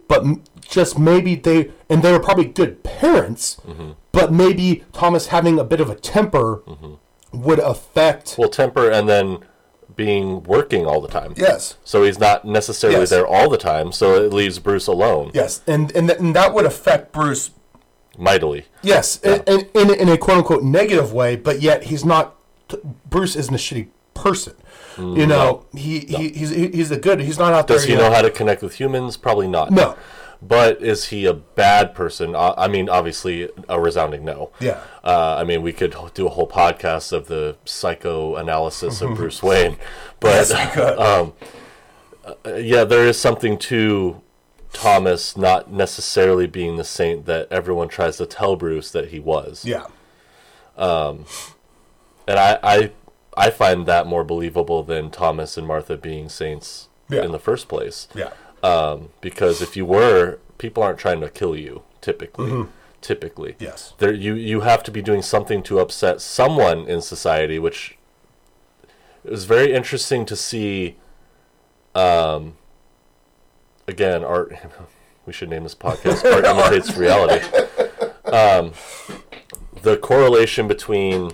[0.08, 3.92] but m- just maybe they and they were probably good parents, Mm-hmm.
[4.12, 6.62] but maybe Thomas having a bit of a temper
[7.32, 9.40] would affect Well, temper and then
[9.96, 11.34] being working all the time.
[11.38, 11.78] Yes.
[11.86, 13.10] So he's not necessarily Yes.
[13.12, 13.94] there all the time.
[13.94, 17.52] So it leaves Bruce alone Yes, and and, th- and that would affect Bruce
[18.18, 18.66] mightily.
[18.82, 22.36] Yes, in, in, in, in a quote unquote negative way, but yet he's not.
[23.10, 24.54] Bruce isn't a shitty person.
[24.98, 27.20] you know, he, he he's he- he's a good.
[27.20, 27.76] He's not out Does there.
[27.78, 29.18] Does he you know how to connect with humans?
[29.18, 29.72] Probably not.
[29.72, 29.96] No.
[30.42, 32.36] But is he a bad person?
[32.36, 34.52] Uh, I mean, obviously, a resounding no.
[34.60, 34.80] Yeah.
[35.04, 39.78] Uh, I mean, we could do a whole podcast of the psychoanalysis of Bruce Wayne,
[40.20, 40.52] but
[41.00, 41.34] um,
[42.24, 44.22] uh, yeah, there is something to
[44.72, 49.66] Thomas not necessarily being the saint that everyone tries to tell Bruce that he was.
[49.66, 49.86] Yeah.
[52.28, 52.92] And I, I,
[53.38, 57.24] I find that more believable than Thomas and Martha being saints Yeah.
[57.24, 58.08] in the first place.
[58.16, 58.32] Yeah.
[58.64, 62.68] Um, because if you were, people aren't trying to kill you typically.
[63.02, 63.64] Typically, Mm-hmm.
[63.64, 63.94] Yes.
[64.00, 67.98] There, you you have to be doing something to upset someone in society, which
[69.24, 70.96] it was very interesting to see.
[71.94, 72.56] Um,
[73.88, 74.54] again, art.
[75.28, 77.44] We should name this podcast "Art Imitates Reality."
[78.26, 78.74] Um,
[79.82, 81.32] the correlation between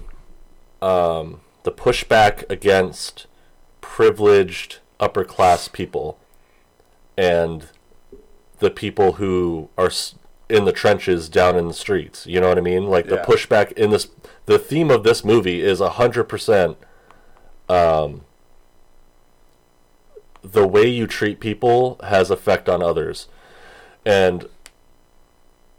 [0.82, 3.28] um, the pushback against
[3.82, 6.20] privileged upper class people
[7.18, 7.68] and
[8.60, 9.92] the people who are
[10.50, 12.26] in the trenches down in the streets.
[12.28, 12.88] You know what I mean?
[12.88, 13.26] Like the Yeah.
[13.26, 14.08] pushback in this.
[14.46, 16.78] The theme of this movie is a hundred percent.
[17.70, 18.22] Um,
[20.44, 23.28] the way you treat people has effect on others,
[24.06, 24.48] and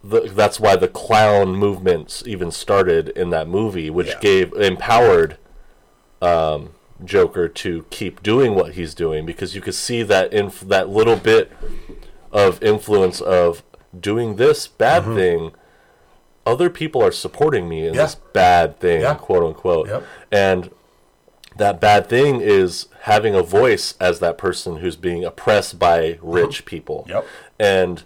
[0.04, 4.18] the, that's why the clown movements even started in that movie, which Yeah.
[4.20, 5.36] gave empowered
[6.20, 6.70] um,
[7.04, 11.16] Joker to keep doing what he's doing because you could see that in that little
[11.16, 11.50] bit
[12.32, 13.62] of influence of
[13.98, 15.50] doing this bad thing.
[16.46, 17.94] Other people are supporting me in Mm-hmm.
[17.96, 18.02] Yeah.
[18.02, 19.14] this bad thing, Yeah.
[19.14, 20.02] quote unquote, Yep.
[20.30, 20.70] and
[21.56, 26.64] that bad thing is having a voice as that person who's being oppressed by rich
[26.64, 27.04] people.
[27.08, 27.26] Yep.
[27.60, 28.02] And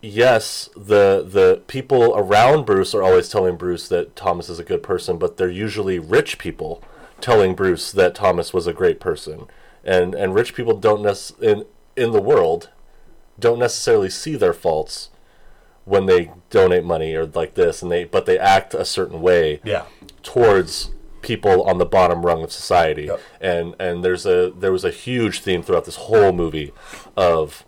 [0.00, 4.82] yes, the the people around Bruce are always telling Bruce that Thomas is a good
[4.82, 6.82] person, but they're usually rich people
[7.20, 9.46] telling Bruce that Thomas was a great person.
[9.84, 11.64] And and rich people don't nec- in
[11.96, 12.70] in the world
[13.38, 15.08] don't necessarily see their faults
[15.86, 19.60] when they donate money or like this and they but they act a certain way
[19.64, 19.84] Yeah.
[20.22, 20.90] towards
[21.22, 23.20] people on the bottom rung of society Yep.
[23.40, 26.72] and and there's a there was a huge theme throughout this whole movie
[27.16, 27.64] of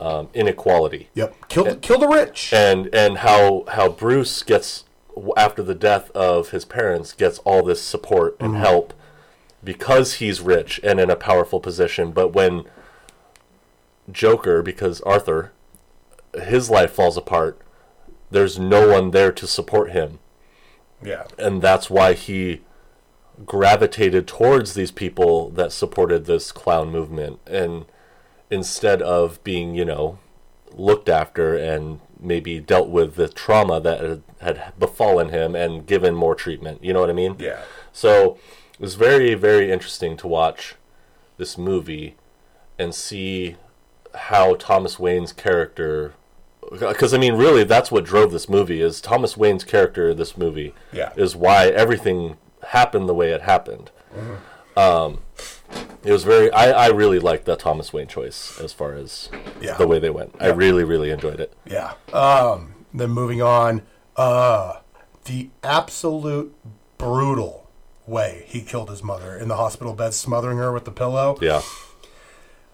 [0.00, 1.48] um, inequality Yep.
[1.48, 2.52] Kill the, kill the rich.
[2.52, 4.84] and and how how Bruce gets
[5.36, 8.94] after the death of his parents gets all this support and help
[9.62, 12.64] because he's rich and in a powerful position but when
[14.10, 15.52] Joker because Arthur
[16.34, 17.60] his life falls apart
[18.30, 20.18] there's no one there to support him
[21.02, 21.24] yeah.
[21.38, 22.62] and that's why he
[23.44, 27.84] gravitated towards these people that supported this clown movement and
[28.50, 30.18] instead of being you know
[30.72, 36.34] looked after and maybe dealt with the trauma that had- befallen him and given more
[36.34, 37.60] treatment you know what i mean Yeah.
[37.92, 38.38] so
[38.74, 40.74] it was very very interesting to watch
[41.38, 42.16] this movie
[42.78, 43.56] and see
[44.14, 46.14] how thomas wayne's character
[46.78, 50.36] because i mean really that's what drove this movie is thomas wayne's character in this
[50.36, 51.12] movie Yeah.
[51.16, 52.36] is why everything
[52.68, 53.90] happened the way it happened
[54.76, 55.20] um,
[56.04, 59.28] it was very I, I really liked that thomas wayne choice as far as
[59.60, 59.76] Yeah.
[59.76, 61.92] the way they went i really really enjoyed it Yeah.
[62.12, 63.82] Um, then moving on,
[64.16, 64.80] uh,
[65.26, 66.54] the absolute
[66.98, 67.68] brutal
[68.06, 71.36] way he killed his mother in the hospital bed, smothering her with the pillow.
[71.40, 71.62] yeah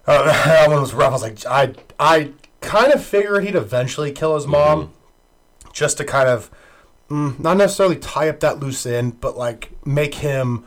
[0.06, 1.10] Uh, that one was rough.
[1.10, 2.30] I was like, I, I
[2.60, 4.92] kind of figured he'd eventually kill his mom,
[5.72, 6.50] just to kind of
[7.10, 10.66] mm, not necessarily tie up that loose end, but like make him.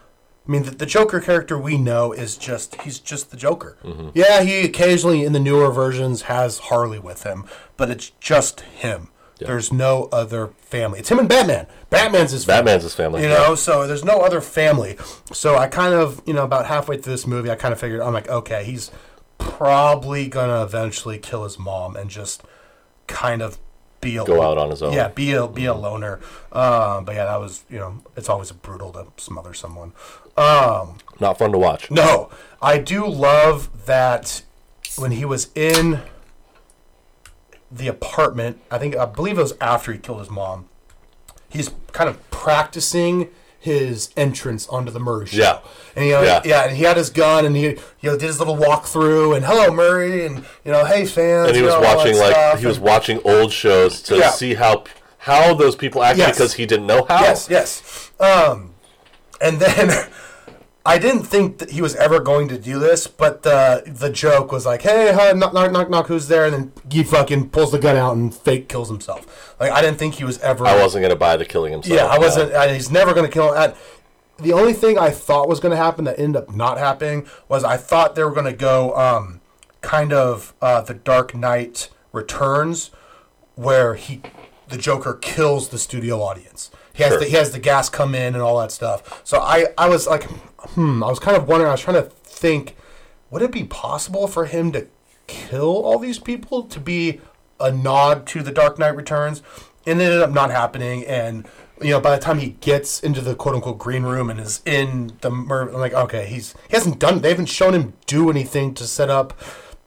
[0.49, 3.77] I mean, the, the Joker character we know is just he's just the Joker.
[3.83, 4.09] Mm-hmm.
[4.15, 7.45] Yeah, he occasionally in the newer versions has Harley with him,
[7.77, 9.09] but it's just him.
[9.37, 10.99] There's no other family.
[10.99, 11.67] It's him and Batman.
[11.89, 12.63] Batman's his family.
[12.63, 14.97] batman's his family You know, so there's no other family.
[15.31, 18.01] So I kind of, you know, about halfway through this movie, I kind of figured,
[18.01, 18.91] I'm like, okay, he's
[19.37, 22.43] probably gonna eventually kill his mom and just
[23.07, 23.59] kind of
[24.01, 24.93] be a Go out on his own.
[24.93, 26.19] Yeah, be a be a loner.
[26.51, 29.93] Um, but yeah, that was, you know, it's always brutal to smother someone.
[30.37, 32.29] Um, not fun to watch no,
[32.61, 34.43] I do love that
[34.97, 35.99] when he was in
[37.71, 38.61] the apartment.
[38.71, 40.69] I think I believe it was after he killed his mom.
[41.49, 45.37] He's kind of practicing his entrance onto the Murray show.
[45.41, 45.59] Yeah.
[45.95, 46.41] and you know, yeah.
[46.45, 46.63] Yeah.
[46.67, 49.69] and he had his gun, and he you know did his little walkthrough, and hello
[49.71, 52.65] Murray, and you know, hey fans, and he you was know, watching like stuff, he
[52.67, 54.29] was watching old shows to Yeah.
[54.29, 54.85] see how
[55.19, 56.37] how those people act Yes.
[56.37, 58.11] because he didn't know how Yes, yes.
[58.19, 58.71] Um,
[59.41, 59.89] and then
[60.85, 64.51] I didn't think that he was ever going to do this, but the the joke
[64.51, 67.71] was like, "Hey, hi, knock, knock, knock, knock, who's there?" And then he fucking pulls
[67.71, 69.55] the gun out and fake kills himself.
[69.59, 70.65] Like I didn't think he was ever.
[70.65, 71.95] I wasn't gonna buy the killing himself.
[71.99, 72.53] Yeah, I wasn't.
[72.53, 73.73] I, he's never going to kill him.
[74.37, 77.65] The only thing I thought was going to happen that ended up not happening was
[77.65, 79.41] I thought they were going to go um,
[79.81, 82.89] kind of uh, the Dark Knight Returns,
[83.55, 84.21] where he
[84.69, 86.71] the Joker kills the studio audience.
[86.93, 87.19] He has Sure.
[87.19, 89.21] the, he has the gas come in and all that stuff.
[89.25, 90.23] So I I was like,
[90.75, 91.03] hmm.
[91.03, 91.69] I was kind of wondering.
[91.69, 92.75] I was trying to think,
[93.29, 94.87] would it be possible for him to
[95.27, 97.21] kill all these people to be
[97.59, 99.41] a nod to the Dark Knight Returns?
[99.85, 101.05] And it ended up not happening.
[101.05, 101.47] And
[101.81, 104.61] you know, by the time he gets into the quote unquote green room and is
[104.65, 107.21] in the mur- I'm like, okay, he's he hasn't done.
[107.21, 109.39] They haven't shown him do anything to set up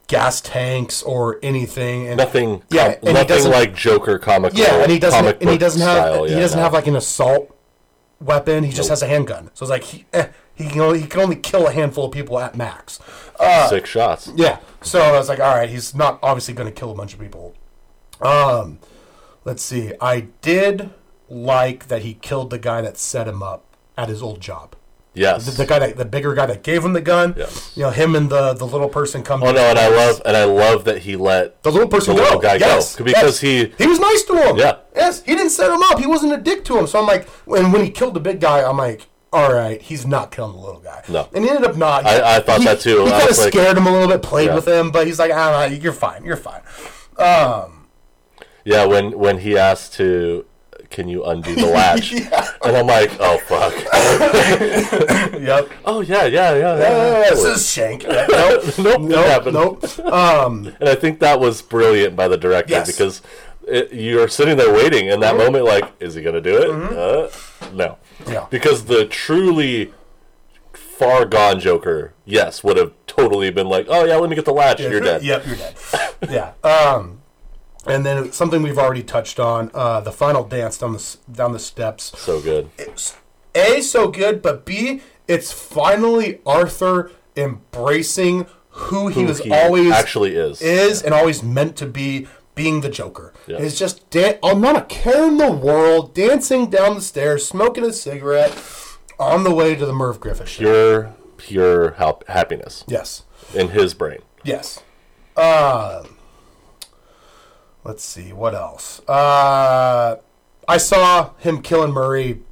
[0.08, 2.08] gas tanks or anything.
[2.08, 2.62] And nothing.
[2.70, 4.52] Yeah, com- he nothing doesn't- like Joker comic.
[4.56, 5.40] yeah, and he doesn't.
[5.40, 5.96] And he doesn't have.
[5.96, 6.62] style, he yeah, doesn't no.
[6.64, 7.54] have like an assault
[8.20, 8.64] weapon.
[8.64, 9.50] He just has a handgun.
[9.54, 10.28] So it's like he, eh,
[10.62, 13.00] he can only he can only kill a handful of people at max.
[13.68, 14.30] six shots.
[14.34, 14.58] Yeah.
[14.82, 17.20] So I was like, all right, he's not obviously going to kill a bunch of
[17.20, 17.54] people.
[18.20, 18.78] Um,
[19.44, 19.92] let's see.
[20.00, 20.90] I did
[21.28, 23.64] like that he killed the guy that set him up
[23.96, 24.76] at his old job.
[25.14, 25.44] Yes.
[25.44, 27.34] the, the guy that the bigger guy that gave him the gun.
[27.36, 27.76] Yes.
[27.76, 29.42] You know, him and the the little person come.
[29.42, 32.22] Oh no, and I love and I love that he let the little person the
[32.22, 32.24] go.
[32.24, 33.68] little guy yes, go because yes.
[33.76, 34.56] he he was nice to him.
[34.56, 34.78] Yeah.
[34.94, 35.98] Yes, he didn't set him up.
[35.98, 36.86] He wasn't a dick to him.
[36.86, 39.06] So I'm like, when when he killed the big guy, I'm like.
[39.32, 41.02] All right, he's not killing the little guy.
[41.08, 41.26] No.
[41.34, 42.04] and he ended up not.
[42.04, 43.04] I- I thought He- that too.
[43.04, 44.54] He I kind of was like- scared him a little bit, played Yeah.
[44.56, 46.60] with him, but he's like, ah, you're fine, you're fine.
[48.64, 50.44] yeah when when he asked to
[50.90, 52.12] can you undo the latch
[52.64, 53.72] and I'm like oh fuck
[55.40, 55.68] Yep.
[55.86, 56.78] oh yeah yeah yeah, yeah.
[56.78, 58.02] Yeah, this is Shank.
[58.08, 58.26] Yeah,
[58.78, 59.00] nope.
[59.00, 59.52] nope, nope.
[59.52, 59.98] Nope.
[60.12, 62.86] Um, and I think that was brilliant by the director Yes.
[62.86, 63.22] because
[63.66, 67.28] it, you're sitting there waiting in that moment like is he gonna do it uh,
[67.72, 68.11] no Mm-hmm.
[68.28, 68.46] Yeah.
[68.50, 69.92] because the truly
[70.72, 74.52] far gone Joker yes would have totally been like oh yeah let me get the
[74.52, 75.74] latch you're dead Yep, you're dead.
[76.30, 76.52] yeah.
[76.62, 77.20] Um,
[77.86, 81.58] and then something we've already touched on: uh, the final dance down the down the
[81.58, 82.12] steps.
[82.18, 83.16] so good It's
[83.54, 89.90] a so good, but b it's finally Arthur embracing who he Who was he always
[89.92, 92.26] actually is is and always meant to be.
[92.54, 93.58] Being the Joker, Yeah.
[93.58, 97.82] it's just dan- I'm not a care in the world, dancing down the stairs, smoking
[97.84, 98.52] a cigarette,
[99.18, 100.58] on the way to the Merv Griffin show.
[100.62, 103.22] pure pure hap- happiness Yes,
[103.54, 104.80] in his brain Yes.
[105.36, 106.04] Uh,
[107.84, 109.00] let's see what else.
[109.08, 110.16] Uh,
[110.68, 112.42] I saw him killing Murray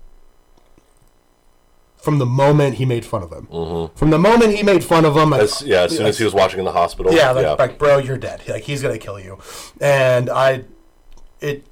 [2.00, 3.46] from the moment he made fun of him.
[3.46, 3.96] Mm-hmm.
[3.96, 6.34] From the moment he made fun of him, As, yeah as soon as he was
[6.34, 8.42] watching in the hospital yeah, like, like, bro, you're dead.
[8.48, 9.38] Like, he's gonna kill you.
[9.80, 10.64] And I,
[11.40, 11.66] it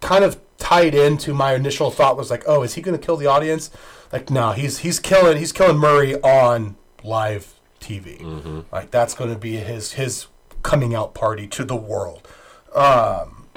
[0.00, 3.26] kind of tied into my initial thought was like, oh, is he gonna kill the
[3.26, 3.70] audience?
[4.12, 8.20] Like, no, he's he's killing he's killing Murray on live TV.
[8.20, 8.60] Mm-hmm.
[8.70, 10.26] Like, that's gonna be his his
[10.62, 12.28] coming out party to the world.
[12.74, 13.48] Um,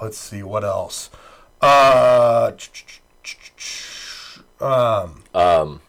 [0.00, 1.10] let's see what else.
[1.60, 2.52] Uh,
[4.60, 5.80] um, um,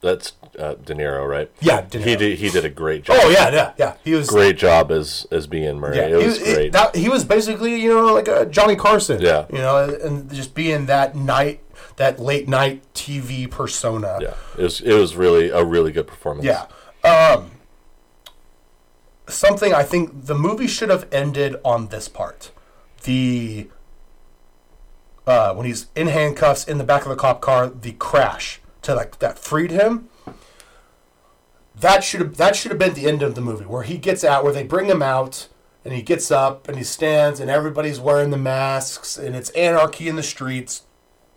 [0.00, 3.30] that's uh, De Niro right yeah, De he did he did a great job Oh
[3.30, 3.94] yeah, yeah, yeah.
[4.04, 6.94] He was great job as as being Murray Yeah, it he was was, great that,
[6.96, 9.20] he was basically, you know, like a Johnny Carson.
[9.20, 9.46] Yeah.
[9.50, 11.60] You know, and just being that night,
[11.96, 14.18] that late night TV persona.
[14.20, 16.66] yeah it was it was really a really good performance Yeah.
[17.04, 17.52] Um,
[19.28, 22.50] something I think the movie should have ended on this part.
[23.04, 23.68] The
[25.26, 28.94] uh, when he's in handcuffs in the back of the cop car, the crash to
[28.94, 30.08] like that freed him.
[31.74, 34.24] That should have that should have been the end of the movie, where he gets
[34.24, 35.48] out, where they bring him out,
[35.84, 40.08] and he gets up and he stands, and everybody's wearing the masks, and it's anarchy
[40.08, 40.82] in the streets,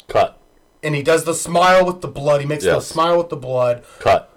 [0.08, 0.40] cut
[0.86, 2.42] and he does the smile with the blood.
[2.42, 3.84] He makes the smile with the blood.
[4.00, 4.32] cut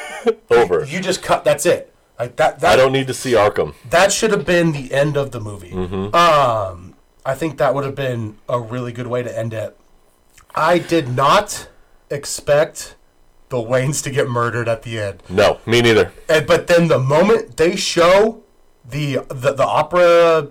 [0.50, 1.44] over You just cut.
[1.44, 1.94] That's it.
[2.18, 2.60] Like that.
[2.60, 5.40] That I don't need to see Arkham that should have been the end of the
[5.40, 5.70] movie.
[5.70, 6.14] Mm-hmm.
[6.14, 6.89] Um,
[7.24, 9.76] I think that would have been a really good way to end it.
[10.54, 11.68] I did not
[12.10, 12.96] expect
[13.50, 16.98] the Waynes to get murdered at the end, no me neither and, but then the
[17.00, 18.42] moment they show
[18.88, 20.48] the, the the opera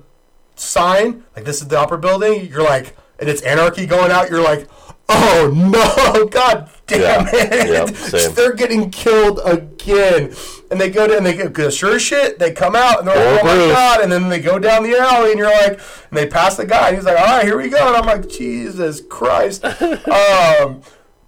[0.55, 4.29] sign, like this is the opera building, you're like, and it's anarchy going out.
[4.29, 4.67] You're like,
[5.09, 7.85] oh no, god damn Yeah.
[7.87, 8.33] it, same.
[8.35, 10.33] they're getting killed again.
[10.71, 12.37] And they go to and they go sure as shit.
[12.37, 14.97] They come out and they're like, oh my god, and then they go down the
[14.97, 17.57] alley and you're like, and they pass the guy and he's like, all right, here
[17.57, 17.87] we go.
[17.87, 19.65] And I'm like, Jesus Christ.
[20.07, 20.81] um,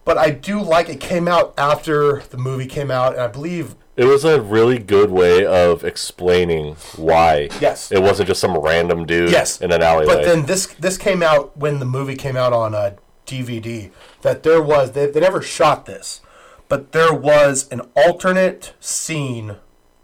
[0.05, 3.75] but I do like it came out after the movie came out, and I believe
[3.95, 7.49] It was a really good way of explaining why.
[7.59, 7.91] Yes.
[7.91, 10.15] It wasn't just some random dude yes in an alleyway.
[10.15, 12.95] But then this this came out when the movie came out on uh,
[13.31, 13.91] DVD.
[14.21, 16.21] That there was they, they never shot this,
[16.67, 19.55] but there was an alternate scene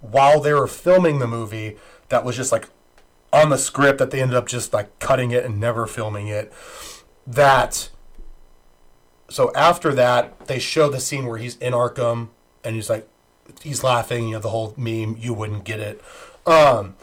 [0.02, 1.78] while they were filming the movie
[2.10, 2.70] that was just like
[3.34, 6.52] on the script that they ended up just like cutting it and never filming it.
[7.26, 7.90] That
[9.30, 12.30] so after that they show the scene where he's in Arkham
[12.64, 13.08] and he's like
[13.62, 16.02] he's laughing, you know, the whole meme, you wouldn't get it.
[16.46, 16.96] Um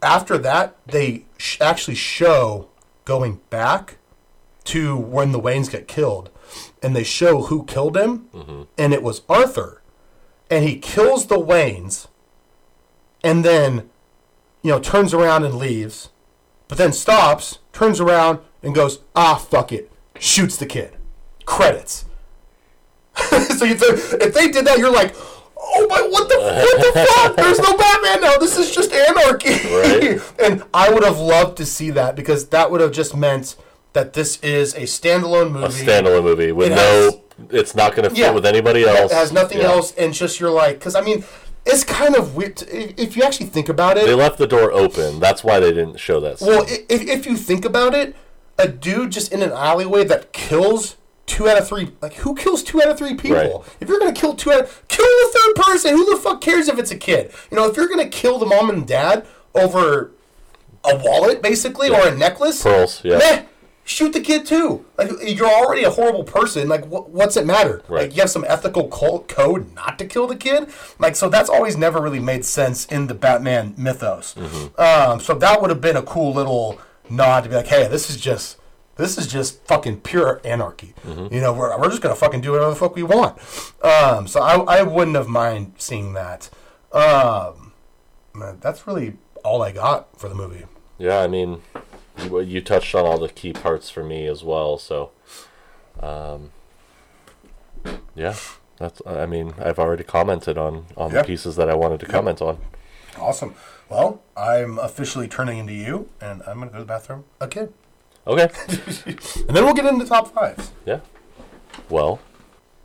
[0.00, 2.68] after that, they sh- actually show
[3.04, 3.98] going back
[4.68, 6.30] to when the Waynes get killed,
[6.82, 8.28] and they show who killed him,
[8.76, 9.82] and it was Arthur,
[10.50, 12.06] and he kills the Waynes,
[13.22, 13.90] and then,
[14.62, 16.10] you know, turns around and leaves,
[16.68, 20.96] but then stops, turns around, and goes, ah, fuck it, shoots the kid.
[21.44, 22.04] Credits.
[23.56, 25.14] so you if they did that, you're like,
[25.56, 27.36] oh my, what the, what the fuck?
[27.36, 28.36] There's no Batman now.
[28.38, 29.50] This is just anarchy.
[29.50, 30.20] Right.
[30.42, 33.56] and I would have loved to see that because that would have just meant
[33.92, 35.66] that this is a standalone movie.
[35.66, 36.76] a standalone movie with It no.
[36.76, 37.14] has-
[37.50, 38.30] it's not going to fit Yeah.
[38.32, 39.12] with anybody else.
[39.12, 39.68] It has nothing Yeah.
[39.72, 41.24] else, and just you're like, because I mean,
[41.64, 44.06] it's kind of weird if you actually think about it.
[44.06, 45.20] They left the door open.
[45.20, 46.38] That's why they didn't show that.
[46.40, 46.48] Scene.
[46.48, 48.14] Well, if, if you think about it,
[48.58, 50.96] a dude just in an alleyway that kills
[51.26, 51.92] two out of three.
[52.00, 53.36] Like, who kills two out of three people?
[53.36, 53.52] Right.
[53.80, 55.94] If you're gonna kill two out, of, kill the third person.
[55.94, 57.30] Who the fuck cares if it's a kid?
[57.50, 60.10] You know, if you're gonna kill the mom and dad over
[60.84, 63.18] a wallet, basically, or a necklace, Pearls, yeah.
[63.18, 63.42] meh,
[63.88, 64.84] shoot the kid too.
[64.96, 66.68] Like, you're already a horrible person.
[66.68, 67.82] Like, wh- what's it matter?
[67.88, 68.02] Right.
[68.02, 70.68] Like, you have some ethical co- code not to kill the kid.
[70.98, 74.34] Like, so that's always never really made sense in the Batman mythos.
[74.34, 74.80] Mm-hmm.
[74.80, 78.10] Um, so that would have been a cool little nod to be like, hey, this
[78.10, 78.56] is just.
[78.96, 80.92] This is just fucking pure anarchy.
[81.06, 81.32] Mm-hmm.
[81.32, 83.38] You know, we're, we're just gonna fucking do whatever the fuck we want.
[83.80, 86.50] Um, so I, I wouldn't have mind seeing that.
[86.90, 87.70] Um,
[88.34, 90.64] man, that's really all I got for the movie.
[90.98, 91.62] Yeah, I mean,
[92.24, 94.78] you, you touched on all the key parts for me as well.
[94.78, 95.10] So,
[96.00, 96.50] um,
[98.14, 98.34] yeah,
[98.78, 99.00] that's.
[99.06, 101.22] I mean, I've already commented on on Yeah.
[101.22, 102.58] the pieces that I wanted to comment on.
[103.18, 103.54] Awesome.
[103.88, 107.72] Well, I'm officially turning into you, and I'm gonna go to the bathroom again,
[108.26, 108.48] Okay.
[109.06, 110.72] and then we'll get into top fives.
[110.84, 111.00] Yeah.
[111.88, 112.20] Well,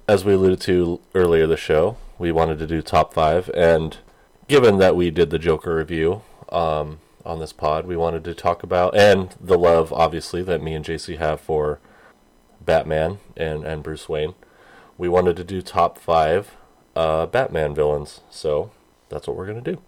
[0.08, 3.98] as we alluded to earlier the show, we wanted to do top five, and
[4.48, 8.64] given that we did the Joker review um, on this pod, we wanted to talk
[8.64, 11.80] about and the love, obviously, that me and JC have for
[12.62, 14.34] Batman and and Bruce Wayne.
[14.98, 16.56] We wanted to do top five
[16.96, 18.72] uh, Batman villains, so
[19.10, 19.82] that's what we're gonna do.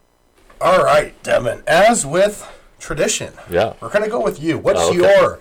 [0.61, 1.63] All right, Devin.
[1.67, 2.49] As with
[2.79, 3.73] tradition, Yeah.
[3.81, 4.57] we're gonna go with you.
[4.57, 4.97] What's Oh, okay.
[4.97, 5.39] your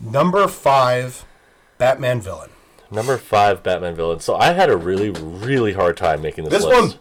[0.00, 1.24] number five
[1.78, 2.50] Batman villain?
[2.90, 4.20] Number five Batman villain.
[4.20, 6.80] So I had a really, really hard time making this, This list.
[6.80, 6.94] one,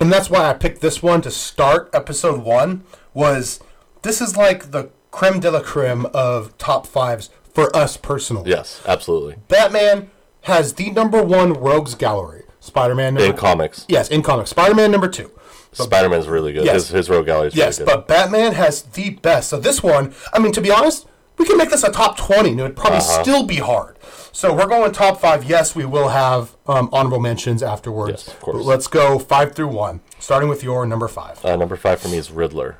[0.00, 2.84] and that's why I picked this one to start episode one.
[3.14, 3.60] Was
[4.02, 8.50] this is like the creme de la creme of top fives for us personally?
[8.50, 9.36] Yes, absolutely.
[9.48, 10.10] Batman
[10.42, 12.44] has the number one rogues gallery.
[12.62, 14.50] Spider-Man In comics, Yes, in comics.
[14.50, 15.30] Spider-Man number two.
[15.72, 16.64] Spider Man's really good.
[16.66, 16.74] Yes.
[16.74, 17.96] His, his rogue gallery is Yes, really good.
[17.98, 19.48] but Batman has the best.
[19.48, 21.06] So this one, I mean, to be honest,
[21.38, 22.50] we can make this a top twenty.
[22.50, 23.22] and It would probably Uh-huh.
[23.22, 23.96] still be hard.
[24.32, 25.44] So we're going top five.
[25.44, 28.24] Yes, we will have um, honorable mentions afterwards.
[28.26, 28.56] Yes, of course.
[28.58, 31.42] But let's go five through one, starting with your number five.
[31.44, 32.76] Uh, number five for me is Riddler.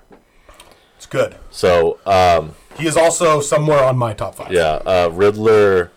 [1.11, 1.37] Good.
[1.51, 4.53] So, um, He is also somewhere on my top five.
[4.53, 5.91] yeah, uh, Riddler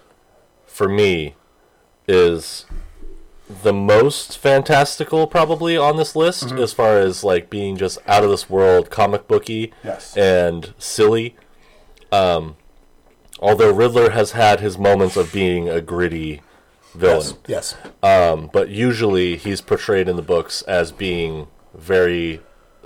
[0.65, 1.35] for me
[2.07, 2.65] is
[3.61, 6.57] the most fantastical probably on this list Mm-hmm.
[6.57, 10.17] as far as like being just out of this world comic booky Yes.
[10.17, 11.35] and silly.
[12.11, 12.55] Um,
[13.39, 16.41] although Riddler has had his moments of being a gritty
[16.95, 17.37] villain.
[17.47, 17.75] Yes.
[17.83, 18.31] Yes.
[18.31, 22.41] Um, but usually he's portrayed in the books as being very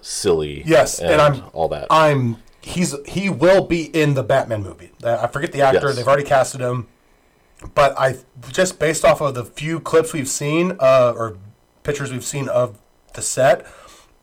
[0.07, 0.63] silly.
[0.65, 1.88] Yes, and I'm- all that.
[1.89, 2.38] I'm.
[2.61, 4.91] He's he will be in the Batman movie.
[5.03, 5.88] I forget the actor.
[5.88, 5.95] Yes.
[5.95, 6.88] They've already casted him,
[7.75, 8.17] but I
[8.51, 11.38] just based off of the few clips we've seen uh, or
[11.84, 12.77] pictures we've seen of
[13.13, 13.65] the set,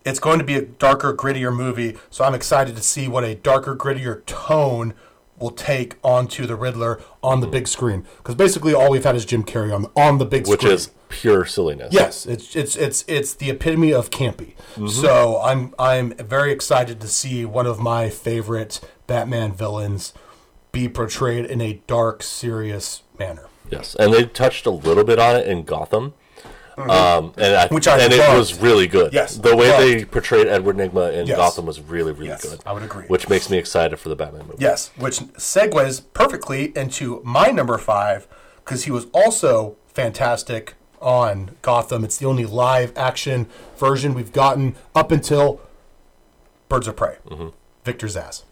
[0.04, 1.96] it's going to be a darker, grittier movie.
[2.10, 4.92] So I'm excited to see what a darker, grittier tone
[5.38, 8.04] will take onto the Riddler on the big screen.
[8.18, 10.74] Because basically all we've had is Jim Carrey on on the big which screen.
[10.74, 11.92] is pure silliness.
[11.92, 14.54] Yes, it's it's it's it's the epitome of campy.
[14.74, 14.88] Mm-hmm.
[14.88, 20.12] So I'm I'm very excited to see one of my favorite Batman villains
[20.72, 23.46] be portrayed in a dark, serious manner.
[23.70, 26.14] Yes, and they touched a little bit on it in Gotham.
[26.76, 27.74] Um, and I, Mm-hmm.
[27.76, 29.12] Which I and it was really good.
[29.12, 29.82] Yes, the way loved.
[29.84, 31.36] they portrayed Edward Nygma in Yes.
[31.36, 32.60] Gotham was really, really Yes, good.
[32.66, 33.04] I would agree.
[33.06, 34.58] Which makes me excited for the Batman movie.
[34.58, 38.26] Yes, which segues perfectly into my number five
[38.64, 40.74] because he was also fantastic
[41.04, 42.02] on Gotham.
[42.02, 45.60] It's the only live action version we've gotten up until
[46.68, 47.18] Birds of Prey.
[47.28, 47.48] Mm-hmm.
[47.84, 48.42] Victor Zsasz.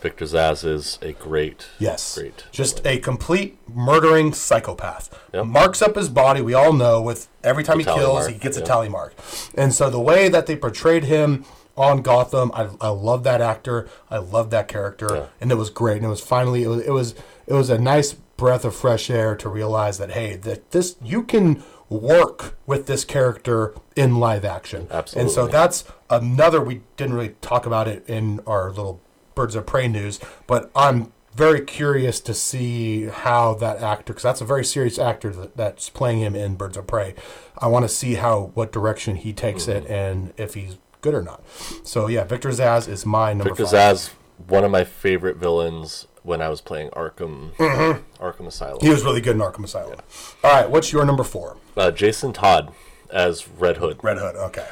[0.00, 2.16] Victor Zsasz is a great, Yes.
[2.16, 2.44] great.
[2.52, 5.16] Just a complete murdering psychopath.
[5.34, 5.46] Yep.
[5.46, 8.56] Marks up his body, we all know, with every time he kills, mark, he gets
[8.56, 9.14] a tally mark.
[9.54, 11.44] And so the way that they portrayed him
[11.76, 13.88] on Gotham, I, I love that actor.
[14.08, 15.08] I love that character.
[15.12, 15.26] Yeah.
[15.40, 15.96] And it was great.
[15.96, 17.14] And it was finally it was, it was
[17.46, 21.24] it was a nice breath of fresh air to realize that hey, that this you
[21.24, 24.88] can work with this character in live action.
[25.16, 29.00] And so that's another we didn't really talk about it in our little
[29.34, 34.40] birds of prey news but i'm very curious to see how that actor because that's
[34.40, 37.14] a very serious actor that, that's playing him in birds of prey.
[37.56, 39.92] I want to see how what direction he takes it mm-hmm.
[39.92, 41.44] and if he's good or not.
[41.84, 43.96] So yeah victor zsasz is my number Victor five.
[43.96, 44.10] Zsasz,
[44.48, 48.76] one of my favorite villains when I was playing Arkham, Arkham Asylum.
[48.78, 48.86] Mm-hmm.
[48.86, 49.98] he was really good in arkham asylum
[50.44, 52.70] all right what's your number four Uh, Jason Todd
[53.10, 53.98] as Red Hood.
[54.02, 54.66] red hood okay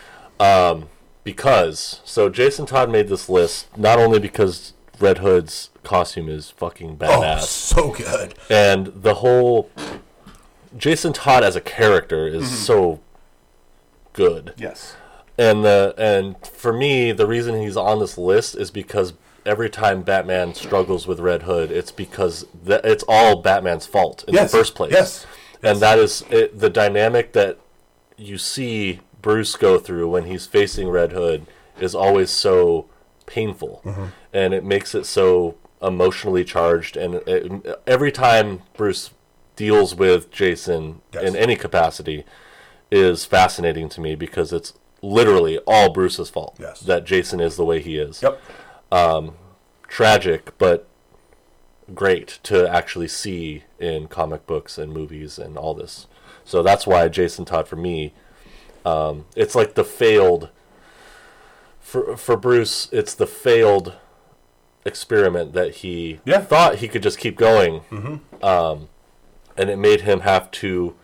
[1.25, 6.99] because so Jason Todd made this list not only because Red Hood's costume is fucking
[7.01, 9.71] oh badass, so good and the whole
[10.77, 13.01] Jason Todd as a character is so
[14.13, 14.53] good.
[14.57, 14.95] yes
[15.39, 19.13] And the and for me, the reason he's on this list is because
[19.47, 24.35] every time Batman struggles with Red Hood, it's because th- it's all Batman's fault in
[24.35, 24.93] Yes, the first place.
[24.93, 25.27] yes,
[25.63, 27.59] and that is it, the dynamic that
[28.17, 31.47] you see Bruce go through when he's facing Red Hood
[31.81, 32.87] is always so
[33.27, 34.05] painful, Mm-hmm.
[34.33, 36.97] and it makes it so emotionally charged.
[36.97, 39.11] And it, every time Bruce
[39.57, 41.23] deals with Jason Yes.
[41.25, 42.25] in any capacity
[42.91, 46.81] is fascinating to me because it's literally all Bruce's fault Yes.
[46.81, 48.23] that Jason is the way he is.
[48.23, 48.41] Yep.
[49.89, 50.87] Tragic, but
[51.95, 56.07] great to actually see in comic books and movies and all this.
[56.45, 58.13] So that's why Jason Todd for me,
[58.85, 60.49] um, it's like the failed.
[61.81, 63.95] For for Bruce, it's the failed
[64.85, 66.41] experiment that he Yeah.
[66.41, 68.89] thought he could just keep going, um,
[69.57, 70.95] and it made him have to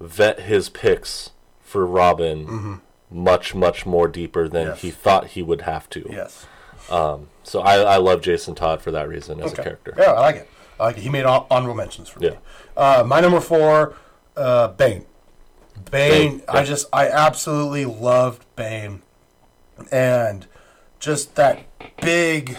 [0.00, 1.30] vet his picks
[1.62, 2.80] for Robin
[3.10, 4.80] much much more deeper than Yes.
[4.82, 6.06] he thought he would have to.
[6.10, 6.46] Yes.
[6.88, 9.94] So I, I love Jason Todd for that reason as a character.
[9.96, 10.50] Yeah, I like it.
[10.78, 11.02] I like it.
[11.02, 12.30] He made hon- mentions for me.
[12.76, 13.94] Uh, my number four,
[14.36, 15.06] uh, Bane.
[15.90, 16.38] Bane.
[16.38, 19.02] Bane, I just, I absolutely loved Bane,
[19.92, 20.46] and
[20.98, 21.64] just that
[22.02, 22.56] big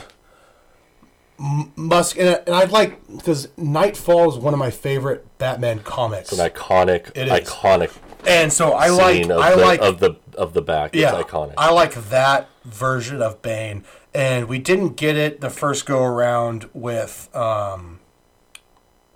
[1.39, 2.17] musk.
[2.17, 6.39] And, I- and I'd like because Knightfall is one of my favorite Batman comics, An
[6.49, 7.31] iconic, It is.
[7.49, 7.91] iconic
[8.25, 10.93] and so I like, I the like of the of the back.
[10.95, 11.53] yeah, It's iconic.
[11.57, 13.83] I like that version of Bane,
[14.13, 17.99] and we didn't get it the first go around with um,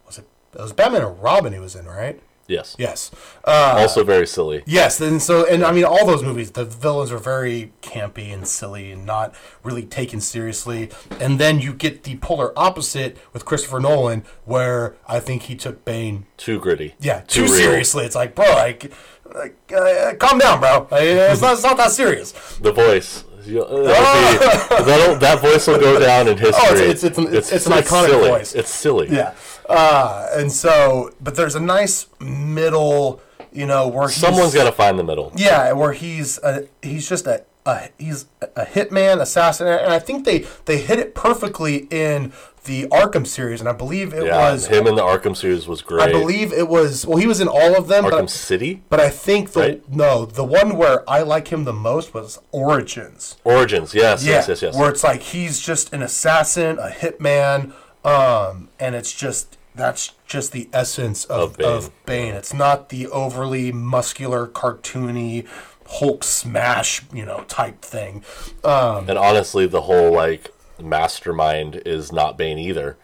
[0.06, 0.28] was it?
[0.54, 1.54] It was Batman or Robin.
[1.54, 2.22] He was in, right?
[2.48, 2.76] yes.
[2.78, 3.12] Yes.
[3.46, 4.62] Uh, also very silly.
[4.66, 5.00] yes.
[5.00, 8.92] And so, and I mean, all those movies, the villains are very campy and silly
[8.92, 10.90] and not really taken seriously.
[11.20, 15.86] And then you get the polar opposite with Christopher Nolan, where I think he took
[15.86, 16.96] Bane Too gritty.
[17.00, 17.54] yeah, too, real.
[17.54, 18.04] seriously.
[18.04, 18.92] It's like, bro, like,
[19.34, 20.88] like uh, calm down, bro.
[20.92, 22.34] Like, it's, not, it's not that serious.
[22.58, 23.24] The voice.
[23.48, 26.64] Uh, be- that'll- that voice will go down in history.
[26.68, 28.28] Oh, it's- it's an- it's- it's an iconic silly.
[28.30, 28.54] voice.
[28.54, 29.08] It's silly.
[29.10, 29.34] Yeah.
[29.70, 33.22] Uh, and so, but there's a nice middle,
[33.54, 35.32] you know, where he's, Someone's got to find the middle.
[35.36, 40.26] yeah, where he's a, he's just a, a he's a hitman assassin, and I think
[40.26, 42.34] they they hit it perfectly in
[42.66, 45.82] the Arkham series, and I believe it Yeah, was him in the Arkham series was
[45.82, 46.08] great.
[46.10, 49.00] I believe it was well, he was in all of them, Arkham but, City but
[49.00, 49.90] I think the Right.
[49.92, 53.38] no, the one where I like him the most was Origins.
[53.44, 53.94] Origins.
[53.94, 54.76] Yes, Yeah, yes, yes, yes.
[54.76, 57.74] where it's like he's just an assassin, a hitman,
[58.06, 61.68] um, and it's just that's just the essence of, Of Bane.
[61.68, 62.34] of Bane.
[62.36, 65.48] It's not the overly muscular, cartoony
[65.88, 68.24] Hulk smash, you know, type thing.
[68.64, 70.52] Um, And honestly, the whole like
[70.84, 72.98] mastermind is not Bane either,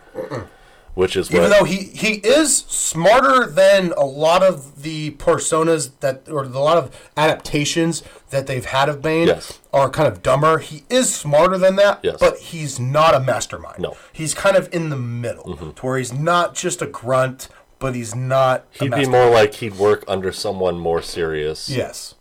[0.94, 5.92] which is even what though he he is smarter than a lot of the personas
[6.00, 9.60] that or a lot of adaptations that they've had of Bane Yes.
[9.72, 10.58] are kind of dumber.
[10.58, 12.18] He is smarter than that, Yes.
[12.20, 13.80] but he's not a mastermind.
[13.80, 13.92] No.
[13.92, 14.08] Mm-hmm.
[14.14, 17.48] He's kind of in the middle to where he's not just a grunt,
[17.80, 21.70] but he's not he'd be more like he'd work under someone more serious.
[21.70, 22.16] Yes.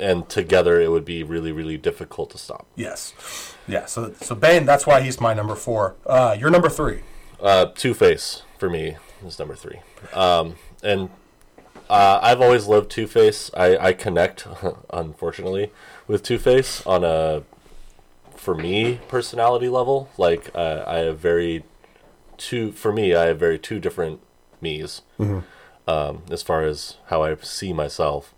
[0.00, 2.66] and together it would be really, really difficult to stop.
[2.74, 3.53] Yes.
[3.66, 5.94] Yeah, so so Bane, that's why he's my number 4.
[6.06, 7.00] Uh you're number 3.
[7.44, 8.96] Uh, Two Face for me
[9.26, 9.80] is number three,
[10.14, 11.10] um, and
[11.90, 13.50] uh, I've always loved Two Face.
[13.54, 14.46] I, I connect,
[14.90, 15.70] unfortunately,
[16.06, 17.42] with Two Face on a
[18.34, 20.08] for me personality level.
[20.16, 21.64] Like uh, I have very
[22.38, 23.14] two for me.
[23.14, 24.20] I have very two different
[24.62, 25.02] me's
[25.86, 28.34] um, as far as how I see myself.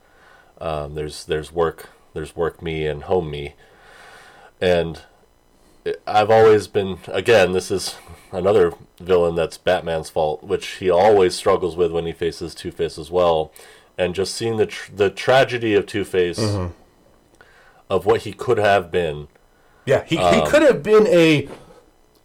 [0.60, 3.54] Um, there's there's work there's work me and home me,
[4.60, 5.02] and
[6.06, 7.52] I've always been again.
[7.52, 7.96] This is
[8.32, 12.98] another villain that's Batman's fault, which he always struggles with when he faces Two Face
[12.98, 13.52] as well.
[13.98, 16.38] And just seeing the tr- the tragedy of Two Face,
[17.88, 19.28] of what he could have been,
[19.84, 21.48] Yeah, he, Um, he could have been a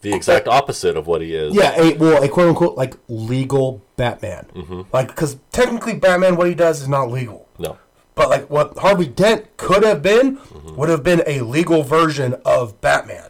[0.02, 1.54] the exact opposite of what he is.
[1.54, 4.48] Yeah, a, well, a quote unquote like legal Batman.
[4.56, 4.82] Mm-hmm.
[4.92, 7.48] Like, because technically, Batman, what he does is not legal.
[7.60, 7.78] No.
[8.16, 10.76] But like, what Harvey Dent could have been Mm-hmm.
[10.76, 13.30] would have been a legal version of Batman,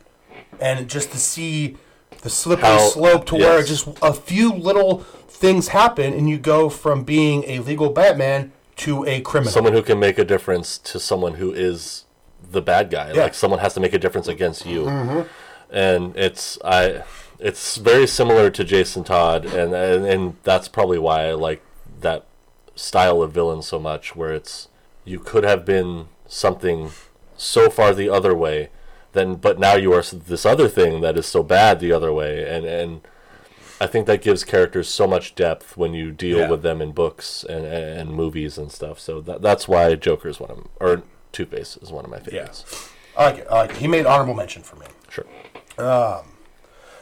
[0.62, 1.78] and just to see
[2.22, 6.70] the slippery How- slope to where just a few little things happen, and you go
[6.70, 9.52] from being a legal Batman to a criminal.
[9.52, 12.06] Someone who can make a difference to someone who is
[12.52, 13.08] the bad guy.
[13.08, 13.12] Yeah.
[13.12, 13.20] Mm-hmm.
[13.22, 14.88] Like someone has to make a difference against you.
[15.70, 17.04] And it's I
[17.40, 21.64] it's very similar to Jason Todd and, and and that's probably why I like
[22.02, 22.26] that
[22.76, 24.68] style of villain so much where it's
[25.06, 26.92] you could have been something
[27.38, 28.70] so far the other way
[29.14, 32.48] then but now you are this other thing that is so bad the other way
[32.50, 33.02] and and
[33.80, 36.50] I think that gives characters so much depth when you deal Yeah.
[36.52, 39.00] with them in books and, and movies and stuff.
[39.00, 41.02] So that, that's why Joker is one of or
[41.32, 42.90] Two Face is one of my favorites.
[43.18, 43.48] I like it.
[43.50, 43.78] I like it.
[43.78, 44.86] He made honorable mention for me.
[45.10, 45.26] Sure.
[45.80, 46.26] Um,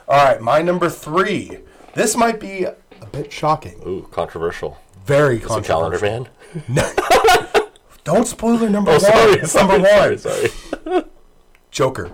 [0.07, 1.59] All right, my number three.
[1.95, 2.75] This might be a
[3.11, 3.81] bit shocking.
[3.85, 4.77] Ooh, controversial.
[5.05, 6.27] Very It's a calendar controversial.
[6.69, 7.65] man.
[8.05, 9.01] Don't spoiler number Oh, one.
[9.01, 10.17] sorry, It's sorry, number one.
[10.17, 11.03] sorry, sorry.
[11.71, 12.11] Joker.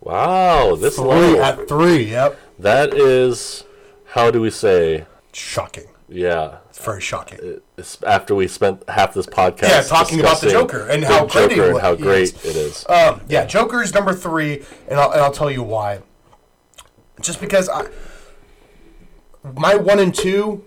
[0.00, 1.40] Wow, this Three low.
[1.42, 2.10] at three.
[2.10, 2.38] Yep.
[2.58, 3.64] That is,
[4.06, 5.06] how do we say?
[5.32, 5.86] Shocking.
[6.08, 7.60] Yeah, It's very shocking.
[7.78, 11.50] it's after we spent half this podcast Yeah, talking about the Joker and how great
[11.50, 12.44] Joker and how great is.
[12.44, 12.86] it is.
[12.88, 16.00] Um, yeah, Joker's number three, and I'll, and I'll tell you why.
[17.22, 17.86] Just because I,
[19.56, 20.62] my one and two,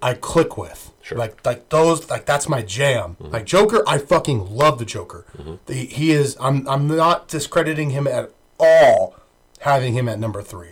[0.00, 0.89] I click with.
[1.10, 1.18] Sure.
[1.18, 3.16] Like like those like that's my jam.
[3.18, 5.26] Like Joker, I fucking love the Joker.
[5.66, 6.36] The, he is.
[6.40, 8.30] I'm I'm not discrediting him at
[8.60, 9.16] all.
[9.60, 10.68] Having him at number 3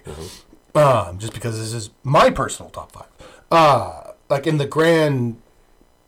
[0.74, 3.09] um, just because this is my personal top five.
[3.51, 5.43] Uh, like in the grand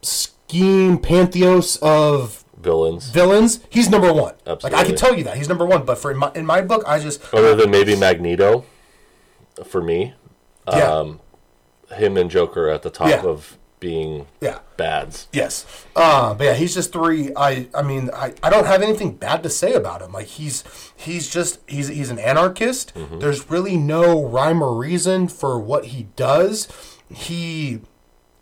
[0.01, 4.35] scheme pantheos of Villains, villains, he's number one.
[4.47, 4.70] Absolutely.
[4.70, 5.85] Like I can tell you that he's number one.
[5.85, 8.65] But for in my, in my book, I just other than maybe Magneto,
[9.66, 10.15] for me,
[10.69, 11.20] yeah um,
[11.94, 13.23] him and Joker at the top Yeah.
[13.24, 15.27] of being yeah bads.
[15.32, 15.86] yes.
[15.97, 17.32] Uh, but yeah, he's just three.
[17.35, 20.12] I I mean I, I don't have anything bad to say about him.
[20.12, 20.62] Like he's
[20.94, 22.93] he's just he's he's an anarchist.
[22.94, 26.69] There's really no rhyme or reason for what he does.
[27.11, 27.81] He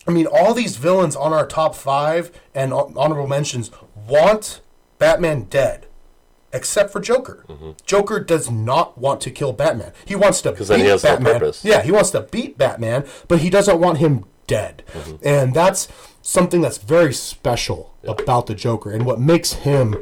[0.06, 4.62] I mean, all these villains on our top five and hon- mentions want
[4.98, 5.86] Batman dead,
[6.52, 7.44] except for Joker.
[7.85, 9.93] Joker does not want to kill Batman.
[10.06, 11.35] He wants to beat then he has no Batman.
[11.35, 11.65] purpose.
[11.65, 14.83] Yeah, he wants to beat Batman, but he doesn't want him dead.
[15.23, 15.87] And that's
[16.20, 19.95] something that's very special about the Joker and what makes him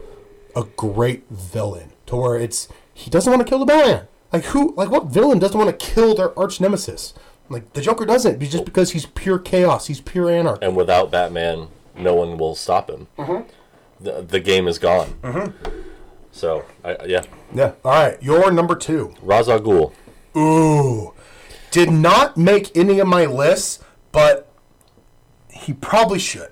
[0.56, 1.92] a great villain.
[2.06, 4.06] To where it's he doesn't want to kill the Batman.
[4.32, 4.72] Like who?
[4.76, 7.12] Like what villain doesn't want to kill their arch nemesis?
[7.48, 9.88] Like the Joker doesn't, just because he's pure chaos.
[9.88, 10.64] He's pure anarchy.
[10.64, 13.08] And without Batman, no one will stop him.
[13.18, 13.48] Mm-hmm.
[14.04, 15.54] The, the game is gone.
[16.32, 17.22] So, I, yeah.
[17.54, 17.72] Yeah.
[17.84, 18.22] All right.
[18.22, 19.14] Your number two.
[19.22, 19.92] Ra's al Ghul.
[20.36, 21.14] Ooh.
[21.70, 23.82] Did not make any of my lists,
[24.16, 24.48] but
[25.50, 26.48] he probably should.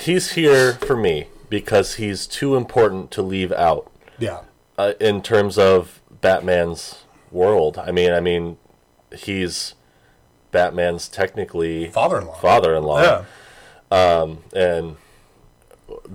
[0.00, 4.40] He's here for me because he's too important to leave out Yeah.
[4.78, 7.78] uh, in terms of Batman's world.
[7.78, 8.58] I mean, I mean,
[9.16, 9.74] he's
[10.52, 12.34] Batman's technically Father-in-law.
[12.40, 13.02] father-in-law.
[13.02, 14.26] Yeah.
[14.54, 14.96] and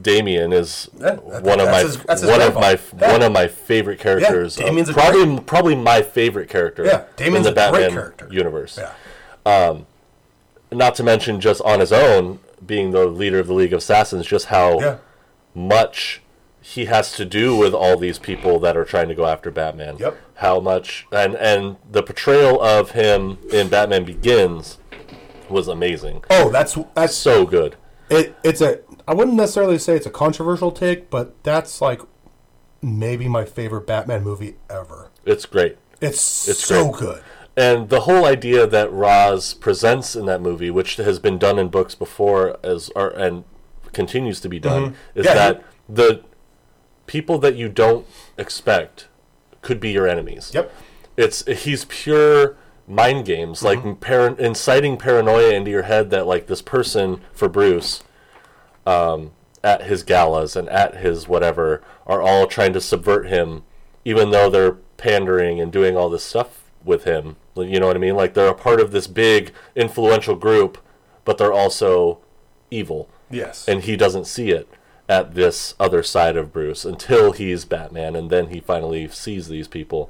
[0.02, 3.12] Damian is Yeah, one of my his- one of my Yeah.
[3.12, 4.58] one of my favorite characters.
[4.58, 6.86] of- Damian's a probably probably my favorite character.
[6.86, 8.28] Yeah, Damian's in the a great Batman character.
[8.32, 8.78] universe.
[8.82, 8.92] Yeah.
[9.46, 9.86] Um,
[10.72, 14.26] not to mention just on his own being the leader of the League of Assassins,
[14.26, 14.98] just how Yeah.
[15.56, 16.22] much
[16.62, 19.98] he has to do with all these people that are trying to go after Batman.
[19.98, 20.18] Yep.
[20.36, 24.78] How much and and the portrayal of him in Batman Begins
[25.50, 26.24] was amazing.
[26.30, 27.76] Oh, that's that's So good.
[28.10, 28.36] it.
[28.44, 28.80] It's a.
[29.08, 32.02] I wouldn't necessarily say it's a controversial take, but that's like
[32.82, 35.10] maybe my favorite Batman movie ever.
[35.26, 35.78] It's great.
[36.00, 37.00] It's, It's so great.
[37.02, 37.24] good.
[37.58, 41.68] And the whole idea that Ra's presents in that movie, which has been done in
[41.70, 43.44] books before, as and
[43.92, 45.26] continues to be done, is Mm-hmm.
[45.26, 46.24] Yeah, that the
[47.08, 48.06] people that you don't
[48.38, 49.08] expect
[49.62, 50.52] could be your enemies.
[50.54, 50.72] Yep.
[51.18, 52.56] It's he's pure
[52.88, 53.94] mind games, like Mm-hmm.
[53.94, 58.04] par- inciting paranoia into your head that like this person for Bruce,
[58.86, 59.32] um,
[59.64, 63.64] at his galas and at his whatever, are all trying to subvert him,
[64.06, 66.59] even though they're pandering and doing all this stuff
[66.90, 67.38] with him.
[67.56, 68.16] You know what I mean?
[68.16, 70.78] Like they're a part of this big influential group,
[71.24, 72.18] but they're also
[72.72, 73.68] evil Yes.
[73.68, 74.68] and he doesn't see it
[75.08, 79.68] at this other side of Bruce until he's Batman, and then he finally sees these
[79.68, 80.10] people.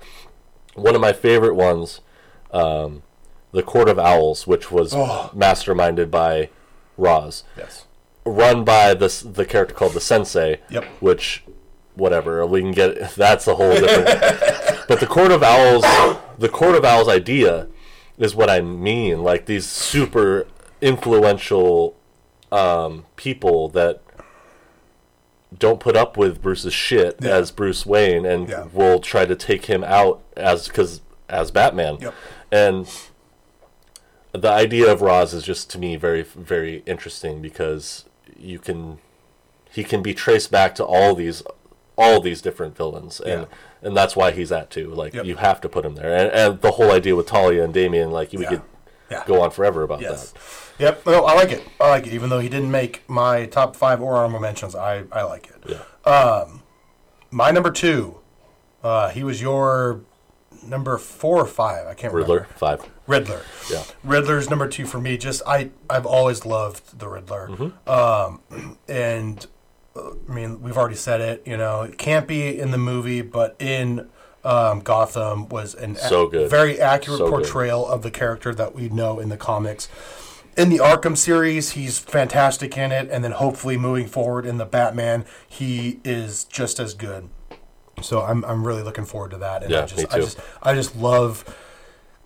[0.76, 2.02] One of my favorite ones,
[2.52, 3.04] um,
[3.52, 5.32] the Court of Owls, which was Oh.
[5.36, 6.50] masterminded by
[6.98, 7.86] Ra's, yes.
[8.26, 10.60] run by this the character called the Sensei.
[10.70, 10.84] Yep.
[11.00, 11.44] Which,
[12.00, 13.12] whatever, we can get.
[13.16, 14.88] That's a whole different.
[14.88, 15.84] but the Court of Owls,
[16.38, 17.68] the Court of Owls idea,
[18.18, 19.24] is what I mean.
[19.24, 20.48] Like these super
[20.82, 21.96] influential
[22.52, 24.02] um, people that
[25.58, 27.32] don't put up with Bruce's shit Yeah.
[27.36, 28.68] as Bruce Wayne and Yeah.
[28.72, 31.98] will try to take him out as because as Batman.
[32.00, 32.14] Yep.
[32.52, 32.88] And
[34.32, 38.06] the idea of Ra's is just to me very very interesting because
[38.38, 39.00] you can
[39.72, 41.44] he can be traced back to all these
[42.00, 43.88] all these different villains and Yeah.
[43.88, 45.26] and that's why he's at two like Yep.
[45.26, 48.10] you have to put him there and, and the whole idea with Talia and Damian
[48.12, 48.50] like we Yeah.
[48.50, 48.62] could
[49.12, 49.24] Yeah.
[49.28, 50.32] go on forever about Yes.
[50.32, 50.40] that
[50.80, 51.06] Yep.
[51.06, 51.62] No, I like it.
[51.82, 52.14] I like it.
[52.14, 55.76] Even though he didn't make my top five or honorable mentions, I, I like it.
[56.06, 56.62] yeah Um,
[57.32, 58.20] My number two,
[58.82, 60.00] uh, he was your
[60.64, 61.86] number four or five.
[61.86, 62.54] I can't Riddler remember.
[62.58, 63.42] five Riddler.
[63.70, 63.84] Yeah.
[64.06, 65.18] Riddler's number two for me.
[65.18, 67.50] Just I I've always loved the Riddler.
[67.52, 67.90] Mm-hmm.
[67.90, 69.46] Um, and
[70.28, 71.44] I mean we've already said it.
[71.46, 74.10] You know, it can't be in the movie, but in
[74.44, 76.50] um, Gotham was an So good.
[76.50, 77.32] very accurate So good.
[77.44, 79.88] portrayal of the character that we know in the comics.
[80.58, 84.66] In the Arkham series, he's fantastic in it, and then hopefully moving forward in the
[84.66, 87.30] Batman, he is just as good.
[88.02, 89.62] So I'm, I'm really looking forward to that.
[89.64, 91.44] And Yeah, I just, me I just I just love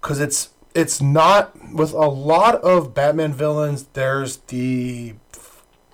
[0.01, 3.83] because it's it's not with a lot of Batman villains.
[3.93, 5.13] There's the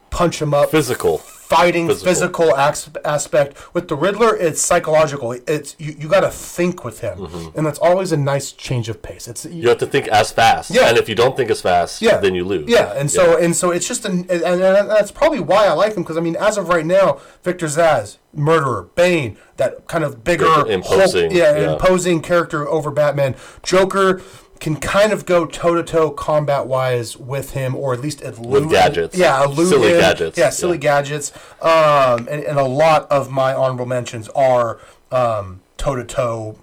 [0.09, 1.21] punch him up, Physical.
[1.49, 2.05] Fighting Physical.
[2.45, 3.73] physical, as- aspect.
[3.73, 5.31] With the Riddler, it's psychological.
[5.31, 9.01] It's you, you got to think with him, and that's always a nice change of
[9.01, 9.27] pace.
[9.27, 9.57] It's Mm-hmm.
[9.61, 10.69] You have to think as fast.
[10.69, 10.89] Yeah.
[10.89, 12.69] And if you don't think as fast, yeah, then you lose.
[12.69, 15.95] Yeah, and so and so it's just an and, and that's probably why I like
[15.95, 20.23] him because I mean, as of right now, Victor Zsasz, murderer, Bane, that kind of
[20.23, 21.73] bigger, imposing, Hulk- yeah, yeah.
[21.73, 23.35] imposing character over Batman.
[23.63, 24.21] Joker
[24.59, 28.69] can kind of go toe to toe combat wise with him, or at least elude
[28.69, 29.17] gadgets.
[29.17, 29.99] Yeah, elude Silly him.
[29.99, 30.81] gadgets, Yeah, silly yeah.
[30.81, 31.31] gadgets.
[31.61, 34.79] Um, and, and a lot of my honorable mentions are
[35.11, 36.57] um toe to toe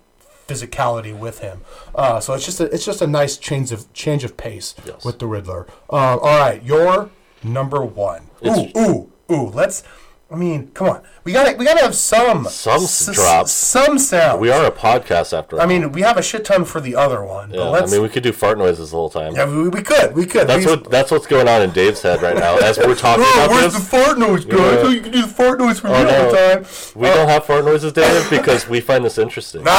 [0.47, 1.61] physicality with him.
[1.95, 5.05] Uh, so it's just a, it's just a nice change of change of pace Yes.
[5.05, 5.67] with the Riddler.
[5.91, 7.11] Uh, all right, your
[7.43, 8.29] number one.
[8.47, 9.47] Ooh, ooh, ooh.
[9.49, 9.83] Let's.
[10.29, 11.03] I mean, come on.
[11.23, 13.53] We gotta we gotta have some Some s- drops.
[13.53, 14.41] some sound.
[14.41, 15.63] We are a podcast after all.
[15.63, 17.51] I mean, we have a shit ton for the other one.
[17.51, 17.93] yeah, but I let's.
[17.93, 19.37] mean, we could do fart noises the whole time.
[19.37, 20.17] yeah, we, we could.
[20.17, 20.49] We could.
[20.49, 23.23] That's We- what that's what's going on in Dave's head right now as we're talking
[23.25, 24.59] Oh, about where's the fart noise, guys?
[24.59, 24.89] Yeah.
[24.89, 26.31] You can do the fart noise for oh, me Oh, all no.
[26.33, 26.67] the time.
[27.01, 27.15] We oh.
[27.15, 29.63] don't have fart noises, Dave, because we find this interesting.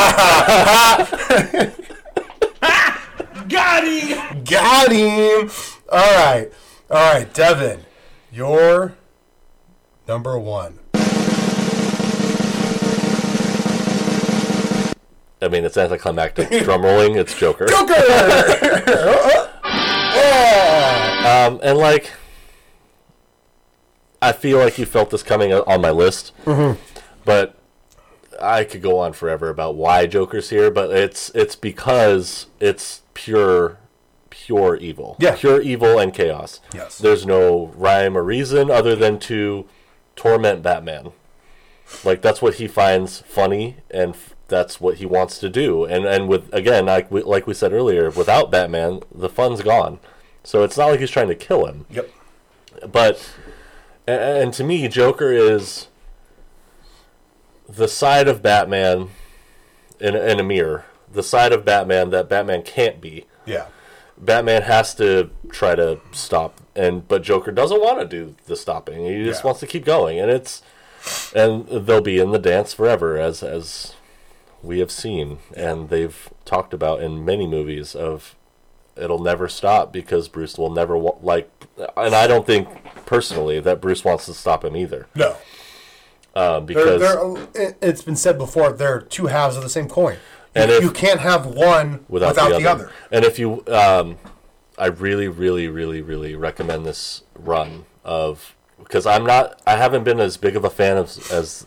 [3.49, 4.43] Got him!
[4.43, 5.49] Got him.
[5.89, 6.49] All right.
[6.89, 7.81] All right, Devin.
[8.31, 8.95] Your
[10.07, 10.79] number one.
[15.39, 16.49] I mean, it's anticlimactic.
[16.63, 17.65] Drum rolling, it's Joker.
[17.69, 19.53] Joker!
[21.27, 22.11] Um, and like,
[24.21, 26.79] I feel like you felt this coming on my list, Mm-hmm.
[27.25, 27.55] but
[28.41, 30.71] I could go on forever about why Joker's here.
[30.71, 33.77] But it's it's because it's pure,
[34.29, 35.17] pure evil.
[35.19, 35.35] Yeah.
[35.37, 36.61] pure evil and chaos.
[36.73, 36.97] Yes.
[36.97, 39.65] there's no rhyme or reason other than to
[40.17, 41.13] torment Batman.
[42.03, 45.85] Like that's what he finds funny, and f- that's what he wants to do.
[45.85, 49.99] And and with again, like we, like we said earlier, without Batman, the fun's gone.
[50.43, 51.85] So it's not like he's trying to kill him.
[51.89, 52.09] Yep.
[52.91, 53.29] But
[54.07, 55.87] a- and to me, Joker is
[57.69, 59.09] the side of Batman
[59.99, 60.85] in, in a mirror.
[61.11, 63.25] The side of Batman that Batman can't be.
[63.45, 63.67] Yeah.
[64.19, 69.05] Batman has to try to stop, and but Joker doesn't want to do the stopping.
[69.05, 69.47] He just Yeah.
[69.47, 70.61] wants to keep going, and it's
[71.35, 73.93] and they'll be in the dance forever, as as
[74.63, 78.35] we have seen, and they've talked about in many movies of
[78.95, 81.49] it'll never stop because Bruce will never wa- like,
[81.95, 82.67] and I don't think
[83.05, 85.35] personally that Bruce wants to stop him either, No.
[86.35, 86.99] um, They're, because
[87.53, 90.17] they're, it's been said before, they're two halves of the same coin.
[90.57, 92.83] You, And if- you can't have one without, without, the, the, other.
[92.85, 92.91] other.
[93.11, 94.17] And if you, um,
[94.77, 100.19] I really, really, really, really recommend this run of because I'm not, I haven't been
[100.19, 101.65] as big of a fan of as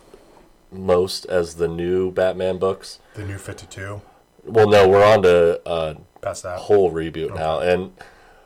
[0.72, 3.00] most as the new Batman books.
[3.14, 4.00] The new 52.
[4.44, 6.60] Well, no, we're on to Past that.
[6.60, 7.92] whole reboot now, and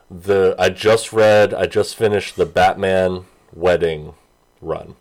[0.09, 4.13] the I just read, I just finished the Batman wedding
[4.61, 4.95] run,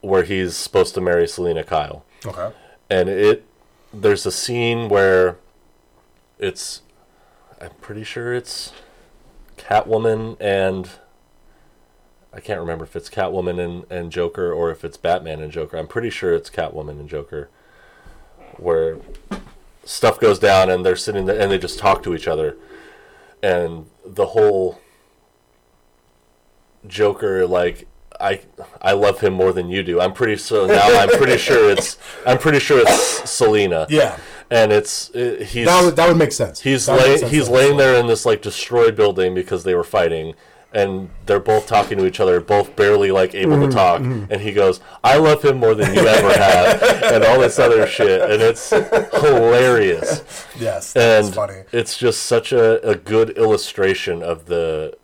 [0.00, 2.50] where he's supposed to marry Selina Kyle Okay.
[2.90, 3.44] and it
[3.92, 5.36] there's a scene where
[6.38, 6.82] it's
[7.60, 8.72] I'm pretty sure it's
[9.56, 10.88] Catwoman and
[12.32, 15.76] I can't remember if it's Catwoman and, and Joker or if it's Batman and Joker.
[15.76, 17.48] I'm pretty sure it's Catwoman and Joker
[18.56, 18.98] where
[19.84, 22.56] stuff goes down and they're sitting there and they just talk to each other
[23.42, 24.80] and the whole
[26.86, 27.86] Joker like
[28.20, 28.40] I
[28.82, 30.00] I love him more than you do.
[30.00, 33.86] I'm pretty so now I'm pretty sure it's I'm pretty sure it's Selina.
[33.88, 34.18] Yeah.
[34.50, 36.60] And it's it, he's That would, that would make sense.
[36.60, 39.84] he's That lay, sense he's laying there in this like destroyed building because they were
[39.84, 40.34] fighting
[40.72, 44.00] and they're both talking to each other, both barely like able Mm-hmm, to talk.
[44.00, 46.82] And he goes, "I love him more than you ever have,"
[47.14, 48.68] and all this other shit, and it's
[49.38, 50.22] hilarious
[50.58, 50.94] Yes.
[50.96, 51.62] And funny.
[51.72, 54.96] it's just such a, a good illustration of the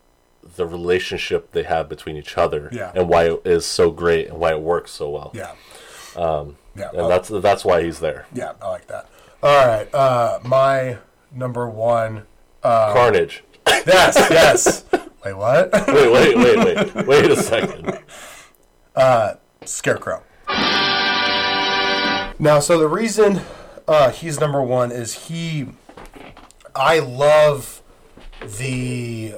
[0.57, 2.93] the relationship they have between each other Yeah.
[2.95, 5.53] and why it is so great and why it works so well Yeah.
[6.17, 6.91] Um, yeah.
[6.93, 9.09] and that's that's why he's there Yeah, I like that.
[9.43, 10.99] All right, uh, my
[11.33, 12.27] number one.
[12.63, 14.85] carnage Yes, yes.
[15.25, 15.73] Wait, what?
[15.89, 16.59] wait wait wait
[16.95, 17.99] wait wait a second
[19.67, 20.23] Scarecrow.
[22.39, 23.41] Now, so the reason
[23.89, 25.69] uh, he's number one is he.
[26.75, 27.81] I love
[28.59, 29.37] the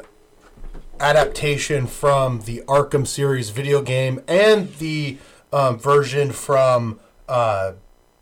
[1.01, 5.18] adaptation from the Arkham series video game and the
[5.52, 7.73] um, version from uh,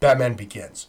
[0.00, 0.88] Batman Begins.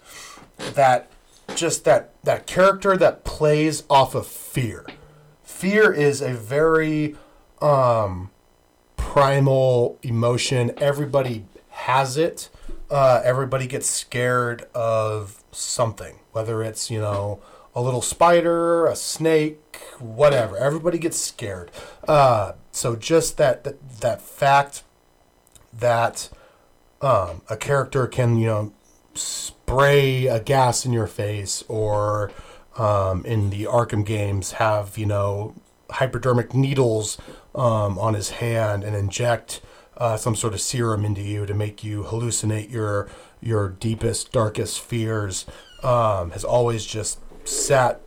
[0.73, 1.09] That
[1.55, 4.85] just that that character that plays off of fear.
[5.43, 7.15] Fear is a very
[7.61, 8.31] um,
[8.97, 10.71] primal emotion.
[10.77, 12.49] Everybody has it.
[12.89, 17.39] Uh, everybody gets scared of something, whether it's you know
[17.75, 20.57] a little spider, a snake, whatever.
[20.57, 21.71] Everybody gets scared.
[22.07, 24.83] Uh, so just that that, that fact
[25.73, 26.29] that
[27.01, 28.73] um, a character can you know
[29.13, 32.31] spray a gas in your face or
[32.77, 35.53] um, in the Arkham games have you know
[35.89, 37.17] hypodermic needles
[37.53, 39.61] um, on his hand and inject
[39.97, 43.09] uh, some sort of serum into you to make you hallucinate your
[43.41, 45.45] your deepest darkest fears
[45.83, 48.01] um, has always just sat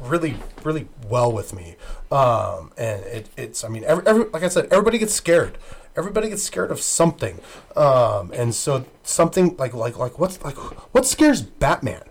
[0.00, 1.76] really really well with me.
[2.10, 5.58] Um, and it, it's i mean every, every, like i said everybody gets scared.
[5.96, 7.40] Everybody gets scared of something.
[7.76, 10.56] Um, and so something like like like what's like
[10.94, 12.02] what scares batman?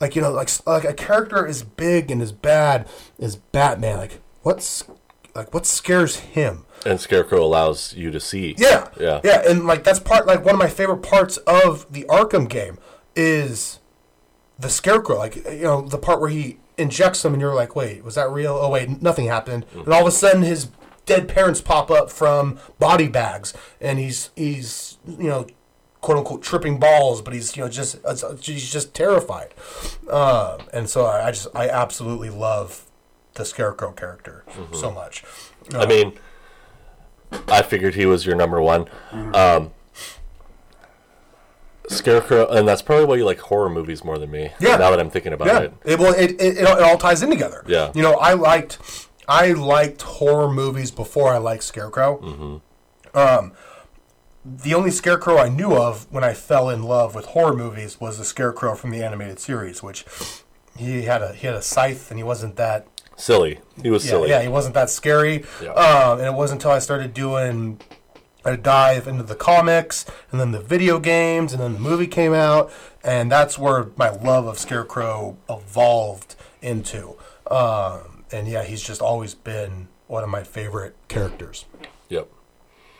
[0.00, 2.88] Like you know like like a character as big and as bad
[3.18, 3.98] as batman.
[3.98, 4.84] Like what's
[5.34, 6.66] like what scares him?
[6.86, 8.54] And Scarecrow allows you to see.
[8.56, 8.88] yeah.
[8.98, 9.20] Yeah.
[9.22, 12.78] yeah and like that's part like one of my favorite parts of the arkham game
[13.14, 13.79] is
[14.60, 18.04] the scarecrow like you know the part where he injects him and you're like wait
[18.04, 18.58] was that real?
[18.60, 19.66] Oh wait nothing happened.
[19.74, 20.68] And all of a sudden his
[21.06, 25.46] dead parents pop up from body bags and he's he's you know
[26.00, 27.98] quote unquote tripping balls but he's you know just
[28.42, 29.54] he's just terrified.
[30.08, 32.86] Uh, and so I, I just i absolutely love
[33.34, 35.24] the scarecrow character so much.
[35.74, 36.12] I mean,
[37.48, 38.86] I figured he was your number one.
[39.10, 39.34] Mm-hmm.
[39.34, 39.72] Um,
[41.90, 44.52] Scarecrow, and that's probably why you like horror movies more than me.
[44.60, 44.76] Yeah.
[44.76, 45.72] Now that I'm thinking about Yeah, it.
[45.84, 47.64] it, well, it, it, it, all- it all ties in together.
[47.66, 47.90] Yeah.
[47.94, 48.78] you know, I liked
[49.28, 52.18] I liked horror movies before I liked Scarecrow.
[52.20, 53.18] Mm-hmm.
[53.18, 53.52] Um,
[54.44, 58.18] the only Scarecrow I knew of when I fell in love with horror movies was
[58.18, 60.04] the Scarecrow from the animated series, which
[60.76, 62.86] he had a he had a scythe and he wasn't that
[63.16, 63.60] Silly.
[63.82, 64.28] He was yeah, silly.
[64.30, 65.44] yeah he wasn't that scary.
[65.62, 65.72] Yeah.
[65.72, 67.78] Um, and it wasn't until I started doing
[68.44, 72.32] a dive into the comics and then the video games and then the movie came
[72.32, 72.72] out
[73.02, 77.16] and that's where my love of Scarecrow evolved into.
[77.50, 81.64] Um, and yeah, he's just always been one of my favorite characters.
[82.08, 82.28] Yep.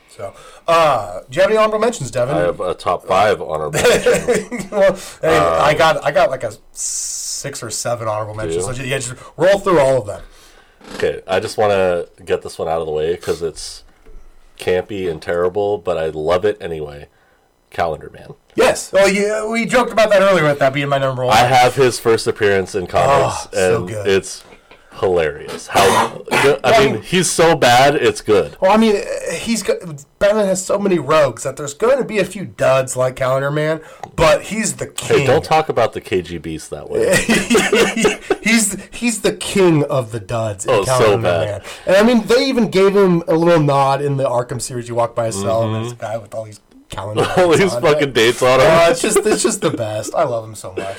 [0.09, 0.35] So,
[0.67, 2.35] uh, do you have any honorable mentions, Devin?
[2.35, 4.71] I have a top five honorable mentions.
[4.71, 8.65] well, hey, I got I got like a six or seven honorable mentions.
[8.65, 10.23] So yeah, just roll through all of them.
[10.95, 13.85] Okay, I just want to get this one out of the way because it's
[14.61, 17.09] campy and terrible, but I love it anyway.
[17.71, 18.35] Calendar Man.
[18.57, 18.93] Yes.
[18.93, 19.47] Oh, yeah.
[19.47, 21.35] We joked about that earlier with that being my number one.
[21.37, 24.07] I have his first appearance in comics, Oh, so and good.
[24.09, 24.43] it's
[25.01, 25.67] hilarious.
[25.67, 28.57] How I mean, he's so bad, it's good.
[28.61, 29.79] Well, I mean, uh, he's got
[30.19, 33.51] Batman has so many rogues that there's going to be a few duds like Calendar
[33.51, 33.81] Man,
[34.15, 35.21] but he's the king.
[35.21, 37.17] Hey, don't talk about the KG Beast that way.
[38.43, 41.63] he's he's the king of the duds in Oh, so Calendar bad.
[41.63, 41.71] Man.
[41.87, 44.89] And I mean, they even gave him a little nod in the Arkham series.
[44.89, 46.61] You walk by a cell and there's a guy with all these
[46.91, 47.23] calendar.
[47.23, 47.41] Mm-hmm.
[47.41, 48.15] All these fucking it.
[48.15, 48.67] dates on him.
[48.69, 50.15] Oh, it's just it's just the best.
[50.15, 50.99] I love him so much.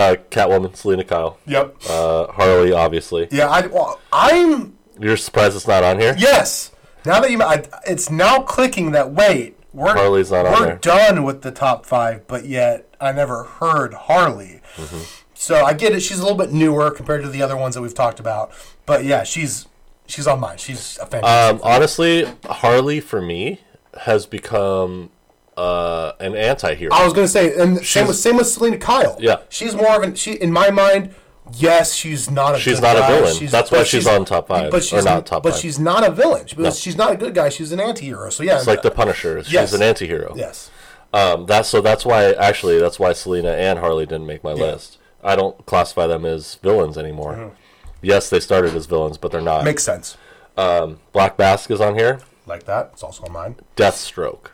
[0.00, 1.76] Uh, Catwoman, Selina Kyle, Yep.
[1.90, 3.28] uh, Harley, obviously.
[3.30, 6.14] Yeah, I well, I'm You're surprised it's not on here?
[6.16, 6.70] Yes.
[7.04, 10.76] Now that you, I, it's now clicking that wait, we're Harley's not on we're there.
[10.76, 14.60] done with the top five, but yet I never heard Harley.
[14.76, 15.02] Mm-hmm.
[15.34, 16.00] So I get it.
[16.00, 18.52] She's a little bit newer compared to the other ones that we've talked about,
[18.86, 19.66] but yeah, she's
[20.06, 20.58] she's on mine.
[20.58, 21.24] She's a fantastic.
[21.54, 23.60] Um, honestly, Harley for me
[24.02, 25.10] has become
[25.60, 26.92] uh, an anti-hero.
[26.92, 29.16] I was gonna say, and same with same with Selina Kyle.
[29.20, 29.36] Yeah.
[29.48, 31.14] she's more of an she in my mind.
[31.54, 32.58] Yes, she's not a.
[32.58, 33.08] She's not a guy.
[33.20, 33.46] villain.
[33.46, 35.60] That's why but she's on top five, But she's not top But five.
[35.60, 36.46] she's not a villain.
[36.46, 36.70] She- No.
[36.70, 37.48] She's not a good guy.
[37.48, 38.30] She's an anti-hero.
[38.30, 39.42] So yeah, It's like the Punisher.
[39.42, 39.72] She's Yes.
[39.72, 40.32] an anti-hero.
[40.36, 40.70] yes.
[41.12, 41.80] Um, that's so.
[41.80, 44.98] That's why actually, that's why Selina and Harley didn't make my list.
[45.24, 47.50] I don't classify them as villains anymore.
[48.00, 49.58] Yes, they started as villains, but they're not.
[49.58, 49.64] Mm-hmm.
[49.66, 50.16] Makes sense.
[51.12, 52.20] Black Mask is on here.
[52.46, 52.90] Like that.
[52.92, 53.56] It's also on mine.
[53.76, 54.50] Deathstroke,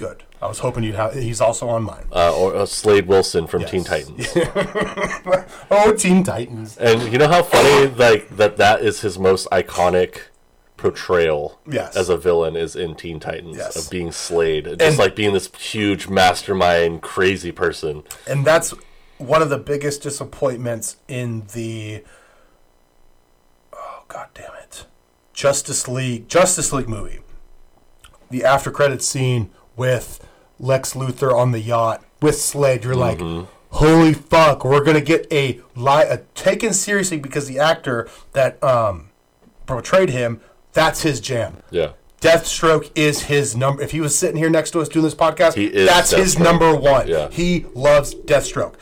[0.00, 0.24] Good.
[0.40, 1.12] I was hoping you'd have.
[1.14, 2.06] He's also on mine.
[2.10, 4.32] uh, or uh, Slade Wilson from Teen Yes.
[4.32, 5.46] Titans.
[5.70, 6.76] Oh, Teen Titans.
[6.78, 10.22] And you know how funny like that that is his most iconic
[10.78, 11.94] portrayal Yes.
[11.96, 13.76] as a villain is in Teen Titans Yes.
[13.76, 18.02] of being Slade, just And- like being this huge mastermind, crazy person.
[18.26, 18.72] And that's
[19.18, 22.02] one of the biggest disappointments in the.
[23.74, 24.86] Oh God damn it!
[25.34, 27.20] Justice League, Justice League movie.
[28.30, 29.50] The after credit scene
[29.80, 30.22] with
[30.58, 32.84] Lex Luthor on the yacht with Slade.
[32.84, 33.18] You're like,
[33.70, 34.62] holy fuck!
[34.62, 39.08] We're gonna get a li- a taken seriously because the actor that um
[39.64, 40.42] portrayed him,
[40.74, 41.56] that's his jam.
[41.70, 43.82] Yeah, Deathstroke is his number.
[43.82, 47.08] If he was sitting here next to us doing this podcast, that's his number one.
[47.08, 47.30] Yeah.
[47.30, 48.74] He loves Deathstroke.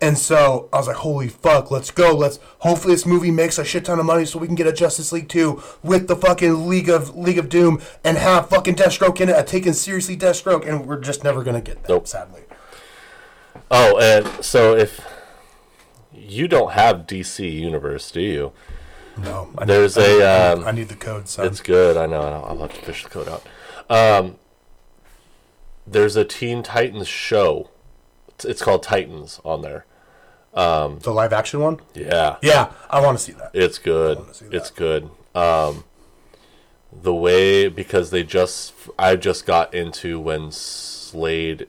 [0.00, 2.14] And so I was like, holy fuck, let's go.
[2.14, 4.72] Let's hopefully this movie makes a shit ton of money so we can get a
[4.72, 9.20] Justice League 2 with the fucking League of League of Doom and have fucking Deathstroke
[9.22, 12.06] in it, a taken seriously Deathstroke, and we're just never gonna get that, Nope.
[12.06, 12.42] sadly.
[13.70, 15.00] Oh, and so if
[16.12, 18.52] you don't have DC Universe, do you?
[19.16, 19.48] No.
[19.56, 21.46] I There's need, a, I, um, I need the code, son.
[21.46, 21.96] It's good.
[21.96, 22.20] I know.
[22.20, 22.44] I know.
[22.44, 23.42] I'll have to fish the code out.
[23.88, 24.36] Um,
[25.86, 27.70] there's a Teen Titans show.
[28.44, 29.86] It's, called Titans on there.
[30.54, 31.80] Um, the live action one?
[31.94, 33.50] Yeah, Yeah, I want to see that.
[33.54, 34.24] it's good.
[34.50, 35.10] It's good.
[35.34, 35.84] Um,
[36.92, 41.68] the way because they just I just got into when Slade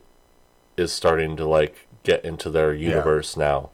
[0.78, 3.72] is starting to like get into their universe now.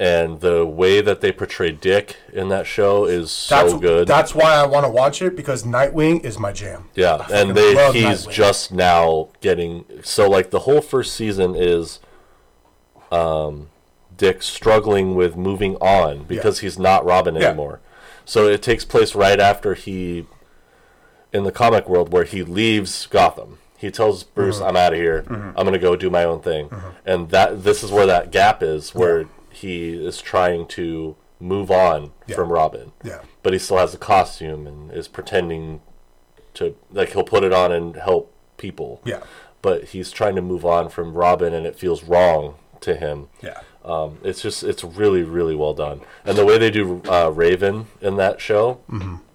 [0.00, 4.08] And the way that they portray Dick in that show is so That's good.
[4.08, 6.88] That's why I want to watch it because Nightwing is my jam.
[6.94, 8.30] Yeah, fucking and they he's Nightwing.
[8.32, 12.00] just now getting so like the whole first season is
[13.12, 13.68] um
[14.16, 17.48] Dick struggling with moving on because he's not Robin Yeah.
[17.48, 17.80] anymore.
[18.24, 20.26] So it takes place right after he
[21.32, 23.58] in the comic world where he leaves Gotham.
[23.76, 24.66] He tells Bruce, Mm-hmm.
[24.68, 25.24] "I'm out of here.
[25.28, 26.70] I'm going to go do my own thing."
[27.06, 29.26] And that this is where that gap is where
[29.60, 32.36] he is trying to move on Yeah.
[32.36, 33.20] from Robin Yeah.
[33.42, 35.80] but he still has the costume and is pretending
[36.54, 39.00] to like he'll put it on and help people.
[39.04, 39.20] Yeah.
[39.62, 43.28] But he's trying to move on from Robin and it feels wrong to him.
[43.42, 43.60] Yeah.
[43.84, 46.00] Um, it's just it's really really well done.
[46.24, 48.80] And the way they do uh, Raven in that show,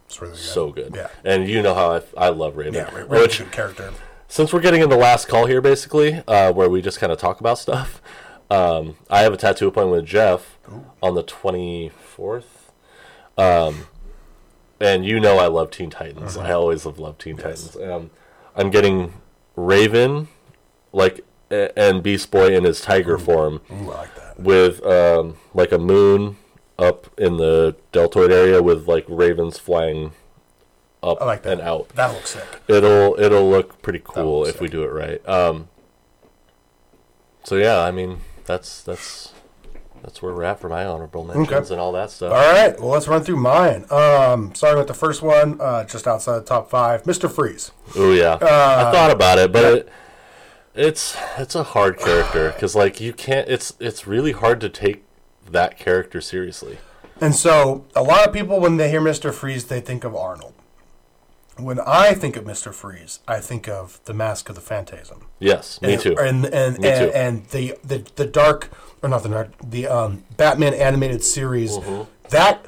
[0.05, 0.39] It's really good.
[0.39, 0.93] so good.
[0.95, 1.07] Yeah.
[1.23, 2.75] And you know how I, I love Raven.
[2.75, 3.91] Yeah, Ray's Which a character.
[4.27, 7.17] since we're getting in the last call here, basically, uh, where we just kind of
[7.17, 8.01] talk about stuff,
[8.49, 10.57] um, I have a tattoo appointment with Jeff
[11.01, 12.43] on the 24th.
[13.37, 13.87] Um,
[14.79, 16.37] and you know I love Teen Titans.
[16.37, 17.75] I always have loved Teen Titans.
[17.77, 18.11] Um,
[18.55, 19.13] I'm getting
[19.55, 20.27] Raven,
[20.93, 24.39] like, and Beast Boy in his tiger form Ooh, I like that.
[24.39, 26.37] with um, like a moon
[26.77, 30.11] up in the deltoid area with like ravens flying
[31.03, 32.43] up like and out That looks sick.
[32.67, 35.25] it'll it'll look pretty cool if we do it right.
[35.29, 35.69] Um,
[37.43, 39.33] so yeah, I mean that's that's
[40.03, 42.31] that's where we're at for my honorable mentions and all that stuff.
[42.31, 43.85] All right, well, let's run through mine.
[43.89, 47.31] Um, starting with the first one, uh, just outside the top five, Mr.
[47.31, 47.71] Freeze.
[47.95, 49.89] Oh yeah, Uh, I thought about it, but it,
[50.75, 53.47] it's it's a hard character because like you can't.
[53.49, 55.03] It's it's really hard to take
[55.49, 56.77] that character seriously.
[57.21, 59.33] And so, a lot of people, when they hear Mr.
[59.33, 60.53] Freeze, they think of Arnold.
[61.57, 62.73] When I think of Mr.
[62.73, 65.27] Freeze, I think of the Mask of the Phantasm.
[65.39, 66.15] Yes, me and, too.
[66.19, 67.17] And and Me and, too.
[67.17, 68.69] and the, the the dark
[69.01, 72.03] or not the dark the um, Batman animated series Mm-hmm.
[72.29, 72.65] that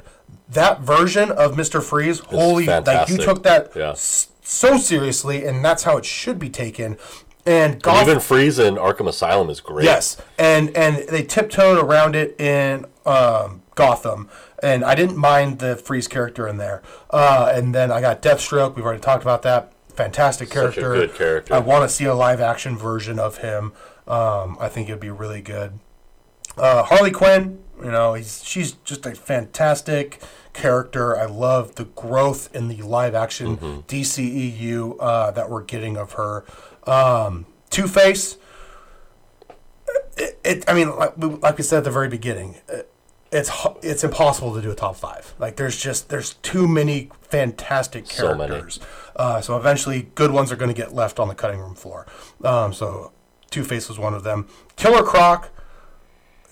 [0.50, 3.90] that version of Mister Freeze, holy like you took that Yeah.
[3.90, 6.96] s- so seriously, and that's how it should be taken.
[7.44, 9.84] And Gotham, Even Freeze in Arkham Asylum is great.
[9.84, 14.28] Yes, and and they tiptoed around it in um, Gotham,
[14.62, 16.82] and I didn't mind the Freeze character in there.
[17.10, 18.74] Uh, and then I got Deathstroke.
[18.76, 19.72] We've already talked about that.
[19.94, 20.92] Fantastic character.
[20.94, 21.54] good character.
[21.54, 23.72] I want to see a live action version of him.
[24.06, 25.78] Um, I think it'd be really good.
[26.56, 30.20] Uh, Harley Quinn, you know, he's she's just a fantastic
[30.52, 31.16] character.
[31.16, 33.80] I love the growth in the live action Mm-hmm.
[33.88, 36.44] DCEU uh, that we're getting of her.
[36.86, 38.38] Um, Two Face,
[40.16, 42.90] it, it, I mean, like, we- like we said at the very beginning, it,
[43.30, 43.50] it's
[43.82, 45.34] it's impossible to do a top five.
[45.38, 48.48] Like there's just there's too many fantastic So many.
[48.50, 48.80] characters.
[49.16, 52.06] Uh, so eventually, good ones are going to get left on the cutting room floor.
[52.44, 53.12] Um, so
[53.50, 54.46] Two Face was one of them.
[54.76, 55.50] Killer Croc,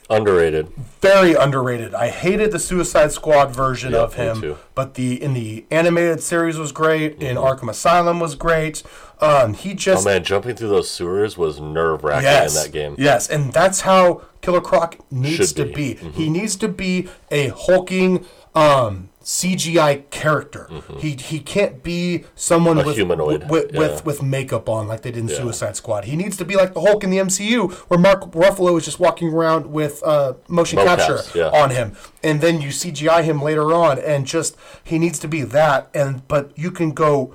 [0.09, 0.69] Underrated.
[1.01, 1.93] very underrated.
[1.95, 6.59] I hated the Suicide Squad version Yeah, of him, but the in the animated series
[6.59, 7.21] was great.
[7.23, 7.45] In Mm-hmm.
[7.67, 8.83] Arkham Asylum was great.
[9.21, 12.95] Um, he Oh man, jumping through those sewers was nerve wracking yes, in that game.
[12.99, 15.95] Yes, and that's how Killer Croc needs Should to be.
[15.95, 16.11] be.
[16.11, 20.69] He needs to be a hulking um, CGI character.
[20.99, 22.85] He he can't be someone Mm-hmm.
[22.85, 23.79] A with humanoid, with yeah.
[23.81, 25.37] with, with makeup on like they did in Yeah.
[25.37, 26.05] Suicide Squad.
[26.05, 29.01] He needs to be like the Hulk in the MCU, where Mark Ruffalo is just
[29.01, 31.49] walking around with uh, motion Mocaps, capture yeah.
[31.49, 35.43] on him, and then you CGI him later on, and just he needs to be
[35.43, 35.89] that.
[35.95, 37.35] And but you can go.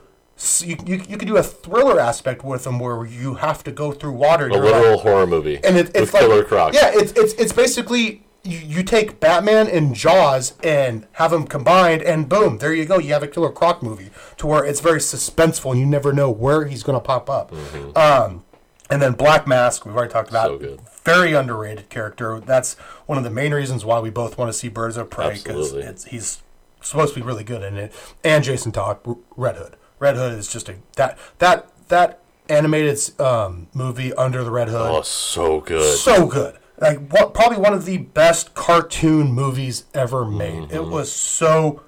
[0.64, 3.92] You, you, you can do a thriller aspect with them where you have to go
[3.92, 4.48] through water.
[4.48, 6.74] A like- literal horror movie and it, it's with like Killer Croc.
[6.74, 12.02] Yeah, it's it's it's basically you, you take Batman and Jaws and have them combined,
[12.02, 12.98] and boom, there you go.
[12.98, 16.32] You have a Killer Croc movie to where it's very suspenseful, and you never know
[16.32, 17.54] where he's going to pop up.
[17.96, 18.44] Um,
[18.90, 20.50] and then Black Mask, we've already talked about.
[20.52, 20.64] Mm-hmm.
[20.64, 20.82] So good.
[21.04, 22.40] Very underrated character.
[22.40, 22.74] That's
[23.06, 26.06] one of the main reasons why we both want to see Birds of Prey because
[26.06, 26.42] he's
[26.82, 27.94] supposed to be really good in it.
[28.24, 29.76] And Jason Todd, R- Red Hood.
[30.02, 32.20] Red Hood is just a that that that
[32.50, 34.82] animated um, movie Under the Red Hood.
[34.92, 35.98] Oh, so good.
[36.00, 36.58] so good.
[36.80, 37.34] Like what?
[37.36, 40.64] Probably one of the best cartoon movies ever made.
[40.64, 40.92] It Mm-hmm.
[40.92, 41.84] was so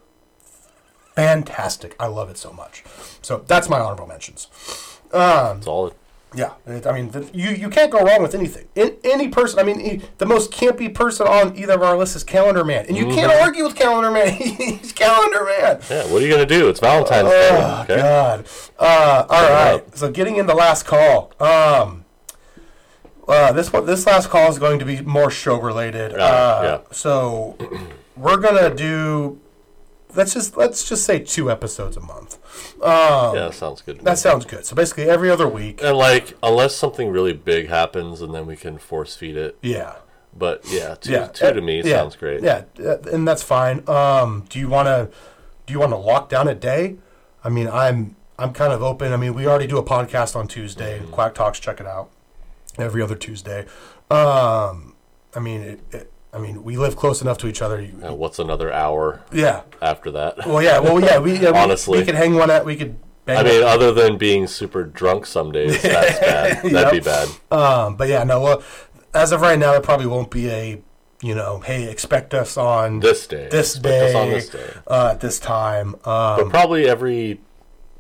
[1.15, 1.95] fantastic.
[1.99, 2.84] I love it so much.
[3.23, 4.48] So that's my honorable mentions.
[5.11, 5.94] Solid.
[6.36, 8.68] Yeah, it- I mean, the, you you can't go wrong with anything.
[8.76, 12.16] In, any person, I mean, e- the most campy person on either of our lists
[12.16, 13.44] is Calendar Man, and you can't Mm-hmm.
[13.44, 14.34] argue with Calendar Man.
[14.34, 15.80] He's Calendar Man.
[15.90, 16.70] Yeah, what are you gonna do?
[16.70, 17.50] It's Valentine's Day.
[17.52, 17.98] Oh Okay.
[17.98, 18.46] God!
[18.80, 19.98] Uh, all right.
[19.98, 21.32] So getting into last call.
[21.40, 22.06] Um,
[23.28, 26.14] uh, this one, this last call is going to be more show related.
[26.18, 26.24] Ah,
[26.60, 26.80] uh, yeah.
[26.92, 27.58] So
[28.18, 29.40] we're gonna do.
[30.16, 32.38] Let's just let's just say two episodes a month.
[32.81, 34.02] Um, Yeah, sounds good.
[34.02, 34.65] That sounds good.
[34.65, 35.81] So basically, every other week.
[35.84, 39.57] and like, unless something really big happens, and then we can force feed it.
[39.61, 39.95] Yeah.
[40.35, 41.27] But yeah, two, Yeah.
[41.27, 41.98] two to me Yeah.
[41.98, 42.41] sounds great.
[42.41, 42.64] Yeah,
[43.11, 43.88] and that's fine.
[43.88, 45.10] Um, do you want to
[45.65, 46.95] do you want to lock down a day?
[47.44, 49.14] I mean, I'm I'm kind of open.
[49.14, 50.99] I mean, we already do a podcast on Tuesday.
[50.99, 51.11] Mm-hmm.
[51.11, 52.10] Quack Talks, check it out.
[52.80, 53.65] Every other Tuesday.
[54.10, 54.95] Um,
[55.35, 57.80] I mean, it, it, I mean, we live close enough to each other.
[57.82, 59.62] You, Uh, what's another hour yeah.
[59.82, 60.46] after that?
[60.48, 60.80] Well, yeah.
[60.80, 61.20] Well, yeah.
[61.20, 62.00] We yeah, we- Honestly.
[62.00, 62.66] we, could hang one at.
[62.66, 62.96] We could.
[63.26, 66.64] Bang I mean, other than being super drunk some days, that's bad.
[66.64, 67.30] That'd be bad.
[67.52, 68.42] Um, but yeah, no.
[68.42, 68.64] Well,
[69.14, 70.82] as of right now, it probably won't be a,
[71.22, 73.48] you know, hey, expect us on This day.
[73.50, 74.74] this Expect day, us on this day.
[74.88, 75.96] Uh, at this time.
[76.04, 77.40] Um, But probably every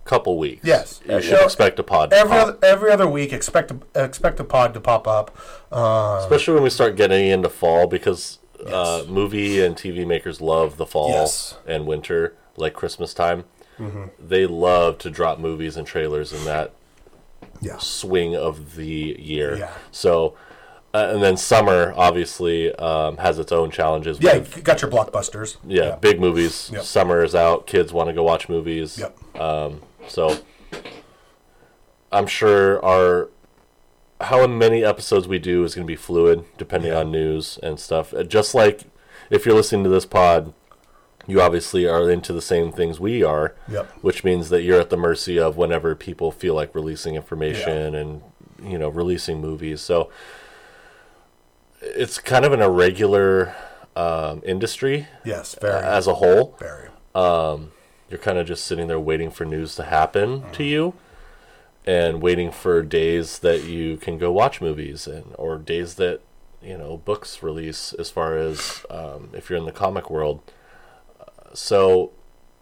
[0.05, 0.65] couple weeks.
[0.65, 1.01] Yes.
[1.07, 2.09] You Uh, should no, expect a pod.
[2.11, 2.47] to every pop.
[2.47, 5.35] other, every other week, expect a, expect a pod to pop up.
[5.71, 10.77] Uh, Especially when we start getting into fall because uh, movie and TV makers love
[10.77, 11.57] the fall Yes.
[11.65, 13.45] and winter, like Christmas time.
[13.79, 14.03] Mm-hmm.
[14.19, 16.73] They love to drop movies and trailers in that
[17.61, 19.57] yeah, swing of the year.
[19.57, 19.71] Yeah.
[19.91, 20.35] So,
[20.93, 24.19] uh, and then summer obviously um, has its own challenges.
[24.21, 25.57] yeah, you got your blockbusters.
[25.65, 26.69] yeah, big movies.
[26.71, 26.83] Yep.
[26.83, 27.65] Summer is out.
[27.65, 28.99] Kids want to go watch movies.
[28.99, 29.17] Yep.
[30.07, 30.37] So,
[32.11, 33.29] I'm sure our
[34.21, 36.99] how many episodes we do is going to be fluid depending Yeah.
[36.99, 38.13] on news and stuff.
[38.13, 38.83] Uh, Just like
[39.29, 40.53] if you're listening to this pod,
[41.27, 43.55] you obviously are into the same things we are.
[43.69, 43.87] Yep.
[44.01, 48.21] Which means that you're at the mercy of whenever people feel like releasing information and
[48.61, 49.81] you know releasing movies.
[49.81, 50.09] So
[51.81, 53.53] it's kind of an irregular
[53.95, 56.89] um, industry Yes, very, as a whole very.
[58.13, 60.51] You're kind of just sitting there waiting for news to happen Mm-hmm.
[60.51, 60.93] to you
[61.85, 66.21] and waiting for days that you can go watch movies and or days that
[66.61, 70.39] you know books release as far as um, if you're in the comic world
[71.53, 72.11] so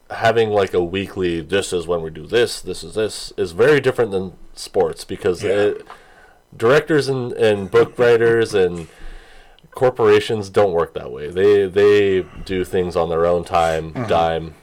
[0.10, 3.80] having like a weekly this is when we do this this is this is very
[3.80, 5.52] different than sports because Yeah.
[5.52, 5.86] it,
[6.56, 8.88] directors and, and book writers and
[9.72, 14.56] corporations don't work that way they they do things on their own time dime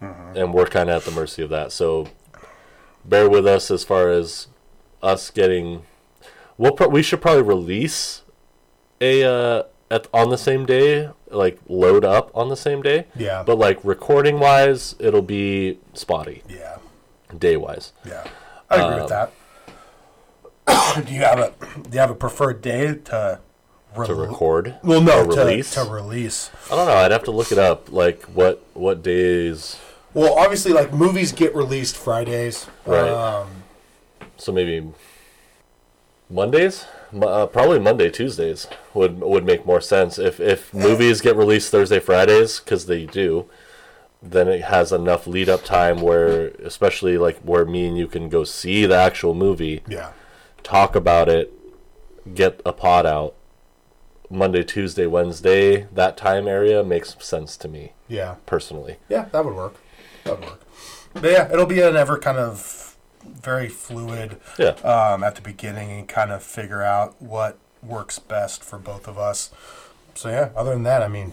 [0.00, 1.72] and we're kind of at the mercy of that.
[1.72, 2.08] So
[3.04, 4.48] bear with us as far as
[5.02, 5.82] us getting.
[6.58, 8.22] We'll pro- we should probably release
[9.00, 13.06] a uh, at on the same day, like load up on the same day.
[13.16, 13.42] Yeah.
[13.44, 16.78] But like recording wise, it'll be spotty Yeah,
[17.38, 17.92] day wise.
[18.04, 18.26] yeah.
[18.70, 19.32] I agree Um, with that.
[21.06, 21.52] do you have a
[21.82, 23.38] do you have a preferred day to
[24.04, 24.74] To record.
[24.82, 25.74] Well, no, to release.
[25.74, 26.50] to release.
[26.70, 26.94] I don't know.
[26.96, 27.92] I'd have to look it up.
[27.92, 29.78] Like what what days?
[30.16, 32.66] Well, obviously, like movies get released Fridays.
[32.86, 33.10] Right.
[33.10, 33.64] Um,
[34.38, 34.88] So maybe
[36.30, 36.86] Mondays,
[37.22, 40.18] uh, probably Monday, Tuesdays would would make more sense.
[40.18, 43.44] If if movies get released Thursday, Fridays, because they do,
[44.22, 48.30] then it has enough lead up time where, especially like where me and you can
[48.30, 50.12] go see the actual movie, yeah.
[50.62, 51.52] talk about it,
[52.34, 53.34] get a pod out.
[54.30, 58.36] Monday, Tuesday, Wednesday, that time area makes sense to me Yeah.
[58.44, 58.96] personally.
[59.08, 59.74] Yeah, that would work.
[60.26, 60.60] That work.
[61.14, 64.70] But yeah, it'll be an ever kind of very fluid Yeah.
[64.84, 69.18] um, at the beginning and kind of figure out what works best for both of
[69.18, 69.50] us.
[70.14, 71.32] So yeah, other than that, I mean,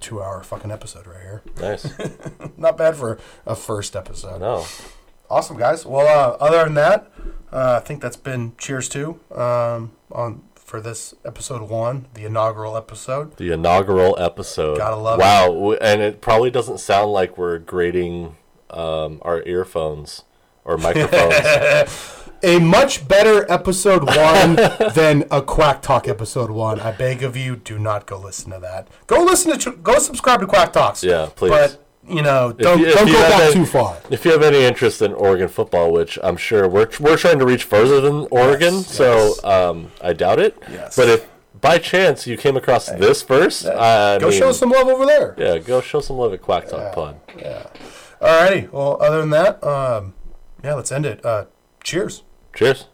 [0.00, 1.42] two hour fucking episode right here.
[1.60, 1.88] Nice.
[2.56, 4.40] Not bad for a first episode.
[4.40, 4.64] no.
[5.28, 5.84] Awesome, guys.
[5.84, 7.10] Well, uh, other than that,
[7.52, 12.76] uh, I think that's been cheers to um, on for this episode one, the inaugural
[12.76, 13.36] episode.
[13.36, 14.78] The inaugural episode.
[14.78, 15.50] Gotta love wow.
[15.50, 18.36] Wow, and it probably doesn't sound like we're grading
[18.70, 20.24] um, our earphones
[20.64, 22.12] or microphones.
[22.42, 24.56] A much better episode one
[24.94, 26.78] than a Quack Talk episode one.
[26.80, 28.88] I beg of you, do not go listen to that.
[29.06, 31.02] Go listen to, go subscribe to Quack Talks.
[31.02, 31.48] Yeah, please.
[31.48, 33.96] But you know, don't you- don't go back any- too far.
[34.10, 37.46] if you have any interest in Oregon football, which I'm sure we're we're trying to
[37.46, 39.44] reach further than Oregon, Yes, so yes.
[39.44, 40.56] um, I doubt it.
[40.70, 40.94] Yes.
[40.96, 41.26] But if
[41.60, 45.34] by chance you came across this first, I Go mean, show some love over there.
[45.38, 47.16] Yeah, go show some love at Quack Talk Pod.
[47.42, 48.70] All Alrighty.
[48.70, 50.14] Well, other than that, um,
[50.62, 51.24] yeah, let's end it.
[51.24, 51.46] Uh,
[51.82, 52.22] cheers.
[52.54, 52.84] Cheers.